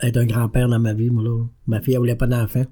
être 0.00 0.16
un 0.16 0.26
grand-père 0.26 0.68
dans 0.68 0.80
ma 0.80 0.92
vie, 0.92 1.10
moi, 1.10 1.22
là. 1.22 1.44
Ma 1.66 1.80
fille, 1.80 1.94
elle 1.94 2.00
voulait 2.00 2.16
pas 2.16 2.26
d'enfant. 2.26 2.66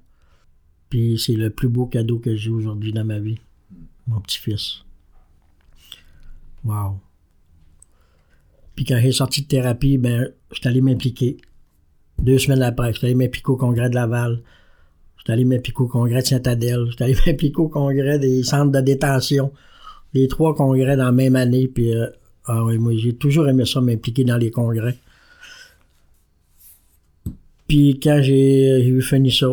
Puis 0.91 1.19
c'est 1.19 1.37
le 1.37 1.49
plus 1.49 1.69
beau 1.69 1.87
cadeau 1.87 2.19
que 2.19 2.37
j'ai 2.37 2.51
aujourd'hui 2.51 2.93
dans 2.93 3.05
ma 3.05 3.19
vie. 3.19 3.39
Mon 4.07 4.21
petit-fils. 4.21 4.85
Wow. 6.65 7.01
Puis 8.75 8.85
quand 8.85 8.99
j'ai 9.01 9.13
sorti 9.13 9.43
de 9.43 9.47
thérapie, 9.47 9.99
ben, 9.99 10.31
j'étais 10.51 10.69
allé 10.69 10.81
m'impliquer. 10.81 11.39
Deux 12.23 12.39
semaines 12.39 12.63
après, 12.63 12.93
j'étais 12.93 13.07
allé 13.07 13.15
m'impliquer 13.15 13.51
au 13.51 13.57
congrès 13.57 13.91
de 13.91 13.95
Laval. 13.95 14.41
J'étais 15.19 15.33
allé 15.33 15.45
m'impliquer 15.45 15.81
au 15.81 15.89
congrès 15.89 16.23
de 16.23 16.27
Saint-Adèle. 16.27 16.87
J'étais 16.91 17.05
allé 17.05 17.17
m'impliquer 17.27 17.59
au 17.59 17.69
congrès 17.69 18.19
des 18.19 18.43
centres 18.45 18.71
de 18.73 18.81
détention. 18.81 19.53
Les 20.15 20.29
trois 20.29 20.55
congrès 20.55 20.97
dans 20.97 21.07
la 21.07 21.13
même 21.13 21.37
année. 21.37 21.69
Puis, 21.69 21.95
euh, 21.95 22.07
ah 22.47 22.65
oui, 22.65 22.79
moi, 22.79 22.93
j'ai 22.97 23.15
toujours 23.15 23.49
aimé 23.49 23.65
ça, 23.65 23.81
m'impliquer 23.81 24.25
dans 24.25 24.37
les 24.37 24.51
congrès. 24.51 24.97
Puis 27.67 27.99
quand 28.01 28.21
j'ai 28.23 28.85
eu 28.87 29.03
fini 29.03 29.33
ça, 29.33 29.49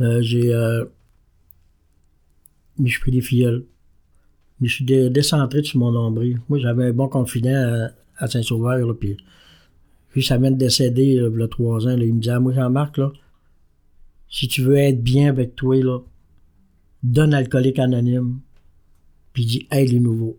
euh, 0.00 0.22
j'ai... 0.22 0.54
Euh, 0.54 0.84
je 2.82 3.00
pris 3.00 3.10
des 3.10 3.20
filleuls. 3.20 3.64
Je 4.62 4.72
suis 4.72 4.84
dé- 4.84 5.10
décentré 5.10 5.62
sur 5.62 5.78
mon 5.78 5.90
nombril. 5.90 6.40
Moi, 6.48 6.58
j'avais 6.58 6.86
un 6.86 6.92
bon 6.92 7.08
confident 7.08 7.90
à, 8.18 8.26
Saint-Sauveur, 8.28 8.96
puis 8.98 9.16
puis 10.10 10.24
ça 10.24 10.38
vient 10.38 10.50
de 10.50 10.56
décéder, 10.56 11.20
il 11.22 11.48
trois 11.48 11.86
ans, 11.86 11.96
il 11.96 12.14
me 12.14 12.20
disait, 12.20 12.34
ah, 12.34 12.40
moi, 12.40 12.52
Jean-Marc, 12.52 12.98
là, 12.98 13.12
si 14.28 14.48
tu 14.48 14.62
veux 14.62 14.76
être 14.76 15.02
bien 15.02 15.28
avec 15.28 15.54
toi, 15.54 15.76
là, 15.76 16.00
donne 17.02 17.32
alcoolique 17.32 17.78
anonyme, 17.78 18.40
puis 19.32 19.44
dis, 19.44 19.66
aide 19.70 19.90
les 19.90 20.00
nouveaux. 20.00 20.38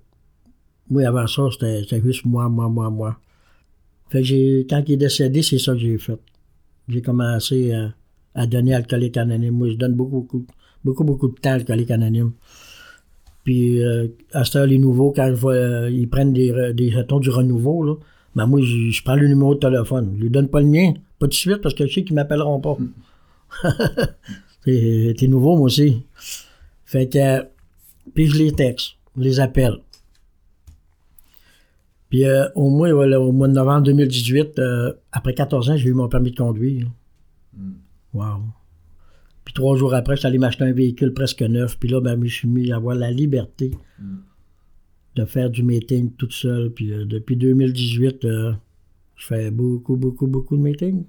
Moi, 0.89 1.03
avant 1.03 1.27
ça, 1.27 1.43
c'était 1.51 2.01
juste 2.01 2.25
moi, 2.25 2.49
moi, 2.49 2.67
moi, 2.67 2.89
moi. 2.89 3.19
Fait 4.09 4.19
que 4.19 4.25
j'ai, 4.25 4.67
quand 4.69 4.83
il 4.87 4.93
est 4.93 4.97
décédé, 4.97 5.41
c'est 5.41 5.57
ça 5.57 5.71
que 5.73 5.79
j'ai 5.79 5.97
fait. 5.97 6.19
J'ai 6.89 7.01
commencé 7.01 7.73
à, 8.35 8.47
donner 8.47 8.73
alcoolique 8.73 9.15
anonyme. 9.15 9.53
Moi, 9.53 9.69
je 9.69 9.75
donne 9.75 9.95
beaucoup, 9.95 10.21
beaucoup, 10.21 10.45
beaucoup, 10.83 11.03
beaucoup 11.05 11.29
de 11.29 11.35
temps 11.35 11.51
à 11.51 11.53
alcoolique 11.53 11.91
anonyme. 11.91 12.33
Puis, 13.45 13.81
euh, 13.81 14.09
à 14.33 14.43
cette 14.43 14.57
heure, 14.57 14.67
les 14.67 14.77
nouveaux, 14.77 15.11
quand 15.11 15.27
je 15.29 15.39
vois, 15.39 15.53
euh, 15.53 15.89
ils 15.89 16.09
prennent 16.09 16.33
des, 16.33 16.73
des 16.73 16.91
jetons 16.91 17.19
du 17.19 17.29
renouveau, 17.29 17.83
là, 17.83 17.95
ben 18.35 18.45
moi, 18.45 18.61
je, 18.61 18.89
je 18.89 19.03
prends 19.03 19.15
le 19.15 19.27
numéro 19.27 19.55
de 19.55 19.59
téléphone. 19.59 20.13
Je 20.17 20.23
lui 20.23 20.29
donne 20.29 20.47
pas 20.47 20.61
le 20.61 20.67
mien, 20.67 20.93
pas 21.19 21.27
de 21.27 21.33
suite, 21.33 21.61
parce 21.61 21.75
que 21.75 21.85
je 21.85 21.93
sais 21.93 22.03
qu'ils 22.03 22.15
m'appelleront 22.15 22.59
pas. 22.59 22.77
T'es 24.63 25.13
t'es 25.17 25.27
nouveau, 25.27 25.55
moi 25.57 25.65
aussi. 25.65 26.03
Fait 26.85 27.09
que, 27.09 27.17
euh, 27.17 27.43
puis 28.13 28.27
je 28.27 28.37
les 28.37 28.51
texte, 28.51 28.91
je 29.17 29.23
les 29.23 29.39
appelle. 29.39 29.77
Puis 32.09 32.25
euh, 32.25 32.47
au, 32.55 32.69
mois, 32.69 32.91
voilà, 32.93 33.19
au 33.19 33.31
mois 33.31 33.47
de 33.47 33.53
novembre 33.53 33.83
2018, 33.83 34.59
euh, 34.59 34.93
après 35.11 35.33
14 35.33 35.69
ans, 35.69 35.77
j'ai 35.77 35.89
eu 35.89 35.93
mon 35.93 36.09
permis 36.09 36.31
de 36.31 36.35
conduire. 36.35 36.87
Wow. 38.13 38.41
Puis 39.45 39.53
trois 39.53 39.77
jours 39.77 39.93
après, 39.95 40.15
je 40.15 40.19
suis 40.19 40.27
allé 40.27 40.37
m'acheter 40.37 40.65
un 40.65 40.73
véhicule 40.73 41.13
presque 41.13 41.41
neuf. 41.41 41.79
Puis 41.79 41.89
là, 41.89 42.01
ben, 42.01 42.11
je 42.11 42.17
me 42.17 42.27
suis 42.27 42.47
mis 42.47 42.71
à 42.71 42.75
avoir 42.75 42.95
la 42.95 43.09
liberté 43.09 43.71
de 45.15 45.25
faire 45.25 45.49
du 45.49 45.63
meeting 45.63 46.11
toute 46.15 46.33
seule. 46.33 46.71
Puis 46.71 46.91
euh, 46.93 47.05
depuis 47.05 47.35
2018, 47.35 48.25
euh, 48.25 48.53
je 49.15 49.25
fais 49.25 49.51
beaucoup, 49.51 49.95
beaucoup, 49.95 50.27
beaucoup 50.27 50.57
de 50.57 50.61
meetings. 50.61 51.03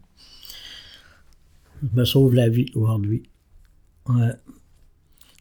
Je 1.82 1.88
me 1.98 2.04
sauve 2.04 2.34
la 2.34 2.48
vie 2.48 2.66
aujourd'hui. 2.74 3.22
Ouais. 4.08 4.32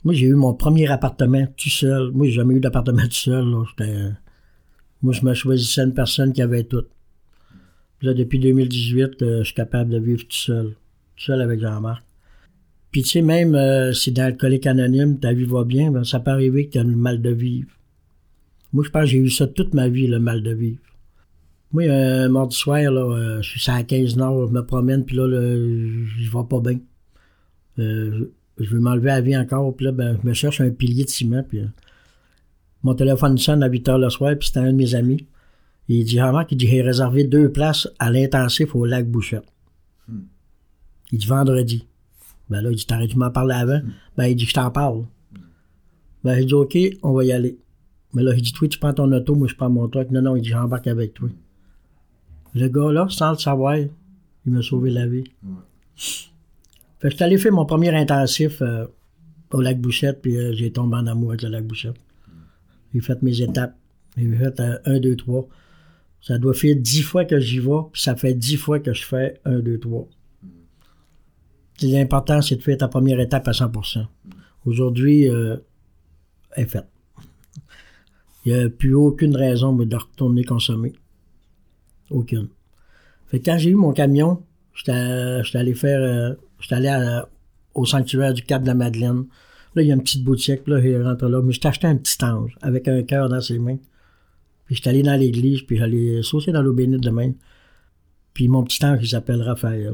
Moi, 0.03 0.13
j'ai 0.15 0.25
eu 0.27 0.33
mon 0.35 0.53
premier 0.55 0.87
appartement 0.87 1.45
tout 1.57 1.69
seul. 1.69 2.11
Moi, 2.11 2.27
j'ai 2.27 2.33
jamais 2.33 2.55
eu 2.55 2.59
d'appartement 2.59 3.03
tout 3.03 3.11
seul. 3.11 3.45
là. 3.45 3.63
J'étais- 3.69 4.09
Moi, 5.03 5.13
je 5.13 5.25
me 5.25 5.33
choisissais 5.33 5.81
une 5.83 5.93
personne 5.93 6.33
qui 6.33 6.41
avait 6.41 6.63
tout. 6.63 6.85
Puis 7.99 8.07
là, 8.07 8.13
depuis 8.15 8.39
2018, 8.39 9.21
euh, 9.21 9.39
je 9.39 9.43
suis 9.45 9.53
capable 9.53 9.91
de 9.91 9.99
vivre 9.99 10.23
tout 10.23 10.35
seul. 10.35 10.75
Tout 11.15 11.23
seul 11.25 11.41
avec 11.41 11.59
Jean-Marc. 11.59 12.03
Puis 12.91 13.03
tu 13.03 13.09
sais, 13.09 13.21
même 13.21 13.53
euh, 13.55 13.93
si 13.93 14.11
dans 14.11 14.23
Alcoolique 14.23 14.65
Anonyme, 14.67 15.19
ta 15.19 15.33
vie 15.33 15.45
va 15.45 15.63
bien, 15.63 15.91
ben, 15.91 16.03
ça 16.03 16.19
peut 16.19 16.31
arriver 16.31 16.65
que 16.67 16.71
tu 16.73 16.77
as 16.79 16.83
mal 16.83 17.21
de 17.21 17.29
vivre. 17.29 17.69
Moi, 18.73 18.83
je 18.85 18.89
pense 18.89 19.03
que 19.03 19.09
j'ai 19.09 19.17
eu 19.17 19.29
ça 19.29 19.47
toute 19.47 19.73
ma 19.73 19.89
vie, 19.89 20.07
le 20.07 20.19
mal 20.19 20.43
de 20.43 20.51
vivre. 20.53 20.79
Moi, 21.73 21.83
un 21.89 22.27
mardi 22.29 22.55
soir, 22.55 22.79
là, 22.91 23.01
euh, 23.01 23.41
je 23.41 23.49
suis 23.49 23.59
sur 23.59 23.73
la 23.73 23.83
15 23.83 24.17
Nord, 24.17 24.47
je 24.47 24.51
me 24.53 24.61
promène, 24.65 25.05
puis 25.05 25.15
là, 25.15 25.25
le- 25.27 26.05
je 26.05 26.29
vais 26.31 26.43
pas 26.49 26.59
bien. 26.59 26.79
Euh, 27.79 28.31
je 28.59 28.69
veux 28.69 28.79
m'enlever 28.79 29.07
la 29.07 29.21
vie 29.21 29.35
encore, 29.37 29.75
puis 29.75 29.85
là, 29.85 29.91
ben, 29.91 30.17
je 30.21 30.27
me 30.27 30.33
cherche 30.33 30.59
un 30.61 30.69
pilier 30.69 31.05
de 31.05 31.09
ciment, 31.09 31.43
puis 31.43 31.59
euh, 31.59 31.65
mon 32.83 32.93
téléphone 32.93 33.37
sonne 33.37 33.63
à 33.63 33.67
8 33.67 33.87
heures 33.89 33.99
le 33.99 34.09
soir, 34.09 34.35
puis 34.37 34.47
c'était 34.47 34.59
un 34.59 34.71
de 34.73 34.77
mes 34.77 34.95
amis. 34.95 35.25
Il 35.87 36.03
dit, 36.05 36.19
ah, 36.19 36.31
Marc, 36.31 36.51
il 36.51 36.57
dit, 36.57 36.67
j'ai 36.67 36.81
réservé 36.81 37.23
deux 37.25 37.51
places 37.51 37.87
à 37.99 38.11
l'intensif 38.11 38.75
au 38.75 38.85
lac 38.85 39.09
Bouchette. 39.09 39.43
Il 41.11 41.19
dit, 41.19 41.27
vendredi. 41.27 41.85
Ben 42.49 42.61
là, 42.61 42.69
il 42.69 42.75
dit, 42.75 42.85
t'aurais 42.85 43.07
dû 43.07 43.15
m'en 43.17 43.31
parler 43.31 43.55
avant? 43.55 43.81
Ben, 44.17 44.25
il 44.27 44.35
dit, 44.35 44.45
je 44.45 44.53
t'en 44.53 44.71
parle. 44.71 45.05
Ben, 46.23 46.37
il 46.39 46.45
dit, 46.45 46.53
OK, 46.53 46.77
on 47.03 47.13
va 47.13 47.23
y 47.25 47.31
aller. 47.31 47.57
Mais 48.13 48.23
là, 48.23 48.33
il 48.35 48.41
dit, 48.41 48.51
toi, 48.51 48.67
tu 48.67 48.77
prends 48.77 48.93
ton 48.93 49.11
auto, 49.11 49.35
moi, 49.35 49.47
je 49.47 49.55
prends 49.55 49.69
mon 49.69 49.87
truck. 49.87 50.09
Non, 50.11 50.21
non, 50.21 50.35
il 50.35 50.41
dit, 50.41 50.49
j'embarque 50.49 50.87
avec 50.87 51.13
toi. 51.13 51.29
Le 52.53 52.67
gars, 52.67 52.91
là, 52.91 53.07
sans 53.09 53.31
le 53.31 53.37
savoir, 53.37 53.77
il 53.77 53.91
m'a 54.45 54.61
sauvé 54.61 54.89
la 54.91 55.07
vie. 55.07 55.23
Fait 55.95 57.07
que 57.07 57.09
je 57.09 57.15
suis 57.15 57.23
allé 57.23 57.37
faire 57.37 57.53
mon 57.53 57.65
premier 57.65 57.95
intensif 57.95 58.61
euh, 58.61 58.85
au 59.51 59.61
lac 59.61 59.79
Bouchette, 59.79 60.21
puis 60.21 60.37
euh, 60.37 60.53
j'ai 60.53 60.71
tombé 60.71 60.97
en 60.97 61.07
amour 61.07 61.29
avec 61.29 61.41
le 61.43 61.49
lac 61.49 61.65
Bouchette. 61.65 61.95
J'ai 62.93 62.99
fait 62.99 63.21
mes 63.21 63.41
étapes. 63.41 63.75
J'ai 64.17 64.35
fait 64.35 64.59
euh, 64.59 64.77
un, 64.85 64.99
deux, 64.99 65.15
trois. 65.15 65.47
Ça 66.21 66.37
doit 66.37 66.53
faire 66.53 66.75
dix 66.75 67.01
fois 67.01 67.25
que 67.25 67.39
j'y 67.39 67.59
vais, 67.59 67.79
puis 67.91 68.01
ça 68.01 68.15
fait 68.15 68.33
dix 68.33 68.57
fois 68.57 68.79
que 68.79 68.93
je 68.93 69.03
fais 69.03 69.39
un, 69.45 69.59
deux, 69.59 69.79
trois. 69.79 70.07
L'important, 71.81 72.41
c'est 72.41 72.57
de 72.57 72.61
faire 72.61 72.77
ta 72.77 72.87
première 72.87 73.19
étape 73.19 73.47
à 73.47 73.51
100%. 73.51 74.05
Aujourd'hui, 74.65 75.27
euh, 75.27 75.57
elle 76.51 76.63
est 76.63 76.67
faite. 76.67 76.90
Il 78.45 78.53
n'y 78.53 78.59
a 78.63 78.69
plus 78.69 78.93
aucune 78.95 79.35
raison 79.35 79.73
de 79.75 79.95
retourner 79.95 80.43
consommer. 80.43 80.93
Aucune. 82.09 82.47
Fait 83.27 83.39
que 83.39 83.45
quand 83.45 83.57
j'ai 83.57 83.69
eu 83.69 83.75
mon 83.75 83.93
camion, 83.93 84.43
j'étais 84.73 84.91
allé 84.91 85.73
faire. 85.73 85.99
euh, 86.01 86.33
j'étais 86.59 86.75
allé 86.75 86.87
à- 86.87 87.27
au 87.73 87.85
sanctuaire 87.85 88.33
du 88.33 88.41
Cap 88.41 88.63
de 88.63 88.67
la 88.67 88.73
Madeleine. 88.73 89.25
Là, 89.75 89.81
il 89.83 89.87
y 89.87 89.91
a 89.91 89.95
une 89.95 90.03
petite 90.03 90.23
boutique, 90.23 90.67
là, 90.67 90.79
il 90.79 91.01
rentre 91.01 91.27
là. 91.27 91.41
Mais 91.41 91.53
j'étais 91.53 91.67
acheté 91.69 91.87
un 91.87 91.95
petit 91.95 92.23
ange 92.25 92.57
avec 92.61 92.87
un 92.87 93.03
cœur 93.03 93.29
dans 93.29 93.39
ses 93.39 93.59
mains. 93.59 93.77
Puis 94.65 94.75
j'étais 94.75 94.89
allé 94.89 95.03
dans 95.03 95.15
l'église, 95.17 95.61
puis 95.61 95.77
j'allais 95.77 96.21
saucer 96.23 96.51
dans 96.51 96.61
l'eau 96.61 96.73
bénite 96.73 97.01
de 97.01 97.09
même. 97.09 97.35
Puis 98.33 98.47
mon 98.47 98.63
petit 98.63 98.83
ange, 98.85 98.99
il 99.01 99.07
s'appelle 99.07 99.41
Raphaël. 99.41 99.93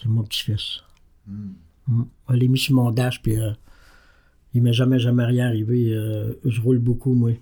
C'est 0.00 0.08
mon 0.08 0.22
petit-fils. 0.24 0.80
Mm. 1.28 2.02
Je 2.30 2.34
l'ai 2.34 2.48
mis 2.48 2.58
sur 2.58 2.74
mon 2.74 2.90
dash, 2.90 3.22
puis 3.22 3.38
euh, 3.38 3.52
il 4.54 4.62
m'est 4.62 4.72
jamais, 4.72 4.98
jamais 4.98 5.24
rien 5.24 5.46
arrivé. 5.46 5.92
Euh, 5.92 6.34
je 6.44 6.60
roule 6.60 6.78
beaucoup, 6.78 7.14
moi. 7.14 7.32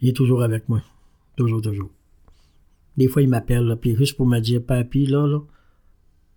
Il 0.00 0.08
est 0.08 0.12
toujours 0.16 0.42
avec 0.42 0.68
moi. 0.68 0.82
Toujours, 1.36 1.62
toujours. 1.62 1.90
Des 2.96 3.08
fois, 3.08 3.22
il 3.22 3.28
m'appelle, 3.28 3.76
puis 3.80 3.94
juste 3.96 4.16
pour 4.16 4.26
me 4.26 4.40
dire, 4.40 4.62
papy, 4.62 5.06
là, 5.06 5.26
là, 5.26 5.40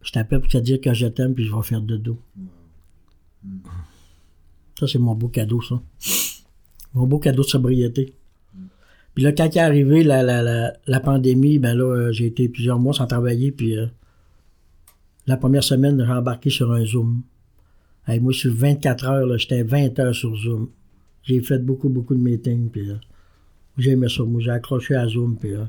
je 0.01 0.11
t'appelle 0.11 0.41
pour 0.41 0.49
te 0.49 0.57
dire 0.57 0.79
que 0.81 0.93
je 0.93 1.07
t'aime, 1.07 1.33
puis 1.33 1.45
je 1.45 1.55
vais 1.55 1.63
faire 1.63 1.81
de 1.81 1.97
dos. 1.97 2.19
Ça, 4.77 4.87
c'est 4.87 4.99
mon 4.99 5.15
beau 5.15 5.29
cadeau, 5.29 5.61
ça. 5.61 5.81
Mon 6.93 7.05
beau 7.07 7.19
cadeau 7.19 7.43
de 7.43 7.47
sobriété. 7.47 8.13
Puis 9.13 9.23
là, 9.23 9.31
quand 9.31 9.45
est 9.45 9.59
arrivé 9.59 10.03
la, 10.03 10.23
la, 10.23 10.41
la, 10.41 10.73
la 10.85 10.99
pandémie, 10.99 11.59
ben 11.59 11.75
là, 11.75 11.83
euh, 11.83 12.11
j'ai 12.11 12.27
été 12.27 12.47
plusieurs 12.47 12.79
mois 12.79 12.93
sans 12.93 13.07
travailler, 13.07 13.51
puis 13.51 13.77
euh, 13.77 13.87
la 15.27 15.37
première 15.37 15.63
semaine, 15.63 16.03
j'ai 16.05 16.11
embarqué 16.11 16.49
sur 16.49 16.71
un 16.71 16.85
Zoom. 16.85 17.23
Moi, 18.17 18.33
sur 18.33 18.53
24 18.53 19.05
heures, 19.05 19.37
j'étais 19.37 19.61
20 19.61 19.99
heures 19.99 20.15
sur 20.15 20.35
Zoom. 20.35 20.69
J'ai 21.23 21.41
fait 21.41 21.59
beaucoup, 21.59 21.89
beaucoup 21.89 22.15
de 22.15 22.21
meetings, 22.21 22.69
puis 22.69 22.89
euh, 22.89 22.95
j'ai 23.77 23.91
aimé 23.91 24.07
ça. 24.09 24.23
Moi, 24.23 24.41
j'ai 24.41 24.49
accroché 24.49 24.95
à 24.95 25.07
Zoom, 25.07 25.37
puis 25.37 25.53
euh, 25.53 25.65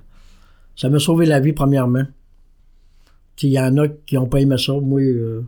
ça 0.75 0.89
m'a 0.89 0.99
sauvé 0.99 1.27
la 1.27 1.41
vie, 1.41 1.53
premièrement. 1.53 2.05
Il 3.43 3.51
y 3.51 3.61
en 3.61 3.77
a 3.79 3.89
qui 3.89 4.15
n'ont 4.17 4.27
pas 4.27 4.41
aimé 4.41 4.57
ça. 4.59 4.73
Moi, 4.73 5.03
euh, 5.03 5.43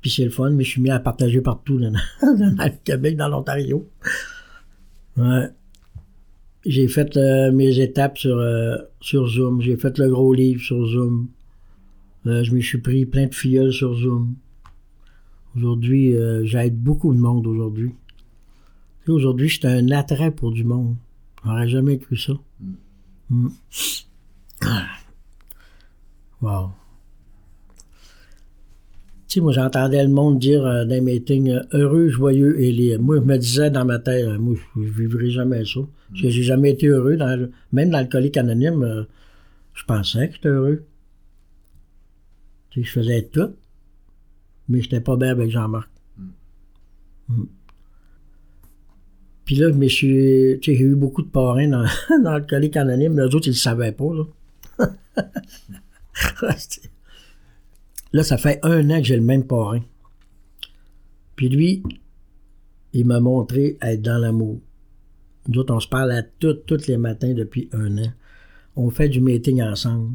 puis 0.00 0.10
c'est 0.10 0.24
le 0.24 0.30
fun, 0.30 0.50
mais 0.50 0.64
je 0.64 0.70
suis 0.70 0.82
mis 0.82 0.90
à 0.90 0.98
partager 0.98 1.40
partout 1.40 1.78
dans, 1.78 1.92
le 2.22 2.84
Québec, 2.84 3.16
dans 3.16 3.28
l'Ontario. 3.28 3.88
Ouais. 5.16 5.48
J'ai 6.66 6.88
fait 6.88 7.16
mes 7.52 7.80
étapes 7.80 8.18
sur, 8.18 8.42
sur 9.00 9.26
Zoom. 9.28 9.62
J'ai 9.62 9.76
fait 9.76 9.98
le 9.98 10.10
gros 10.10 10.32
livre 10.34 10.60
sur 10.60 10.86
Zoom. 10.86 11.28
Je 12.24 12.54
me 12.54 12.60
suis 12.60 12.78
pris 12.78 13.06
plein 13.06 13.26
de 13.26 13.34
filleuls 13.34 13.72
sur 13.72 13.94
Zoom. 13.94 14.34
Aujourd'hui, 15.56 16.16
euh, 16.16 16.44
j'aide 16.44 16.76
beaucoup 16.80 17.14
de 17.14 17.18
monde 17.20 17.46
aujourd'hui. 17.46 17.94
Aujourd'hui, 19.08 19.48
j'étais 19.48 19.68
un 19.68 19.90
attrait 19.90 20.30
pour 20.30 20.52
du 20.52 20.62
monde. 20.64 20.94
J'aurais 21.44 21.68
jamais 21.68 21.98
cru 21.98 22.16
ça. 22.16 22.34
Mm. 23.30 23.48
Wow. 26.40 26.72
Tu 29.28 29.34
sais, 29.34 29.40
moi, 29.40 29.52
j'entendais 29.52 30.02
le 30.02 30.08
monde 30.10 30.38
dire 30.40 30.64
euh, 30.66 30.84
dans 30.84 30.90
les 30.90 31.00
meetings 31.00 31.50
euh, 31.50 31.62
heureux, 31.72 32.08
joyeux 32.08 32.60
et 32.60 32.72
libre. 32.72 33.02
Moi, 33.04 33.16
je 33.16 33.22
me 33.22 33.36
disais 33.38 33.70
dans 33.70 33.84
ma 33.84 33.98
tête, 33.98 34.26
moi, 34.38 34.56
je, 34.76 34.82
je 34.82 34.90
vivrai 34.92 35.30
jamais 35.30 35.64
ça. 35.64 35.80
Parce 36.10 36.22
que 36.22 36.30
j'ai 36.30 36.42
jamais 36.42 36.70
été 36.70 36.86
heureux. 36.88 37.16
Dans 37.16 37.38
le- 37.38 37.52
même 37.72 37.90
dans 37.90 37.98
l'alcoolique 37.98 38.36
anonyme, 38.36 39.06
je 39.74 39.84
pensais 39.84 40.28
que 40.28 40.34
j'étais 40.36 40.48
heureux. 40.48 40.84
Tu 42.70 42.80
sais, 42.82 42.86
je 42.86 42.92
faisais 42.92 43.22
tout. 43.22 43.50
Mais 44.70 44.80
j'étais 44.80 45.00
pas 45.00 45.16
bien 45.16 45.30
avec 45.30 45.50
Jean-Marc. 45.50 45.90
Mm. 47.28 47.44
Puis 49.44 49.56
là, 49.56 49.68
je 49.70 49.76
me 49.76 49.88
suis. 49.88 50.62
J'ai 50.62 50.80
eu 50.80 50.94
beaucoup 50.94 51.22
de 51.22 51.28
parrains 51.28 51.68
dans, 51.68 51.84
dans 52.22 52.30
l'alcoolique 52.30 52.76
anonyme, 52.76 53.14
mais 53.14 53.22
eux 53.22 53.34
autres, 53.34 53.48
ils 53.48 53.50
le 53.50 53.56
savaient 53.56 53.92
pas, 53.92 54.14
là. 54.14 54.24
Là, 58.12 58.24
ça 58.24 58.36
fait 58.38 58.58
un 58.64 58.90
an 58.90 58.98
que 58.98 59.04
j'ai 59.04 59.16
le 59.16 59.22
même 59.22 59.46
parrain. 59.46 59.82
Puis 61.36 61.48
lui, 61.48 61.82
il 62.92 63.06
m'a 63.06 63.20
montré 63.20 63.78
être 63.80 64.02
dans 64.02 64.18
l'amour. 64.18 64.60
Nous 65.48 65.60
autres, 65.60 65.74
on 65.74 65.80
se 65.80 65.88
parle 65.88 66.12
à 66.12 66.22
tout, 66.22 66.54
tous 66.54 66.86
les 66.86 66.96
matins 66.96 67.32
depuis 67.34 67.68
un 67.72 67.98
an. 67.98 68.12
On 68.76 68.90
fait 68.90 69.08
du 69.08 69.20
meeting 69.20 69.62
ensemble. 69.62 70.14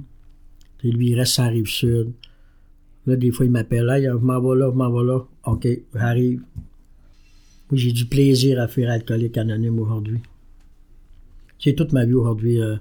Puis 0.78 0.92
lui, 0.92 1.12
il 1.12 1.16
reste 1.20 1.40
à 1.40 1.46
la 1.46 1.50
rive 1.52 1.68
sud. 1.68 2.12
Là, 3.08 3.16
des 3.16 3.32
fois, 3.32 3.46
il 3.46 3.52
m'appelle. 3.52 3.90
Hey, 3.90 4.06
je 4.06 4.12
m'en 4.12 4.40
vais 4.42 4.60
là, 4.60 4.72
je 4.72 4.78
m'en 4.78 5.02
là. 5.02 5.20
OK, 5.46 5.68
j'arrive. 5.94 6.40
Moi, 7.70 7.78
j'ai 7.78 7.92
du 7.92 8.06
plaisir 8.06 8.60
à 8.60 8.68
faire 8.68 8.90
alcoolique 8.92 9.38
anonyme 9.38 9.80
aujourd'hui. 9.80 10.20
C'est 11.60 11.74
toute 11.74 11.94
ma 11.94 12.06
vie 12.06 12.14
aujourd'hui. 12.14 12.62
euh. 12.62 12.76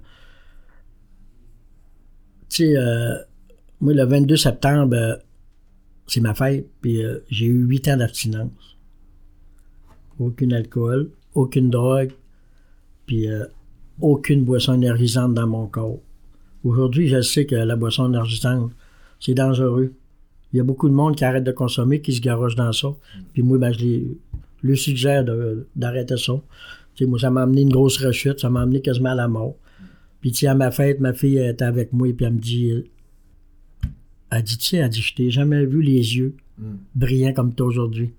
Tu 2.48 2.56
sais, 2.66 2.76
euh, 2.76 3.16
moi, 3.80 3.94
le 3.94 4.04
22 4.04 4.36
septembre, 4.36 4.94
euh, 4.94 5.16
c'est 6.06 6.20
ma 6.20 6.34
fête, 6.34 6.66
puis 6.80 7.00
j'ai 7.30 7.46
eu 7.46 7.64
huit 7.64 7.88
ans 7.88 7.96
d'abstinence. 7.96 8.76
Aucun 10.18 10.50
alcool, 10.50 11.10
aucune 11.34 11.70
drogue, 11.70 12.12
puis 13.06 13.26
aucune 14.00 14.44
boisson 14.44 14.74
énergisante 14.74 15.32
dans 15.32 15.46
mon 15.46 15.66
corps. 15.66 16.00
Aujourd'hui, 16.62 17.08
je 17.08 17.22
sais 17.22 17.46
que 17.46 17.54
la 17.54 17.74
boisson 17.74 18.06
énergisante, 18.06 18.70
c'est 19.18 19.32
dangereux. 19.32 19.94
Il 20.54 20.58
y 20.58 20.60
a 20.60 20.62
beaucoup 20.62 20.88
de 20.88 20.94
monde 20.94 21.16
qui 21.16 21.24
arrête 21.24 21.42
de 21.42 21.50
consommer, 21.50 22.00
qui 22.00 22.12
se 22.12 22.20
garoche 22.20 22.54
dans 22.54 22.72
ça. 22.72 22.94
Puis 23.32 23.42
moi, 23.42 23.58
ben, 23.58 23.72
je 23.72 23.80
les, 23.80 24.18
le 24.62 24.76
suggère 24.76 25.24
d'arrêter 25.74 26.16
ça. 26.16 26.34
Tu 26.94 27.04
sais, 27.04 27.10
moi, 27.10 27.18
ça 27.18 27.28
m'a 27.28 27.42
amené 27.42 27.62
une 27.62 27.72
grosse 27.72 27.98
rechute, 27.98 28.38
ça 28.38 28.50
m'a 28.50 28.62
amené 28.62 28.80
quasiment 28.80 29.10
à 29.10 29.14
la 29.16 29.26
mort. 29.26 29.56
Puis, 30.20 30.30
tu 30.30 30.38
sais, 30.38 30.46
à 30.46 30.54
ma 30.54 30.70
fête, 30.70 31.00
ma 31.00 31.12
fille 31.12 31.38
elle 31.38 31.50
était 31.50 31.64
avec 31.64 31.92
moi, 31.92 32.06
puis 32.16 32.24
elle 32.24 32.34
me 32.34 32.38
dit, 32.38 32.84
elle 34.30 34.42
dit, 34.44 34.56
tu 34.56 34.64
sais, 34.64 34.76
elle 34.76 34.88
dit, 34.88 35.00
je 35.00 35.14
t'ai 35.16 35.28
jamais 35.28 35.66
vu 35.66 35.82
les 35.82 36.16
yeux 36.16 36.36
brillants 36.94 37.32
comme 37.32 37.52
toi 37.52 37.66
aujourd'hui. 37.66 38.12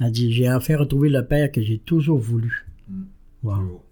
Elle 0.00 0.10
dit, 0.12 0.32
j'ai 0.32 0.50
enfin 0.50 0.78
retrouvé 0.78 1.10
le 1.10 1.26
père 1.26 1.52
que 1.52 1.60
j'ai 1.60 1.76
toujours 1.76 2.18
voulu. 2.18 2.66
Wow. 3.42 3.82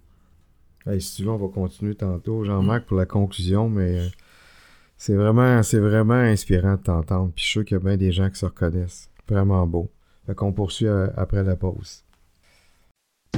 Hey, 0.87 0.99
si 0.99 1.17
tu 1.17 1.23
veux, 1.23 1.29
on 1.29 1.37
va 1.37 1.49
continuer 1.49 1.93
tantôt, 1.93 2.43
Jean-Marc, 2.43 2.87
pour 2.87 2.97
la 2.97 3.05
conclusion, 3.05 3.69
mais 3.69 3.99
euh, 3.99 4.07
c'est 4.97 5.15
vraiment, 5.15 5.61
c'est 5.63 5.79
vraiment 5.79 6.13
inspirant 6.13 6.73
de 6.73 6.81
t'entendre. 6.81 7.31
Puis 7.35 7.43
je 7.43 7.49
suis 7.49 7.51
sûr 7.51 7.65
qu'il 7.65 7.77
y 7.77 7.79
a 7.79 7.83
bien 7.83 7.97
des 7.97 8.11
gens 8.11 8.29
qui 8.29 8.39
se 8.39 8.45
reconnaissent. 8.45 9.09
Vraiment 9.27 9.65
beau. 9.67 9.91
Fait 10.25 10.35
qu'on 10.35 10.53
poursuit 10.53 10.87
euh, 10.87 11.07
après 11.17 11.43
la 11.43 11.55
pause. 11.55 12.03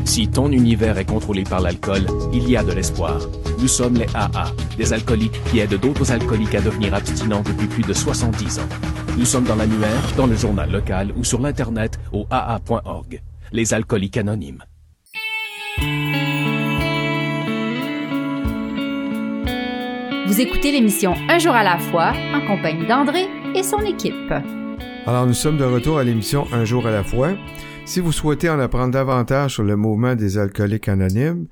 Si 0.05 0.27
ton 0.27 0.51
univers 0.51 0.97
est 0.97 1.05
contrôlé 1.05 1.43
par 1.43 1.59
l'alcool, 1.59 2.05
il 2.31 2.49
y 2.49 2.55
a 2.55 2.63
de 2.63 2.71
l'espoir. 2.71 3.19
Nous 3.59 3.67
sommes 3.67 3.95
les 3.95 4.05
AA, 4.13 4.51
des 4.77 4.93
alcooliques 4.93 5.41
qui 5.45 5.59
aident 5.59 5.79
d'autres 5.79 6.11
alcooliques 6.11 6.55
à 6.55 6.61
devenir 6.61 6.93
abstinents 6.93 7.41
depuis 7.41 7.67
plus 7.67 7.83
de 7.83 7.93
70 7.93 8.59
ans. 8.59 8.69
Nous 9.17 9.25
sommes 9.25 9.45
dans 9.45 9.55
l'annuaire, 9.55 10.13
dans 10.15 10.27
le 10.27 10.35
journal 10.35 10.71
local 10.71 11.11
ou 11.17 11.23
sur 11.23 11.41
l'Internet 11.41 11.99
au 12.13 12.27
AA.org. 12.29 13.21
Les 13.51 13.73
alcooliques 13.73 14.17
anonymes. 14.17 14.63
Écoutez 20.39 20.71
l'émission 20.71 21.15
Un 21.29 21.39
jour 21.39 21.53
à 21.53 21.63
la 21.63 21.79
fois 21.79 22.13
en 22.31 22.45
compagnie 22.45 22.85
d'André 22.85 23.25
et 23.55 23.63
son 23.63 23.79
équipe. 23.79 24.31
Alors, 25.07 25.25
nous 25.25 25.33
sommes 25.33 25.57
de 25.57 25.63
retour 25.63 25.97
à 25.97 26.03
l'émission 26.03 26.45
Un 26.53 26.63
jour 26.63 26.85
à 26.85 26.91
la 26.91 27.03
fois. 27.03 27.35
Si 27.85 28.01
vous 28.01 28.11
souhaitez 28.11 28.47
en 28.47 28.59
apprendre 28.59 28.93
davantage 28.93 29.55
sur 29.55 29.63
le 29.63 29.75
mouvement 29.75 30.13
des 30.13 30.37
alcooliques 30.37 30.89
anonymes, 30.89 31.47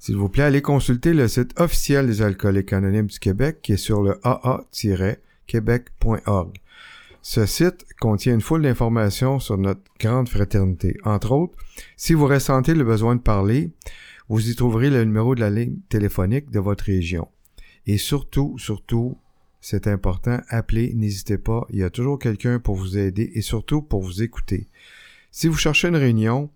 s'il 0.00 0.16
vous 0.16 0.28
plaît, 0.28 0.42
allez 0.42 0.62
consulter 0.62 1.14
le 1.14 1.28
site 1.28 1.52
officiel 1.60 2.08
des 2.08 2.22
alcooliques 2.22 2.72
anonymes 2.72 3.06
du 3.06 3.20
Québec 3.20 3.58
qui 3.62 3.74
est 3.74 3.76
sur 3.76 4.02
le 4.02 4.18
aa-québec.org. 4.24 6.56
Ce 7.22 7.46
site 7.46 7.86
contient 8.00 8.34
une 8.34 8.40
foule 8.40 8.62
d'informations 8.62 9.38
sur 9.38 9.58
notre 9.58 9.82
grande 10.00 10.28
fraternité. 10.28 10.96
Entre 11.04 11.30
autres, 11.30 11.56
si 11.96 12.14
vous 12.14 12.26
ressentez 12.26 12.74
le 12.74 12.82
besoin 12.82 13.14
de 13.14 13.20
parler, 13.20 13.70
vous 14.28 14.50
y 14.50 14.56
trouverez 14.56 14.90
le 14.90 15.04
numéro 15.04 15.36
de 15.36 15.40
la 15.40 15.50
ligne 15.50 15.76
téléphonique 15.88 16.50
de 16.50 16.58
votre 16.58 16.86
région. 16.86 17.28
Et 17.86 17.98
surtout, 17.98 18.58
surtout, 18.58 19.18
c'est 19.60 19.86
important, 19.86 20.40
appelez, 20.48 20.92
n'hésitez 20.94 21.38
pas, 21.38 21.66
il 21.70 21.78
y 21.78 21.82
a 21.82 21.90
toujours 21.90 22.18
quelqu'un 22.18 22.58
pour 22.58 22.76
vous 22.76 22.98
aider 22.98 23.30
et 23.34 23.40
surtout 23.40 23.82
pour 23.82 24.02
vous 24.02 24.22
écouter. 24.22 24.68
Si 25.30 25.48
vous 25.48 25.56
cherchez 25.56 25.88
une 25.88 25.96
réunion, 25.96 26.50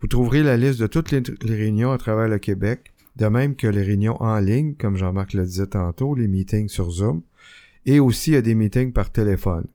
vous 0.00 0.06
trouverez 0.06 0.42
la 0.42 0.56
liste 0.56 0.80
de 0.80 0.86
toutes 0.86 1.10
les, 1.10 1.22
réunions 1.42 1.92
à 1.92 1.98
travers 1.98 2.28
le 2.28 2.38
Québec, 2.38 2.92
de 3.16 3.26
même 3.26 3.56
que 3.56 3.66
les 3.66 3.82
réunions 3.82 4.20
en 4.22 4.38
ligne, 4.38 4.74
comme 4.74 4.96
Jean-Marc 4.96 5.32
le 5.32 5.44
disait 5.44 5.66
tantôt, 5.66 6.14
les 6.14 6.28
meetings 6.28 6.68
sur 6.68 6.90
Zoom, 6.90 7.22
et 7.86 8.00
aussi 8.00 8.30
il 8.30 8.34
y 8.34 8.36
a 8.36 8.42
des 8.42 8.54
meetings 8.54 8.92
par 8.92 9.10
téléphone. 9.10 9.66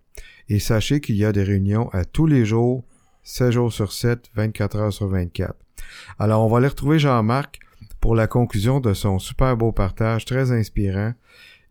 Et 0.50 0.60
sachez 0.60 1.00
qu'il 1.00 1.16
y 1.16 1.26
a 1.26 1.32
des 1.32 1.44
réunions 1.44 1.90
à 1.90 2.06
tous 2.06 2.28
les 2.28 2.46
jours, 2.46 2.84
7 3.24 3.52
jours 3.52 3.74
sur 3.74 3.92
7, 3.92 4.32
24 4.36 4.78
heures 4.78 4.94
sur 4.94 5.08
24. 5.08 5.56
Alors, 6.18 6.46
on 6.46 6.50
va 6.50 6.58
aller 6.58 6.68
retrouver 6.68 7.00
Jean-Marc 7.00 7.60
pour 8.00 8.16
la 8.16 8.28
conclusion 8.28 8.80
de 8.80 8.94
son 8.94 9.20
super 9.20 9.58
beau 9.58 9.72
partage, 9.72 10.26
très 10.26 10.52
inspirant. 10.52 11.14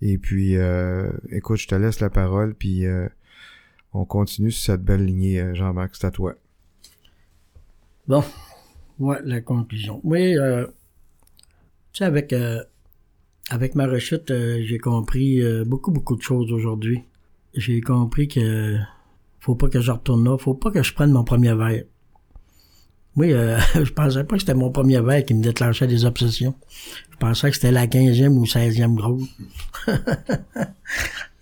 Et 0.01 0.19
puis, 0.19 0.57
euh, 0.57 1.11
écoute, 1.31 1.59
je 1.59 1.69
te 1.69 1.75
laisse 1.75 2.01
la 2.01 2.11
parole, 2.11 2.55
puis 2.55 2.87
euh, 2.87 3.09
on 3.93 4.05
continue 4.05 4.51
sur 4.51 4.73
cette 4.73 4.85
belle 4.85 5.05
lignée, 5.05 5.41
euh, 5.41 5.55
Jean-Marc, 5.55 5.97
c'est 5.97 6.07
à 6.07 6.11
toi. 6.11 6.35
Bon, 8.07 8.23
ouais, 8.99 9.19
la 9.25 9.41
conclusion. 9.41 10.01
Oui, 10.05 10.39
euh, 10.39 10.67
tu 11.93 11.99
sais, 11.99 12.05
avec, 12.05 12.35
avec 13.51 13.75
ma 13.75 13.87
rechute, 13.87 14.33
j'ai 14.63 14.79
compris 14.79 15.43
beaucoup, 15.65 15.91
beaucoup 15.91 16.17
de 16.17 16.23
choses 16.23 16.53
aujourd'hui. 16.53 17.03
J'ai 17.55 17.81
compris 17.81 18.29
que 18.29 18.77
faut 19.41 19.55
pas 19.55 19.69
que 19.69 19.81
je 19.81 19.91
retourne 19.91 20.25
là, 20.25 20.39
faut 20.39 20.55
pas 20.55 20.71
que 20.71 20.83
je 20.83 20.95
prenne 20.95 21.11
mon 21.11 21.25
premier 21.25 21.55
verre. 21.55 21.85
Oui, 23.19 23.33
euh, 23.33 23.59
je 23.75 23.93
pensais 23.93 24.23
pas 24.23 24.37
que 24.37 24.41
c'était 24.41 24.55
mon 24.55 24.71
premier 24.71 25.01
verre 25.01 25.25
qui 25.25 25.35
me 25.35 25.43
déclenchait 25.43 25.89
des 25.89 26.05
obsessions. 26.05 26.55
Je 27.11 27.17
pensais 27.17 27.51
que 27.51 27.57
c'était 27.57 27.73
la 27.73 27.89
15e 27.89 28.29
ou 28.29 28.45
16e 28.45 28.95
grosse. 28.95 29.29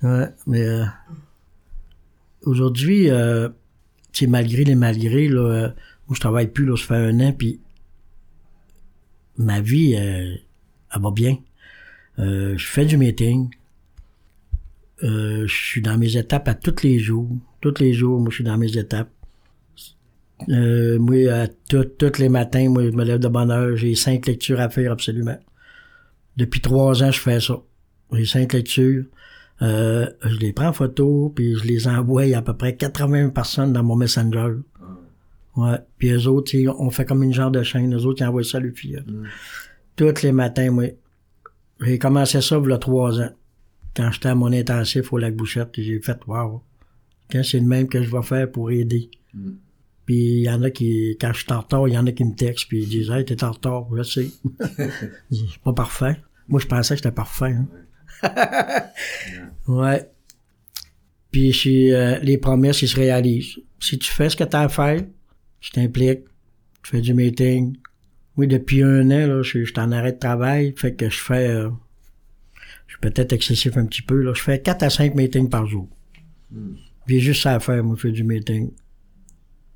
ouais, 0.03 0.29
mais 0.47 0.63
euh, 0.63 0.85
aujourd'hui, 2.45 3.11
euh, 3.11 3.51
malgré 4.27 4.65
les 4.65 4.75
malgrés, 4.75 5.29
là, 5.29 5.41
euh, 5.41 5.69
moi, 6.09 6.15
je 6.15 6.21
travaille 6.21 6.47
plus, 6.47 6.65
là, 6.65 6.77
ça 6.79 6.87
fait 6.87 6.95
un 6.95 7.21
an, 7.21 7.33
puis 7.33 7.61
ma 9.37 9.61
vie, 9.61 9.97
euh, 9.97 10.35
elle 10.95 11.03
va 11.03 11.11
bien. 11.11 11.37
Euh, 12.19 12.57
je 12.57 12.67
fais 12.67 12.87
du 12.87 12.97
meeting. 12.97 13.51
Euh, 15.03 15.47
je 15.47 15.55
suis 15.55 15.83
dans 15.83 15.99
mes 15.99 16.17
étapes 16.17 16.49
à 16.49 16.55
tous 16.55 16.83
les 16.83 16.99
jours. 16.99 17.29
Tous 17.61 17.75
les 17.81 17.93
jours, 17.93 18.19
moi, 18.19 18.31
je 18.31 18.37
suis 18.37 18.45
dans 18.45 18.57
mes 18.57 18.79
étapes. 18.79 19.11
Euh, 20.49 20.99
moi, 20.99 21.33
à 21.33 21.47
tout- 21.49 21.85
tous 21.99 22.19
les 22.19 22.29
matins, 22.29 22.69
moi, 22.69 22.85
je 22.85 22.91
me 22.91 23.05
lève 23.05 23.19
de 23.21 23.29
bonne 23.29 23.51
heure. 23.51 23.77
J'ai 23.77 23.95
cinq 23.95 24.27
lectures 24.27 24.61
à 24.61 24.69
faire, 24.69 24.93
absolument. 24.93 25.39
Depuis 26.37 26.61
trois 26.61 27.03
ans, 27.03 27.11
je 27.11 27.21
fais 27.21 27.41
ça. 27.41 27.61
J'ai 28.13 28.27
cinq 28.27 28.53
lectures. 28.53 29.05
Euh, 29.63 30.07
je 30.23 30.37
les 30.37 30.53
prends 30.53 30.69
en 30.69 30.73
photo, 30.75 31.33
puis 31.35 31.57
je 31.57 31.65
les 31.65 31.89
envoie 31.89 32.25
à 32.37 32.43
peu 32.43 32.55
près 32.55 32.77
80 32.77 33.31
personnes 33.31 33.73
dans 33.73 33.83
mon 33.83 33.97
Messenger. 33.97 34.57
Ouais. 35.57 35.79
Puis 35.97 36.11
eux 36.11 36.27
autres, 36.29 36.53
on 36.79 36.91
fait 36.91 37.07
comme 37.07 37.23
une 37.23 37.33
genre 37.33 37.51
de 37.51 37.63
chaîne. 37.63 37.95
Eux 37.97 38.05
autres, 38.05 38.21
ils 38.23 38.27
envoient 38.27 38.45
ça 38.45 38.59
à 38.59 38.61
le 38.61 38.73
filleul. 38.73 39.05
Tous 39.97 40.23
les 40.23 40.33
matins, 40.33 40.71
moi. 40.71 40.85
J'ai 41.81 41.99
commencé 41.99 42.41
ça 42.43 42.61
il 42.63 42.69
y 42.71 42.73
a 42.73 42.79
trois 42.79 43.21
ans. 43.21 43.31
Quand 43.95 44.11
j'étais 44.11 44.29
à 44.29 44.35
mon 44.35 44.53
intensif 44.53 45.11
au 45.15 45.17
lac 45.19 45.35
Bouchette, 45.35 45.71
j'ai 45.79 45.99
fait 46.01 46.19
wow. 46.27 46.63
Quand 47.33 47.43
c'est 47.43 47.59
le 47.61 47.67
même 47.67 47.89
que 47.89 48.03
je 48.03 48.11
vais 48.11 48.23
faire 48.23 48.51
pour 48.51 48.71
aider. 48.71 49.11
Puis 50.07 50.15
il 50.15 50.43
y 50.45 50.51
en 50.51 50.63
a 50.63 50.71
qui, 50.71 51.17
quand 51.21 51.33
je 51.33 51.43
suis 51.43 51.53
en 51.53 51.61
retard, 51.61 51.89
il 51.89 51.95
y 51.95 51.99
en 51.99 52.07
a 52.07 52.13
qui 52.13 52.25
me 52.25 52.35
textent 52.35 52.69
puis 52.69 52.83
ils 52.83 52.89
disent 52.89 53.11
Hey, 53.11 53.25
t'es 53.25 53.43
en 53.45 53.51
retard, 53.51 53.87
je 53.95 54.03
sais. 54.03 54.29
c'est 55.31 55.63
pas 55.63 55.73
parfait. 55.73 56.17
Moi 56.49 56.61
je 56.61 56.67
pensais 56.67 56.95
que 56.95 56.99
j'étais 56.99 57.15
parfait. 57.15 57.55
Hein. 57.55 57.67
ouais. 59.69 60.09
Puis 61.33 61.53
si, 61.53 61.93
euh, 61.93 62.19
les 62.21 62.39
promesses, 62.39 62.81
ils 62.81 62.89
se 62.89 62.97
réalisent. 62.97 63.59
Si 63.79 63.99
tu 63.99 64.11
fais 64.11 64.31
ce 64.31 64.37
que 64.37 64.45
t'as 64.45 64.63
à 64.63 64.69
faire, 64.71 65.03
tu 65.61 65.71
t'impliques, 65.71 66.25
tu 66.83 66.93
fais 66.93 67.03
du 67.03 67.13
meeting. 67.13 67.77
Moi, 68.37 68.47
depuis 68.47 68.83
un 68.83 69.11
an, 69.11 69.27
là, 69.27 69.43
je, 69.43 69.65
je 69.65 69.65
suis 69.65 69.79
en 69.79 69.93
arrêt 69.93 70.13
de 70.13 70.19
travail, 70.19 70.73
fait 70.77 70.95
que 70.95 71.11
je 71.11 71.21
fais 71.21 71.49
euh, 71.49 71.69
je 72.87 72.93
suis 72.93 73.01
peut-être 73.01 73.33
excessif 73.33 73.77
un 73.77 73.87
petit 73.87 74.03
peu, 74.03 74.23
là. 74.23 74.33
Je 74.35 74.43
fais 74.43 74.61
4 74.61 74.83
à 74.85 74.91
5 74.91 75.15
meetings 75.15 75.51
par 75.51 75.67
jour. 75.67 75.89
J'ai 77.07 77.21
juste 77.21 77.43
ça 77.43 77.55
à 77.55 77.61
faire, 77.61 77.83
moi, 77.83 77.97
je 77.97 78.03
fais 78.03 78.13
du 78.13 78.25
meeting. 78.25 78.71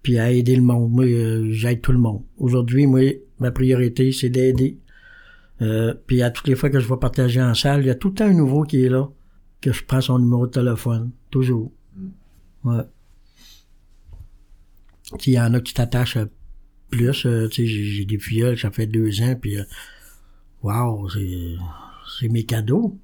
Puis 0.02 0.18
à 0.18 0.30
aider 0.30 0.56
le 0.56 0.62
monde. 0.62 0.90
Moi, 0.90 1.04
euh, 1.06 1.50
j'aide 1.50 1.80
tout 1.80 1.92
le 1.92 1.98
monde. 1.98 2.22
Aujourd'hui, 2.38 2.86
moi, 2.86 3.00
ma 3.38 3.50
priorité, 3.50 4.12
c'est 4.12 4.30
d'aider. 4.30 4.78
Euh, 5.60 5.94
puis 6.06 6.22
à 6.22 6.30
toutes 6.30 6.48
les 6.48 6.54
fois 6.54 6.70
que 6.70 6.80
je 6.80 6.88
vais 6.88 6.96
partager 6.96 7.42
en 7.42 7.54
salle, 7.54 7.82
il 7.82 7.86
y 7.86 7.90
a 7.90 7.94
tout 7.94 8.08
le 8.08 8.14
temps 8.14 8.24
un 8.26 8.32
nouveau 8.32 8.62
qui 8.62 8.82
est 8.82 8.88
là, 8.88 9.08
que 9.60 9.72
je 9.72 9.84
prends 9.84 10.00
son 10.00 10.18
numéro 10.18 10.46
de 10.46 10.52
téléphone. 10.52 11.10
Toujours. 11.30 11.70
Ouais. 12.64 12.82
Il 15.26 15.32
y 15.32 15.40
en 15.40 15.52
a 15.54 15.60
qui 15.60 15.74
t'attachent 15.74 16.16
euh, 16.16 16.26
plus. 16.88 17.26
euh, 17.26 17.48
tu 17.48 17.62
sais, 17.62 17.66
j'ai 17.66 18.04
des 18.04 18.18
filleuls, 18.18 18.58
ça 18.58 18.70
fait 18.70 18.86
deux 18.86 19.20
ans, 19.22 19.34
puis... 19.40 19.58
euh, 19.58 19.64
wow, 20.62 21.08
c'est 21.08 21.56
c'est 22.18 22.28
mes 22.28 22.44
cadeaux. 22.44 22.98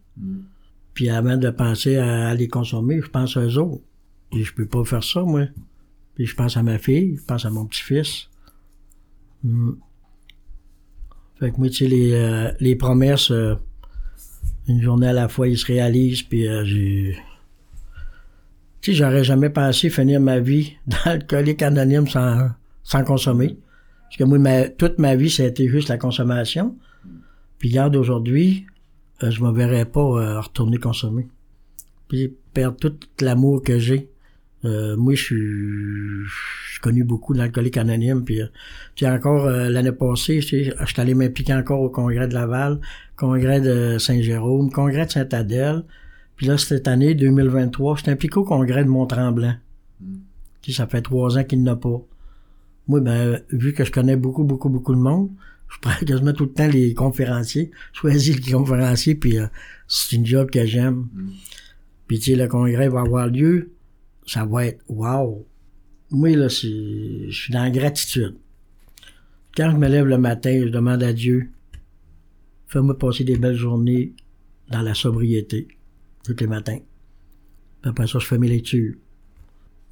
Puis 0.93 1.09
avant 1.09 1.37
de 1.37 1.49
penser 1.51 1.97
à, 1.97 2.29
à 2.29 2.35
les 2.35 2.49
consommer, 2.49 3.01
je 3.01 3.09
pense 3.09 3.37
à 3.37 3.45
eux 3.47 3.59
autres. 3.59 3.83
Et 4.33 4.45
je 4.45 4.53
peux 4.53 4.67
pas 4.67 4.85
faire 4.85 5.03
ça, 5.05 5.23
moi. 5.23 5.47
Puis 6.17 6.27
je 6.27 6.35
pense 6.35 6.57
à 6.57 6.63
ma 6.63 6.79
fille, 6.79 7.17
je 7.17 7.25
pense 7.25 7.45
à 7.45 7.51
mon 7.51 7.67
petit-fils. 7.67 8.29
Hmm. 9.45 9.73
Fait 11.39 11.51
que 11.51 11.59
moi, 11.59 11.69
tu 11.69 11.77
sais, 11.77 11.87
les, 11.87 12.13
euh, 12.15 12.51
les 12.59 12.75
promesses, 12.75 13.31
euh, 13.31 13.55
une 14.67 14.81
journée 14.81 15.09
à 15.09 15.13
la 15.13 15.29
fois, 15.29 15.47
ils 15.47 15.59
se 15.59 15.67
réalisent, 15.67 16.23
puis 16.23 16.49
euh. 16.49 16.65
Tu 18.81 18.93
sais, 18.93 18.95
j'aurais 18.95 19.25
jamais 19.25 19.51
pensé 19.51 19.91
finir 19.91 20.21
ma 20.21 20.41
vie 20.41 20.77
dans 20.87 20.97
l'alcoolique 21.05 21.61
anonyme 21.61 22.09
sans, 22.09 22.49
sans 22.83 23.05
consommer. 23.05 23.59
Parce 24.05 24.17
que 24.17 24.25
moi, 24.25 24.69
toute 24.71 24.99
ma 24.99 25.17
vie, 25.17 25.29
ça 25.29 25.43
a 25.43 25.47
été 25.47 25.69
juste 25.69 25.89
la 25.91 25.99
consommation. 25.99 26.75
Puis 27.59 27.69
regarde, 27.69 27.95
aujourd'hui, 27.97 28.65
euh, 29.23 29.31
je 29.31 29.43
me 29.43 29.53
verrais 29.53 29.85
pas 29.85 30.41
retourner 30.41 30.79
consommer. 30.79 31.29
Puis 32.09 32.33
perdre 32.55 32.79
tout 32.79 32.95
l'amour 33.21 33.63
que 33.63 33.79
j'ai. 33.79 34.09
Euh, 34.67 34.97
moi, 34.97 35.15
je 35.15 35.23
suis, 35.23 36.81
connu 36.83 37.05
beaucoup 37.05 37.35
d'alcooliques 37.35 37.79
anonymes. 37.79 38.25
Puis, 38.25 38.43
euh, 38.43 38.47
puis 38.95 39.07
encore 39.07 39.47
euh, 39.47 39.71
l'année 39.71 39.93
passée, 39.93 40.41
tu 40.41 40.65
sais, 40.65 40.75
je 40.79 40.85
suis 40.85 41.01
allé 41.01 41.15
m'impliquer 41.15 41.55
encore 41.55 41.81
au 41.81 41.89
congrès 41.89 42.29
de 42.29 42.35
Laval, 42.35 42.81
congrès 43.17 43.61
de 43.61 43.97
Saint-Jérôme, 43.99 44.71
congrès 44.71 45.07
de 45.07 45.11
Saint-Adèle. 45.11 45.85
Puis 46.37 46.47
là, 46.47 46.59
cette 46.59 46.87
année, 46.87 47.15
2023, 47.15 47.97
je 47.97 48.03
suis 48.03 48.11
impliqué 48.11 48.37
au 48.37 48.45
congrès 48.45 48.85
de 48.85 48.91
Mont-Tremblant. 48.91 49.55
Puis 50.61 50.75
ça 50.75 50.87
fait 50.87 51.01
trois 51.01 51.39
ans 51.39 51.45
qu'il 51.45 51.63
n'y 51.63 51.71
en 51.71 51.73
a 51.73 51.77
pas. 51.77 52.03
Moi, 52.89 53.01
ben, 53.01 53.41
vu 53.51 53.73
que 53.73 53.85
je 53.85 53.91
connais 53.91 54.17
beaucoup, 54.17 54.45
beaucoup, 54.45 54.69
beaucoup 54.69 54.95
de 54.95 55.01
monde, 55.01 55.31
je 55.69 55.79
prends 55.81 56.05
quasiment 56.07 56.33
tout 56.33 56.45
le 56.45 56.53
temps 56.53 56.69
les 56.69 56.95
conférenciers. 56.95 57.71
Je 57.93 58.01
choisis 58.01 58.37
les 58.45 58.53
conférenciers, 58.53 59.15
puis 59.15 59.39
euh, 59.39 59.47
c'est 59.89 60.17
une 60.17 60.27
job 60.27 60.51
que 60.51 60.65
j'aime. 60.65 61.09
Puis 62.07 62.19
tu 62.19 62.33
sais, 62.33 62.37
le 62.37 62.49
congrès 62.49 62.89
va 62.89 63.01
avoir 63.01 63.29
lieu, 63.29 63.71
ça 64.27 64.45
va 64.45 64.67
être 64.67 64.83
wow. 64.89 65.47
Moi, 66.11 66.37
là, 66.37 66.49
je 66.49 67.29
suis 67.31 67.53
dans 67.53 67.63
la 67.63 67.71
gratitude. 67.71 68.37
Quand 69.57 69.71
je 69.71 69.77
me 69.77 69.89
lève 69.89 70.07
le 70.07 70.19
matin, 70.19 70.61
je 70.65 70.69
demande 70.69 71.03
à 71.03 71.13
Dieu, 71.13 71.51
fais-moi 72.67 72.99
passer 72.99 73.25
des 73.25 73.39
belles 73.39 73.57
journées 73.57 74.13
dans 74.71 74.83
la 74.83 74.95
sobriété, 74.95 75.69
tous 76.25 76.37
les 76.39 76.47
matins. 76.47 76.79
Puis 77.81 77.91
après 77.91 78.07
ça, 78.07 78.19
je 78.19 78.27
fais 78.27 78.39
mes 78.39 78.49
lectures. 78.49 78.95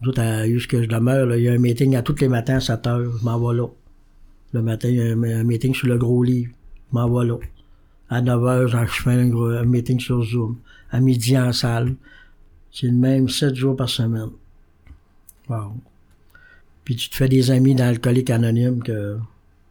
Autres, 0.06 0.20
à 0.20 0.44
ce 0.44 0.66
que 0.66 0.82
je 0.82 0.88
demeure, 0.88 1.26
là, 1.26 1.38
il 1.38 1.44
y 1.44 1.48
a 1.48 1.52
un 1.52 1.58
meeting 1.58 1.96
à 1.96 2.02
tous 2.02 2.20
les 2.20 2.28
matins 2.28 2.56
à 2.56 2.60
7 2.60 2.86
heures, 2.86 3.18
je 3.18 3.24
m'en 3.24 3.38
vais 3.38 3.56
là. 3.56 3.68
Le 4.52 4.62
matin, 4.62 4.88
il 4.88 4.96
y 4.96 5.00
a 5.00 5.12
un, 5.12 5.44
meeting 5.44 5.74
sur 5.74 5.88
le 5.88 5.96
gros 5.96 6.22
livre, 6.22 6.52
je 6.90 6.98
m'en 6.98 7.08
vais 7.08 7.26
là. 7.26 7.38
À 8.10 8.20
9 8.20 8.44
heures, 8.44 8.68
je 8.68 9.02
fais 9.02 9.12
un, 9.12 9.32
un 9.32 9.64
meeting 9.64 9.98
sur 9.98 10.22
Zoom. 10.22 10.58
À 10.90 11.00
midi 11.00 11.38
en 11.38 11.52
salle. 11.52 11.96
C'est 12.74 12.88
le 12.88 12.92
même 12.92 13.28
7 13.28 13.54
jours 13.54 13.76
par 13.76 13.88
semaine. 13.88 14.30
Wow. 15.48 15.76
Puis 16.84 16.96
tu 16.96 17.08
te 17.08 17.14
fais 17.14 17.28
des 17.28 17.52
amis 17.52 17.76
dans 17.76 17.84
l'alcoolique 17.84 18.30
anonyme 18.30 18.82
que 18.82 19.16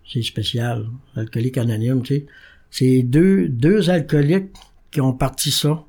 c'est 0.09 0.21
spécial. 0.21 0.87
L'alcoolique 1.13 1.57
anonyme, 1.57 2.01
tu 2.01 2.15
sais. 2.15 2.25
C'est 2.71 3.03
deux, 3.03 3.49
deux 3.49 3.89
alcooliques 3.89 4.53
qui 4.89 5.01
ont 5.01 5.11
parti 5.11 5.51
ça. 5.51 5.83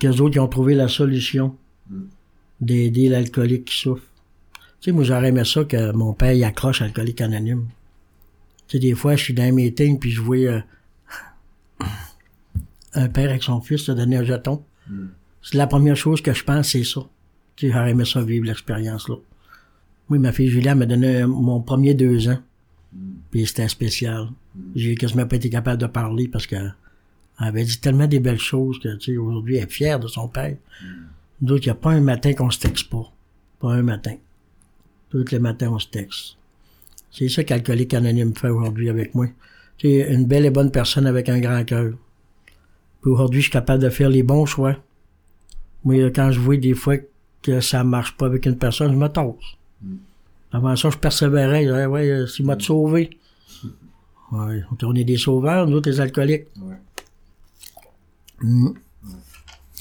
Qu'eux 0.00 0.20
autres 0.20 0.32
qui 0.32 0.40
ont 0.40 0.48
trouvé 0.48 0.74
la 0.74 0.88
solution 0.88 1.56
d'aider 2.60 3.08
l'alcoolique 3.08 3.66
qui 3.66 3.76
souffre. 3.76 4.02
Tu 4.80 4.86
sais, 4.86 4.92
moi, 4.92 5.04
j'aurais 5.04 5.28
aimé 5.28 5.44
ça 5.44 5.64
que 5.64 5.92
mon 5.92 6.14
père 6.14 6.32
y 6.32 6.42
accroche 6.42 6.82
alcoolique 6.82 7.20
anonyme. 7.20 7.68
Tu 8.66 8.76
sais, 8.76 8.78
des 8.80 8.94
fois, 8.94 9.14
je 9.14 9.22
suis 9.22 9.34
dans 9.34 9.44
un 9.44 9.52
meeting 9.52 10.00
puis 10.00 10.10
je 10.10 10.20
vois 10.20 10.36
euh, 10.36 10.60
un 12.94 13.08
père 13.08 13.30
avec 13.30 13.44
son 13.44 13.60
fils 13.60 13.84
te 13.84 13.92
donner 13.92 14.16
un 14.16 14.24
jeton. 14.24 14.64
La 15.54 15.66
première 15.66 15.96
chose 15.96 16.20
que 16.20 16.32
je 16.32 16.44
pense, 16.44 16.68
c'est 16.70 16.84
ça. 16.84 17.00
Tu 17.56 17.70
j'aurais 17.70 17.90
aimé 17.90 18.04
ça 18.04 18.22
vivre 18.22 18.46
l'expérience-là. 18.46 19.16
Oui, 20.08 20.18
ma 20.18 20.32
fille 20.32 20.48
Julia 20.48 20.74
m'a 20.74 20.86
donné 20.86 21.20
un- 21.22 21.26
mon 21.26 21.60
premier 21.60 21.94
deux 21.94 22.28
ans. 22.28 22.38
Puis 23.30 23.46
c'était 23.46 23.68
spécial. 23.68 24.28
J'ai 24.74 24.94
quasiment 24.96 25.26
pas 25.26 25.36
été 25.36 25.48
capable 25.50 25.80
de 25.80 25.86
parler 25.86 26.26
parce 26.28 26.46
que 26.46 26.56
elle 26.56 26.74
avait 27.38 27.64
dit 27.64 27.78
tellement 27.80 28.06
des 28.06 28.18
belles 28.20 28.38
choses 28.40 28.78
que, 28.80 28.96
tu 28.96 29.12
sais, 29.12 29.16
aujourd'hui, 29.16 29.56
elle 29.56 29.64
est 29.64 29.70
fière 29.72 30.00
de 30.00 30.08
son 30.08 30.28
père. 30.28 30.56
D'autres, 31.40 31.64
il 31.64 31.68
n'y 31.68 31.72
a 31.72 31.74
pas 31.76 31.92
un 31.92 32.00
matin 32.00 32.34
qu'on 32.34 32.50
se 32.50 32.58
texte 32.58 32.90
pas. 32.90 33.10
Pas 33.60 33.72
un 33.72 33.82
matin. 33.82 34.16
Tous 35.10 35.24
les 35.30 35.38
matins, 35.38 35.70
on 35.70 35.78
se 35.78 35.86
texte. 35.88 36.36
C'est 37.10 37.28
ça 37.28 37.42
qu'Alcoolique 37.44 37.94
Anonyme 37.94 38.34
fait 38.34 38.48
aujourd'hui 38.50 38.88
avec 38.90 39.14
moi. 39.14 39.26
C'est 39.80 40.12
une 40.12 40.26
belle 40.26 40.44
et 40.44 40.50
bonne 40.50 40.70
personne 40.70 41.06
avec 41.06 41.28
un 41.28 41.40
grand 41.40 41.64
cœur. 41.64 41.92
Puis 43.00 43.10
aujourd'hui, 43.10 43.40
je 43.40 43.44
suis 43.44 43.52
capable 43.52 43.82
de 43.82 43.88
faire 43.88 44.10
les 44.10 44.22
bons 44.22 44.44
choix. 44.44 44.76
Moi, 45.84 46.10
quand 46.10 46.30
je 46.32 46.40
vois 46.40 46.56
des 46.56 46.74
fois 46.74 46.96
que 47.42 47.60
ça 47.60 47.84
marche 47.84 48.16
pas 48.16 48.26
avec 48.26 48.46
une 48.46 48.56
personne, 48.58 48.92
je 48.92 48.96
me 48.96 49.08
tasse. 49.08 49.34
Avant 50.52 50.74
ça, 50.76 50.90
je 50.90 50.96
persévérais. 50.98 51.64
Je 51.64 51.70
disais, 51.70 51.86
ouais, 51.86 52.10
euh, 52.10 52.26
s'il 52.26 52.44
m'a 52.46 52.58
sauvé. 52.58 53.18
Ouais, 54.32 54.62
on 54.82 54.94
est 54.94 55.04
des 55.04 55.16
sauveurs, 55.16 55.66
nous 55.66 55.76
autres, 55.78 55.90
les 55.90 56.00
alcooliques. 56.00 56.46
Mm. 58.42 58.68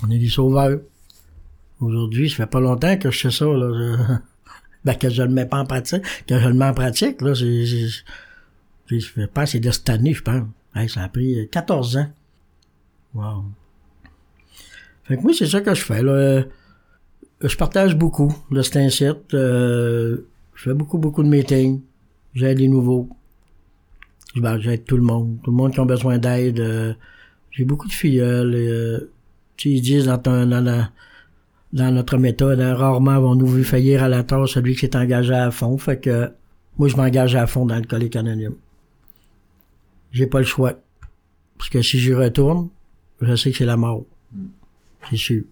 On 0.04 0.12
est 0.12 0.18
des 0.20 0.30
sauveurs. 0.30 0.80
Aujourd'hui, 1.80 2.30
ça 2.30 2.36
fait 2.38 2.48
pas 2.48 2.60
longtemps 2.60 2.98
que 2.98 3.10
je 3.12 3.20
sais 3.20 3.32
ça, 3.32 3.46
là. 3.46 3.72
Je- 3.74 4.14
Ben, 4.86 4.96
que 4.96 5.10
je 5.10 5.22
le 5.24 5.28
mets 5.30 5.46
pas 5.46 5.60
en 5.60 5.66
pratique, 5.66 6.04
que 6.26 6.40
je 6.40 6.48
le 6.48 6.54
mets 6.54 6.64
en 6.66 6.74
pratique, 6.74 7.20
là, 7.22 7.36
c'est, 7.36 7.66
je 7.66 9.00
fais 9.14 9.28
pas, 9.28 9.46
c'est 9.46 9.60
de 9.60 9.70
cette 9.72 9.90
année, 9.90 10.14
je 10.14 10.22
pense. 10.24 10.44
Hey, 10.74 10.88
ça 10.88 11.04
a 11.04 11.10
pris 11.10 11.38
euh, 11.38 11.46
14 11.52 11.98
ans. 11.98 12.08
Wow. 13.14 13.44
Fait 15.10 15.18
que 15.18 15.24
moi, 15.24 15.32
c'est 15.34 15.48
ça 15.48 15.60
que 15.62 15.74
je 15.74 15.84
fais, 15.84 16.04
là. 16.04 16.44
Je 17.42 17.58
partage 17.58 17.96
beaucoup, 17.98 18.32
un 18.52 18.90
site. 18.90 19.34
Euh, 19.34 20.18
je 20.54 20.64
fais 20.64 20.74
beaucoup, 20.76 21.00
beaucoup 21.00 21.24
de 21.24 21.28
meetings. 21.28 21.82
J'aide 22.36 22.60
les 22.60 22.68
nouveaux. 22.68 23.10
Ben, 24.36 24.60
j'aide 24.60 24.86
tout 24.86 24.98
le 24.98 25.02
monde. 25.04 25.40
Tout 25.44 25.50
le 25.50 25.58
monde 25.58 25.74
qui 25.74 25.80
a 25.80 25.86
besoin 25.86 26.20
d'aide. 26.20 26.60
euh, 26.60 26.94
j'ai 27.50 27.66
beaucoup 27.66 27.88
de 27.88 27.94
filleuls. 27.94 28.54
Euh, 28.54 29.12
ils 29.66 29.82
disent 29.82 30.06
dans, 30.06 30.20
ton- 30.20 30.46
dans, 30.46 31.92
notre 31.92 32.18
méthode, 32.18 32.62
hein, 32.62 32.76
rarement 32.76 33.12
avons-nous 33.12 33.48
vu 33.48 33.64
faillir 33.64 34.04
à 34.04 34.10
la 34.10 34.24
tâche 34.24 34.54
celui 34.54 34.76
qui 34.76 34.82
s'est 34.82 34.96
engagé 34.96 35.34
à 35.34 35.50
fond. 35.50 35.76
Fait 35.80 36.00
que 36.00 36.30
moi, 36.78 36.88
je 36.88 36.96
m'engage 36.98 37.34
à 37.36 37.48
fond 37.48 37.66
dans 37.66 37.78
le 37.78 37.84
collègue 37.86 38.16
anonyme. 38.16 38.54
J'ai 40.12 40.28
pas 40.28 40.40
le 40.40 40.46
choix. 40.46 40.74
Parce 41.58 41.70
que 41.70 41.82
si 41.82 42.00
j'y 42.00 42.14
retourne, 42.14 42.70
je 43.22 43.36
sais 43.36 43.50
que 43.52 43.58
c'est 43.58 43.66
la 43.66 43.76
mort. 43.78 44.06
C'est 44.34 44.59
sûr. 45.16 45.44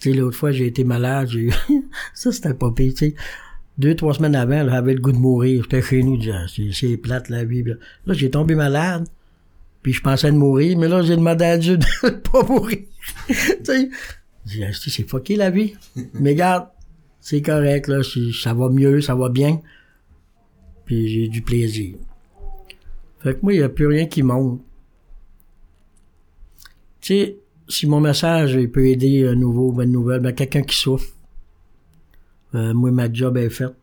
Tu 0.00 0.10
sais, 0.10 0.16
l'autre 0.16 0.36
fois, 0.36 0.52
j'ai 0.52 0.66
été 0.66 0.82
malade. 0.84 1.28
Ça, 2.14 2.32
c'était 2.32 2.54
pas 2.54 2.70
pire. 2.72 2.94
Deux, 3.78 3.94
trois 3.94 4.14
semaines 4.14 4.34
avant, 4.34 4.68
j'avais 4.68 4.94
le 4.94 5.00
goût 5.00 5.12
de 5.12 5.18
mourir. 5.18 5.62
J'étais 5.62 5.82
chez 5.82 6.02
nous, 6.02 6.18
Ah, 6.32 6.46
c'est, 6.48 6.96
plate, 6.96 7.28
la 7.28 7.44
vie. 7.44 7.64
Là, 7.64 8.14
j'ai 8.14 8.30
tombé 8.30 8.54
malade. 8.54 9.06
Puis 9.82 9.94
je 9.94 10.02
pensais 10.02 10.30
de 10.30 10.36
mourir, 10.36 10.78
mais 10.78 10.88
là, 10.88 11.02
j'ai 11.02 11.16
demandé 11.16 11.44
à 11.44 11.56
Dieu 11.56 11.78
de 12.02 12.10
pas 12.10 12.42
mourir. 12.42 12.80
tu 13.26 13.34
sais, 13.64 13.90
j'ai 14.46 14.66
dit, 14.68 14.90
c'est 14.90 15.08
fucké, 15.08 15.36
la 15.36 15.50
vie. 15.50 15.74
mais 16.14 16.30
regarde, 16.30 16.68
c'est 17.20 17.42
correct, 17.42 17.88
là. 17.88 18.02
Ça 18.34 18.52
va 18.54 18.68
mieux, 18.68 19.00
ça 19.00 19.14
va 19.14 19.28
bien. 19.28 19.60
Puis 20.84 21.08
j'ai 21.08 21.28
du 21.28 21.42
plaisir. 21.42 21.96
Fait 23.20 23.34
que 23.34 23.38
moi, 23.42 23.52
il 23.52 23.58
n'y 23.58 23.62
a 23.62 23.68
plus 23.68 23.86
rien 23.86 24.06
qui 24.06 24.22
monte. 24.22 24.60
Tu 27.00 27.14
sais, 27.14 27.36
si 27.68 27.86
mon 27.86 28.00
message 28.00 28.54
il 28.54 28.70
peut 28.70 28.86
aider 28.86 29.26
un 29.26 29.34
nouveau, 29.34 29.72
bonne 29.72 29.92
nouvelle, 29.92 30.20
ben 30.20 30.32
quelqu'un 30.32 30.62
qui 30.62 30.76
souffre. 30.76 31.08
Euh, 32.54 32.74
moi, 32.74 32.90
ma 32.90 33.12
job 33.12 33.36
est 33.36 33.50
faite. 33.50 33.74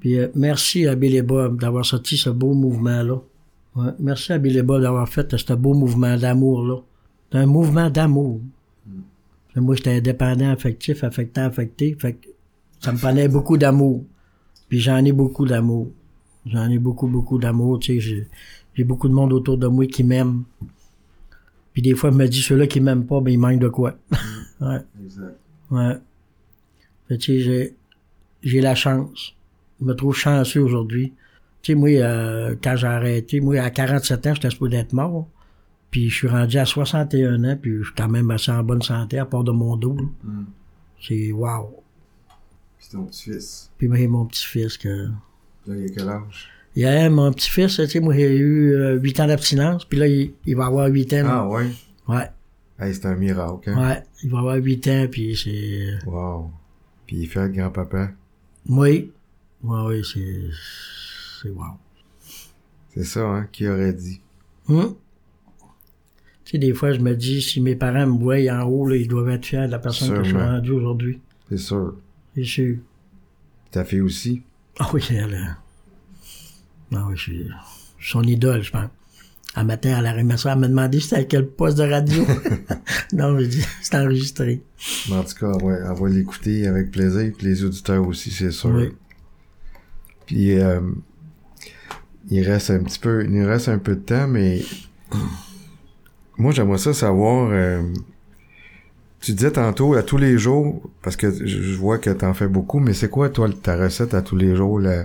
Puis 0.00 0.18
euh, 0.18 0.28
merci 0.34 0.86
à 0.86 0.94
Billy 0.94 1.22
Bob 1.22 1.60
d'avoir 1.60 1.84
sorti 1.84 2.16
ce 2.16 2.30
beau 2.30 2.54
mouvement-là. 2.54 3.20
Ouais, 3.76 3.92
merci 3.98 4.32
à 4.32 4.38
Billy 4.38 4.62
Bob 4.62 4.82
d'avoir 4.82 5.08
fait 5.08 5.36
ce 5.36 5.52
beau 5.52 5.74
mouvement 5.74 6.16
d'amour-là. 6.16 6.78
C'est 7.30 7.38
un 7.38 7.46
mouvement 7.46 7.88
d'amour. 7.88 8.40
Moi, 9.54 9.74
j'étais 9.76 9.96
indépendant, 9.96 10.50
affectif, 10.50 11.04
affectant, 11.04 11.44
affecté. 11.44 11.94
Fait 11.98 12.14
que 12.14 12.28
ça 12.80 12.92
me 12.92 12.98
prenait 12.98 13.28
beaucoup 13.28 13.58
d'amour. 13.58 14.04
Puis 14.68 14.80
j'en 14.80 15.04
ai 15.04 15.12
beaucoup 15.12 15.46
d'amour. 15.46 15.88
J'en 16.46 16.68
ai 16.70 16.78
beaucoup, 16.78 17.06
beaucoup 17.06 17.38
d'amour. 17.38 17.78
Tu 17.78 18.00
sais, 18.00 18.26
j'ai 18.74 18.84
beaucoup 18.84 19.08
de 19.08 19.14
monde 19.14 19.32
autour 19.32 19.58
de 19.58 19.66
moi 19.66 19.86
qui 19.86 20.04
m'aime. 20.04 20.44
Puis 21.72 21.82
des 21.82 21.94
fois, 21.94 22.10
je 22.10 22.16
me 22.16 22.26
dis, 22.26 22.42
ceux-là 22.42 22.66
qui 22.66 22.80
m'aiment 22.80 23.06
pas, 23.06 23.20
ben, 23.20 23.32
ils 23.32 23.38
manquent 23.38 23.60
de 23.60 23.68
quoi. 23.68 23.96
ouais. 24.60 24.80
Exact. 25.02 25.36
Ouais. 25.70 25.96
Fait 27.08 27.18
tu 27.18 27.32
sais, 27.32 27.40
j'ai, 27.40 27.76
j'ai 28.42 28.60
la 28.60 28.74
chance. 28.74 29.34
Je 29.80 29.86
me 29.86 29.94
trouve 29.94 30.14
chanceux 30.14 30.60
aujourd'hui. 30.60 31.12
Tu 31.62 31.72
sais, 31.72 31.74
moi, 31.78 31.88
euh, 31.88 32.56
quand 32.62 32.76
j'ai 32.76 32.86
arrêté, 32.86 33.40
moi, 33.40 33.60
à 33.60 33.70
47 33.70 34.26
ans, 34.26 34.34
j'étais 34.34 34.50
supposé 34.50 34.76
être 34.76 34.92
mort. 34.92 35.28
Puis 35.90 36.08
je 36.08 36.14
suis 36.14 36.28
rendu 36.28 36.56
à 36.58 36.64
61 36.64 37.44
ans, 37.44 37.58
puis 37.60 37.78
je 37.78 37.84
suis 37.84 37.94
quand 37.94 38.08
même 38.08 38.30
assez 38.30 38.50
en 38.50 38.62
bonne 38.62 38.82
santé, 38.82 39.18
à 39.18 39.26
part 39.26 39.44
de 39.44 39.52
mon 39.52 39.76
dos. 39.76 39.96
Mm. 40.24 40.44
C'est 41.00 41.32
wow. 41.32 41.82
Puis 42.78 42.88
ton 42.92 43.04
petit-fils, 43.04 43.70
Puis 43.76 43.88
moi, 43.88 44.08
mon 44.08 44.24
petit-fils, 44.26 44.78
que... 44.78 45.08
là, 45.66 45.76
il 45.76 45.84
a 45.84 45.88
quel 45.94 46.08
âge? 46.08 46.48
Il 46.74 46.82
y 46.82 46.86
a 46.86 47.10
mon 47.10 47.30
petit-fils, 47.32 47.76
tu 47.76 47.86
sais, 47.86 48.00
moi, 48.00 48.14
j'ai 48.14 48.34
eu 48.36 48.74
euh, 48.74 48.98
8 48.98 49.20
ans 49.20 49.26
d'abstinence, 49.26 49.84
puis 49.84 49.98
là, 49.98 50.06
il, 50.06 50.32
il 50.46 50.56
va 50.56 50.66
avoir 50.66 50.88
8 50.88 51.12
ans. 51.14 51.22
Ah, 51.26 51.48
ouais? 51.48 51.66
Ouais, 52.08 52.30
Hey, 52.78 52.94
c'est 52.94 53.06
un 53.06 53.14
miracle, 53.14 53.70
hein? 53.70 53.88
ouais, 53.90 54.02
il 54.24 54.30
va 54.30 54.38
avoir 54.38 54.56
8 54.56 54.88
ans, 54.88 55.06
puis 55.10 55.36
c'est... 55.36 55.98
Wow. 56.06 56.50
Puis 57.06 57.16
il 57.20 57.26
fait 57.28 57.42
le 57.42 57.48
grand-papa? 57.50 58.10
Oui, 58.68 59.12
ouais, 59.62 59.80
oui, 59.86 60.02
c'est... 60.04 60.48
C'est 61.42 61.50
wow. 61.50 61.64
C'est 62.94 63.04
ça, 63.04 63.20
hein? 63.26 63.48
Qui 63.52 63.68
aurait 63.68 63.92
dit? 63.92 64.20
Hum? 64.68 64.94
Tu 66.44 66.52
sais, 66.52 66.58
des 66.58 66.72
fois, 66.72 66.92
je 66.92 67.00
me 67.00 67.14
dis, 67.14 67.42
si 67.42 67.60
mes 67.60 67.76
parents 67.76 68.06
me 68.06 68.18
voient 68.18 68.36
en 68.52 68.62
haut, 68.64 68.86
là, 68.88 68.96
ils 68.96 69.08
doivent 69.08 69.28
être 69.30 69.44
fiers 69.46 69.66
de 69.66 69.72
la 69.72 69.78
personne 69.78 70.08
que 70.10 70.16
je 70.18 70.22
suis 70.22 70.30
Sûrement. 70.32 70.52
rendu 70.52 70.70
aujourd'hui. 70.72 71.20
C'est 71.50 71.58
sûr. 71.58 71.96
C'est 72.34 72.44
sûr. 72.44 72.76
Ta 73.70 73.84
fille 73.84 74.00
aussi? 74.00 74.42
Ah 74.78 74.88
oui, 74.92 75.02
elle... 75.10 75.56
Ah 76.94 77.04
oui, 77.08 77.16
je 77.16 77.22
suis 77.22 77.48
je 77.98 78.10
son 78.10 78.22
idole, 78.22 78.62
je 78.62 78.72
pense. 78.72 78.88
Un 79.54 79.64
matin, 79.64 79.96
elle 79.98 80.06
a 80.06 80.12
remis 80.12 80.38
ça, 80.38 80.52
elle 80.52 80.58
m'a 80.58 80.68
demandé 80.68 80.98
c'était 80.98 81.16
à 81.16 81.24
quel 81.24 81.46
poste 81.46 81.78
de 81.78 81.84
radio. 81.84 82.24
non, 83.12 83.38
j'ai 83.38 83.48
dit, 83.48 83.66
c'est 83.82 83.96
enregistré. 83.96 84.62
Mais 85.08 85.16
en 85.16 85.24
tout 85.24 85.34
cas, 85.38 85.52
ouais, 85.62 85.78
on 85.84 85.94
va 85.94 86.08
l'écouter 86.08 86.66
avec 86.66 86.90
plaisir, 86.90 87.32
puis 87.36 87.46
les 87.46 87.64
auditeurs 87.64 88.06
aussi, 88.06 88.30
c'est 88.30 88.50
sûr. 88.50 88.70
Oui. 88.70 88.92
Puis 90.26 90.58
euh, 90.58 90.80
il 92.30 92.42
reste 92.48 92.70
un 92.70 92.82
petit 92.82 92.98
peu, 92.98 93.24
il 93.24 93.30
nous 93.30 93.46
reste 93.46 93.68
un 93.68 93.78
peu 93.78 93.94
de 93.96 94.00
temps, 94.00 94.26
mais 94.26 94.62
moi 96.38 96.52
j'aimerais 96.52 96.78
ça 96.78 96.94
savoir. 96.94 97.50
euh, 97.52 97.82
tu 99.20 99.34
disais 99.34 99.52
tantôt 99.52 99.94
à 99.94 100.02
tous 100.02 100.16
les 100.16 100.36
jours, 100.36 100.90
parce 101.02 101.16
que 101.16 101.30
je, 101.30 101.62
je 101.62 101.76
vois 101.76 101.98
que 101.98 102.10
t'en 102.10 102.34
fais 102.34 102.48
beaucoup, 102.48 102.80
mais 102.80 102.92
c'est 102.92 103.08
quoi 103.08 103.28
toi 103.28 103.48
ta 103.50 103.76
recette 103.76 104.14
à 104.14 104.22
tous 104.22 104.36
les 104.36 104.56
jours 104.56 104.80
là? 104.80 105.04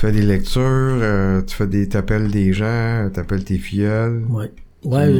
Tu 0.00 0.06
fais 0.06 0.12
des 0.12 0.22
lectures, 0.22 0.62
euh, 0.62 1.42
tu 1.42 1.54
fais 1.54 1.66
des, 1.66 1.86
t'appelles 1.86 2.30
des 2.30 2.54
gens, 2.54 3.10
t'appelles 3.12 3.44
tes 3.44 3.58
filleuls. 3.58 4.24
Oui. 4.30 4.46
Ouais, 4.82 5.12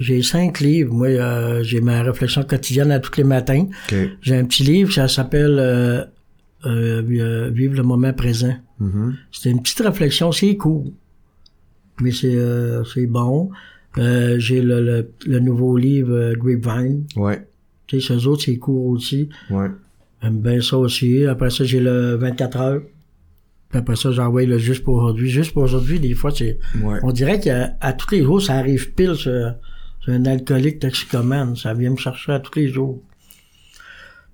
j'ai 0.00 0.22
cinq 0.24 0.58
livres. 0.58 0.92
Moi, 0.92 1.06
euh, 1.06 1.62
j'ai 1.62 1.80
ma 1.80 2.02
réflexion 2.02 2.42
quotidienne 2.42 2.90
à 2.90 2.98
tous 2.98 3.16
les 3.16 3.22
matins. 3.22 3.68
Ok. 3.92 3.94
J'ai 4.22 4.34
un 4.36 4.44
petit 4.44 4.64
livre, 4.64 4.92
ça 4.92 5.06
s'appelle 5.06 5.56
euh, 5.60 6.02
euh, 6.66 7.00
euh, 7.12 7.50
Vivre 7.50 7.76
le 7.76 7.84
moment 7.84 8.12
présent. 8.12 8.56
Mhm. 8.80 9.14
C'est 9.30 9.50
une 9.52 9.62
petite 9.62 9.78
réflexion, 9.82 10.32
c'est 10.32 10.56
court. 10.56 10.92
Mais 12.00 12.10
c'est 12.10 12.34
euh, 12.34 12.82
c'est 12.92 13.06
bon. 13.06 13.50
Euh, 13.98 14.36
j'ai 14.40 14.60
le, 14.62 14.80
le, 14.80 15.10
le 15.26 15.38
nouveau 15.38 15.76
livre 15.76 16.34
Grapevine. 16.34 17.04
Ouais, 17.14 17.46
Tu 17.86 18.00
sais, 18.00 18.14
ces 18.14 18.26
autres, 18.26 18.42
c'est 18.46 18.56
court 18.56 18.86
aussi. 18.86 19.28
ouais. 19.50 19.68
J'aime 20.20 20.40
bien 20.40 20.60
ça 20.60 20.76
aussi. 20.78 21.24
Après 21.24 21.50
ça, 21.50 21.62
j'ai 21.62 21.78
le 21.78 22.16
24 22.16 22.56
heures. 22.60 22.82
Puis 23.74 23.80
après 23.80 23.96
ça, 23.96 24.12
j'envoie 24.12 24.44
le 24.44 24.56
juste 24.56 24.84
pour 24.84 24.94
aujourd'hui. 24.98 25.28
Juste 25.28 25.52
pour 25.52 25.64
aujourd'hui, 25.64 25.98
des 25.98 26.14
fois, 26.14 26.30
c'est 26.30 26.58
Ouais. 26.80 27.00
on 27.02 27.10
dirait 27.10 27.40
qu'à 27.40 27.70
tous 27.98 28.14
les 28.14 28.22
jours, 28.22 28.40
ça 28.40 28.54
arrive 28.54 28.92
pile 28.94 29.16
sur, 29.16 29.56
sur 29.98 30.12
un 30.12 30.24
alcoolique 30.26 30.78
toxicomane. 30.78 31.56
Ça 31.56 31.74
vient 31.74 31.90
me 31.90 31.96
chercher 31.96 32.30
à 32.34 32.38
tous 32.38 32.54
les 32.56 32.68
jours. 32.68 33.02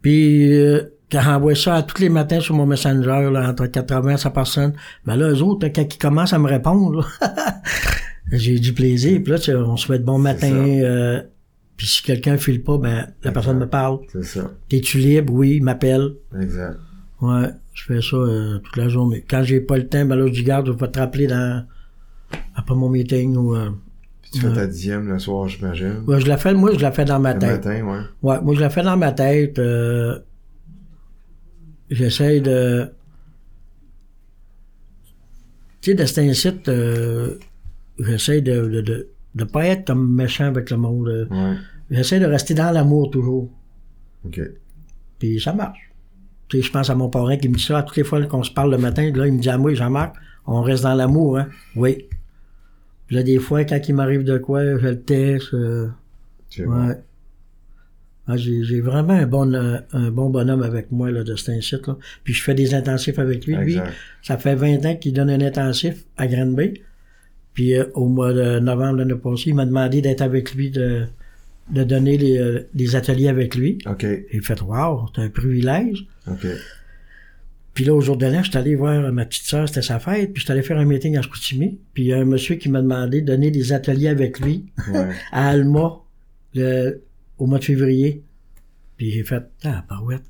Puis, 0.03 0.53
euh, 0.53 0.83
quand 1.11 1.23
j'envoie 1.23 1.55
ça 1.55 1.77
à 1.77 1.83
tous 1.83 2.03
les 2.03 2.11
matins 2.11 2.41
sur 2.41 2.55
mon 2.55 2.67
Messenger, 2.67 3.31
là, 3.33 3.49
entre 3.49 3.65
80 3.67 4.11
et 4.13 4.17
100 4.19 4.31
personnes, 4.31 4.73
ben 5.07 5.17
là, 5.17 5.31
eux 5.31 5.43
autres, 5.43 5.67
quand 5.69 5.95
ils 5.95 5.99
commencent 5.99 6.35
à 6.35 6.39
me 6.39 6.47
répondre, 6.47 7.09
j'ai 8.33 8.59
du 8.59 8.75
plaisir. 8.75 9.21
Puis 9.23 9.33
là, 9.33 9.39
tu 9.39 9.55
on 9.55 9.79
se 9.79 9.87
souhaite 9.87 10.05
bon 10.05 10.19
matin. 10.19 10.53
euh, 10.53 11.23
puis 11.79 11.87
si 11.87 12.03
quelqu'un 12.03 12.37
file 12.37 12.63
pas, 12.63 12.77
ben 12.77 13.07
la 13.23 13.33
personne 13.33 13.59
me 13.59 13.67
parle. 13.67 14.01
C'est 14.13 14.23
ça. 14.23 14.51
T'es-tu 14.69 14.99
libre? 14.99 15.33
Oui, 15.33 15.57
il 15.57 15.63
m'appelle. 15.63 16.11
Exact. 16.39 16.77
Ouais, 17.23 17.49
je 17.75 17.85
fais 17.85 18.01
ça 18.01 18.17
euh, 18.17 18.59
toute 18.59 18.77
la 18.77 18.89
journée. 18.89 19.25
Quand 19.29 19.43
j'ai 19.43 19.61
pas 19.61 19.77
le 19.77 19.87
temps, 19.87 20.05
ben 20.07 20.17
là, 20.17 20.27
je 20.27 20.33
dis, 20.33 20.43
garde, 20.43 20.67
je 20.67 20.73
vais 20.73 20.89
te 20.89 20.99
rappeler 20.99 21.27
dans, 21.27 21.67
après 22.55 22.75
mon 22.75 22.89
meeting 22.89 23.37
ou, 23.37 23.55
euh, 23.55 23.71
Puis 24.23 24.31
tu 24.33 24.41
fais 24.41 24.53
ta 24.55 24.67
dixième 24.67 25.07
le 25.09 25.19
soir, 25.19 25.47
j'imagine. 25.49 26.03
ouais, 26.07 26.21
je 26.21 26.27
la 26.27 26.37
fais, 26.39 26.55
moi, 26.55 26.73
je 26.75 26.81
la 26.81 26.93
fais 26.93 27.05
dans 27.05 27.21
ma 27.21 27.35
Le 27.35 27.39
tête. 27.41 27.51
matin, 27.67 27.85
ouais. 27.87 28.01
Ouais, 28.23 28.41
moi, 28.41 28.55
je 28.55 28.61
la 28.61 28.71
fais 28.71 28.83
dans 28.83 28.97
ma 28.97 29.13
tête. 29.13 29.59
euh, 29.59 30.19
J'essaie 31.91 32.41
de... 32.41 32.89
Tu 35.81 35.97
sais, 35.97 36.07
cet 36.07 36.19
incite, 36.19 36.69
euh, 36.69 37.39
j'essaie 37.99 38.43
de, 38.43 38.67
de, 38.69 38.81
de, 38.83 39.09
de 39.35 39.45
pas 39.45 39.67
être 39.67 39.87
comme 39.87 40.15
méchant 40.15 40.45
avec 40.45 40.71
le 40.71 40.77
monde. 40.77 41.27
Ouais. 41.31 41.55
J'essaie 41.91 42.21
de 42.21 42.27
rester 42.27 42.55
dans 42.55 42.71
l'amour 42.71 43.11
toujours. 43.11 43.51
OK. 44.25 44.41
Puis 45.19 45.41
ça 45.41 45.53
marche. 45.53 45.90
Je 46.53 46.71
pense 46.71 46.91
à 46.91 46.95
mon 46.95 47.09
parrain 47.09 47.37
qui 47.37 47.49
me 47.49 47.55
dit 47.55 47.63
ça 47.63 47.79
à 47.79 47.83
toutes 47.83 47.97
les 47.97 48.05
fois 48.05 48.21
qu'on 48.27 48.43
se 48.43 48.51
parle 48.51 48.71
le 48.71 48.79
matin. 48.79 49.11
Là, 49.15 49.27
il 49.27 49.35
me 49.35 49.39
dit 49.39 49.49
à 49.49 49.59
moi, 49.59 49.73
Jean-Marc, 49.75 50.17
on 50.47 50.63
reste 50.63 50.83
dans 50.83 50.95
l'amour, 50.95 51.39
hein? 51.39 51.49
Oui. 51.77 52.07
Puis 53.07 53.17
là, 53.17 53.23
des 53.23 53.39
fois, 53.39 53.65
quand 53.65 53.81
il 53.89 53.95
m'arrive 53.95 54.25
de 54.25 54.39
quoi, 54.39 54.63
je 54.79 54.87
le 54.89 55.01
teste. 55.01 55.55
euh, 55.55 55.89
bon. 56.59 56.89
ouais. 56.89 56.95
Ah, 58.27 58.37
j'ai, 58.37 58.81
vraiment 58.81 59.15
un 59.15 59.27
bon, 59.27 59.53
euh, 59.55 59.79
un 59.93 60.11
bon 60.13 60.31
bonhomme 60.31 60.63
avec 60.63 60.93
moi 60.93 61.11
là, 61.11 61.25
de 61.25 61.35
cet 61.35 61.49
incite, 61.49 61.89
là. 61.89 61.97
Puis 62.23 62.33
je 62.33 62.43
fais 62.45 62.55
des 62.55 62.75
intensifs 62.75 63.19
avec 63.19 63.45
lui. 63.45 63.57
Lui, 63.57 63.81
ça 64.23 64.39
fait 64.39 64.55
20 64.55 64.87
ans 64.87 64.95
qu'il 64.95 65.15
donne 65.15 65.31
un 65.31 65.41
intensif 65.41 66.05
à 66.17 66.29
Granby. 66.29 66.81
Puis 67.55 67.75
euh, 67.75 67.87
au 67.95 68.07
mois 68.07 68.33
de 68.33 68.61
novembre 68.61 68.99
l'année 68.99 69.17
passée, 69.17 69.51
il 69.51 69.57
m'a 69.57 69.67
demandé 69.67 70.01
d'être 70.01 70.21
avec 70.23 70.55
lui, 70.55 70.71
de, 70.71 71.07
de 71.71 71.85
donner 71.85 72.17
les, 72.17 72.39
euh, 72.39 72.69
des 72.75 72.97
ateliers 72.97 73.29
avec 73.29 73.55
lui. 73.55 73.79
OK. 73.87 74.01
J'ai 74.01 74.41
fait, 74.41 74.61
wow, 74.61 75.07
c'est 75.15 75.23
un 75.23 75.29
privilège. 75.29 76.07
OK. 76.27 76.47
Puis 77.75 77.85
là, 77.85 77.95
au 77.95 78.01
jour 78.01 78.17
de 78.17 78.27
l'an, 78.27 78.43
je 78.43 78.51
suis 78.51 78.59
allé 78.59 78.75
voir 78.75 79.13
ma 79.13 79.25
petite 79.25 79.45
sœur, 79.45 79.69
c'était 79.69 79.83
sa 79.83 80.01
fête, 80.01 80.33
puis 80.33 80.41
je 80.41 80.45
suis 80.45 80.53
allé 80.53 80.63
faire 80.63 80.79
un 80.79 80.85
meeting 80.85 81.17
à 81.17 81.23
Chicoutimi. 81.23 81.79
Puis 81.95 82.05
il 82.05 82.07
y 82.09 82.13
a 82.13 82.19
un 82.19 82.25
monsieur 82.25 82.57
qui 82.57 82.69
m'a 82.69 82.83
demandé 82.83 83.23
de 83.23 83.27
donner 83.27 83.51
des 83.51 83.73
ateliers 83.73 84.09
avec 84.09 84.41
lui 84.41 84.67
Ouais. 84.93 85.09
à 85.33 85.49
Alma 85.49 86.01
le, 86.55 87.01
au 87.39 87.47
mois 87.47 87.59
de 87.59 87.65
février. 87.65 88.23
Puis 88.97 89.13
j'ai 89.13 89.25
fait, 89.25 89.45
ah, 89.65 89.85
barouette, 89.89 90.25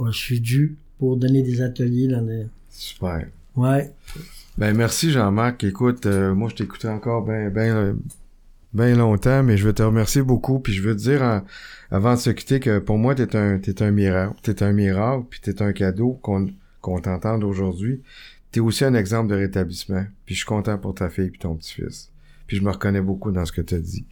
je 0.00 0.16
suis 0.16 0.40
dû 0.40 0.76
pour 0.98 1.16
donner 1.16 1.42
des 1.42 1.60
ateliers 1.60 2.08
dans 2.08 2.22
les... 2.22 2.46
Super. 2.70 3.26
Ouais, 3.56 3.90
Ben 4.56 4.76
merci 4.76 5.10
Jean-Marc. 5.10 5.64
Écoute, 5.64 6.06
euh, 6.06 6.34
moi 6.34 6.48
je 6.50 6.54
t'écoutais 6.56 6.88
encore 6.88 7.24
ben 7.24 7.50
ben 7.50 7.98
ben 8.76 8.96
longtemps, 8.96 9.42
mais 9.42 9.56
je 9.56 9.64
veux 9.66 9.72
te 9.72 9.82
remercier 9.82 10.22
beaucoup. 10.22 10.60
Puis 10.60 10.72
je 10.74 10.82
veux 10.82 10.94
te 10.94 11.00
dire 11.00 11.22
en- 11.22 11.42
avant 11.90 12.14
de 12.14 12.18
se 12.18 12.30
quitter 12.30 12.60
que 12.60 12.78
pour 12.78 12.98
moi 12.98 13.14
t'es 13.14 13.34
un 13.36 13.58
t'es 13.58 13.82
un 13.82 13.90
miracle, 13.90 14.34
t'es 14.42 14.62
un 14.62 14.72
miracle, 14.72 15.24
puis 15.30 15.40
t'es 15.40 15.62
un 15.62 15.72
cadeau 15.72 16.18
qu'on 16.22 16.48
qu'on 16.80 17.00
t'entende 17.00 17.42
aujourd'hui. 17.42 18.02
T'es 18.52 18.60
aussi 18.60 18.84
un 18.84 18.94
exemple 18.94 19.28
de 19.28 19.34
rétablissement. 19.34 20.04
Puis 20.24 20.34
je 20.34 20.40
suis 20.40 20.46
content 20.46 20.78
pour 20.78 20.94
ta 20.94 21.08
fille 21.08 21.30
puis 21.30 21.38
ton 21.38 21.56
petit-fils. 21.56 22.10
Puis 22.46 22.58
je 22.58 22.62
me 22.62 22.70
reconnais 22.70 23.00
beaucoup 23.00 23.32
dans 23.32 23.44
ce 23.44 23.52
que 23.52 23.60
tu 23.62 23.74
as 23.74 23.80
dit. 23.80 24.06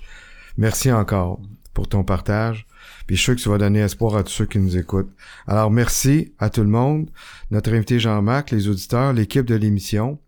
Merci 0.56 0.90
encore 0.92 1.40
pour 1.72 1.88
ton 1.88 2.02
partage. 2.04 2.66
Puis 3.06 3.16
je 3.16 3.20
suis 3.20 3.24
sûr 3.26 3.36
que 3.36 3.40
tu 3.40 3.48
vas 3.48 3.58
donner 3.58 3.80
espoir 3.80 4.16
à 4.16 4.22
tous 4.22 4.32
ceux 4.32 4.46
qui 4.46 4.58
nous 4.58 4.76
écoutent. 4.76 5.10
Alors 5.46 5.70
merci 5.70 6.32
à 6.38 6.48
tout 6.50 6.62
le 6.62 6.68
monde, 6.68 7.10
notre 7.50 7.72
invité 7.72 7.98
Jean-Marc, 7.98 8.50
les 8.50 8.68
auditeurs, 8.68 9.12
l'équipe 9.12 9.46
de 9.46 9.54
l'émission 9.54 10.18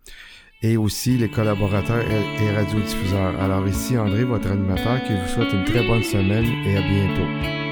et 0.63 0.77
aussi 0.77 1.17
les 1.19 1.29
collaborateurs 1.29 2.03
et 2.03 2.51
radiodiffuseurs. 2.51 3.41
Alors 3.41 3.67
ici 3.69 3.97
André, 3.99 4.25
votre 4.25 4.51
animateur, 4.51 5.03
qui 5.05 5.13
vous 5.13 5.29
souhaite 5.29 5.53
une 5.53 5.65
très 5.65 5.87
bonne 5.87 6.03
semaine 6.03 6.47
et 6.67 6.77
à 6.77 6.83
bientôt. 6.83 7.66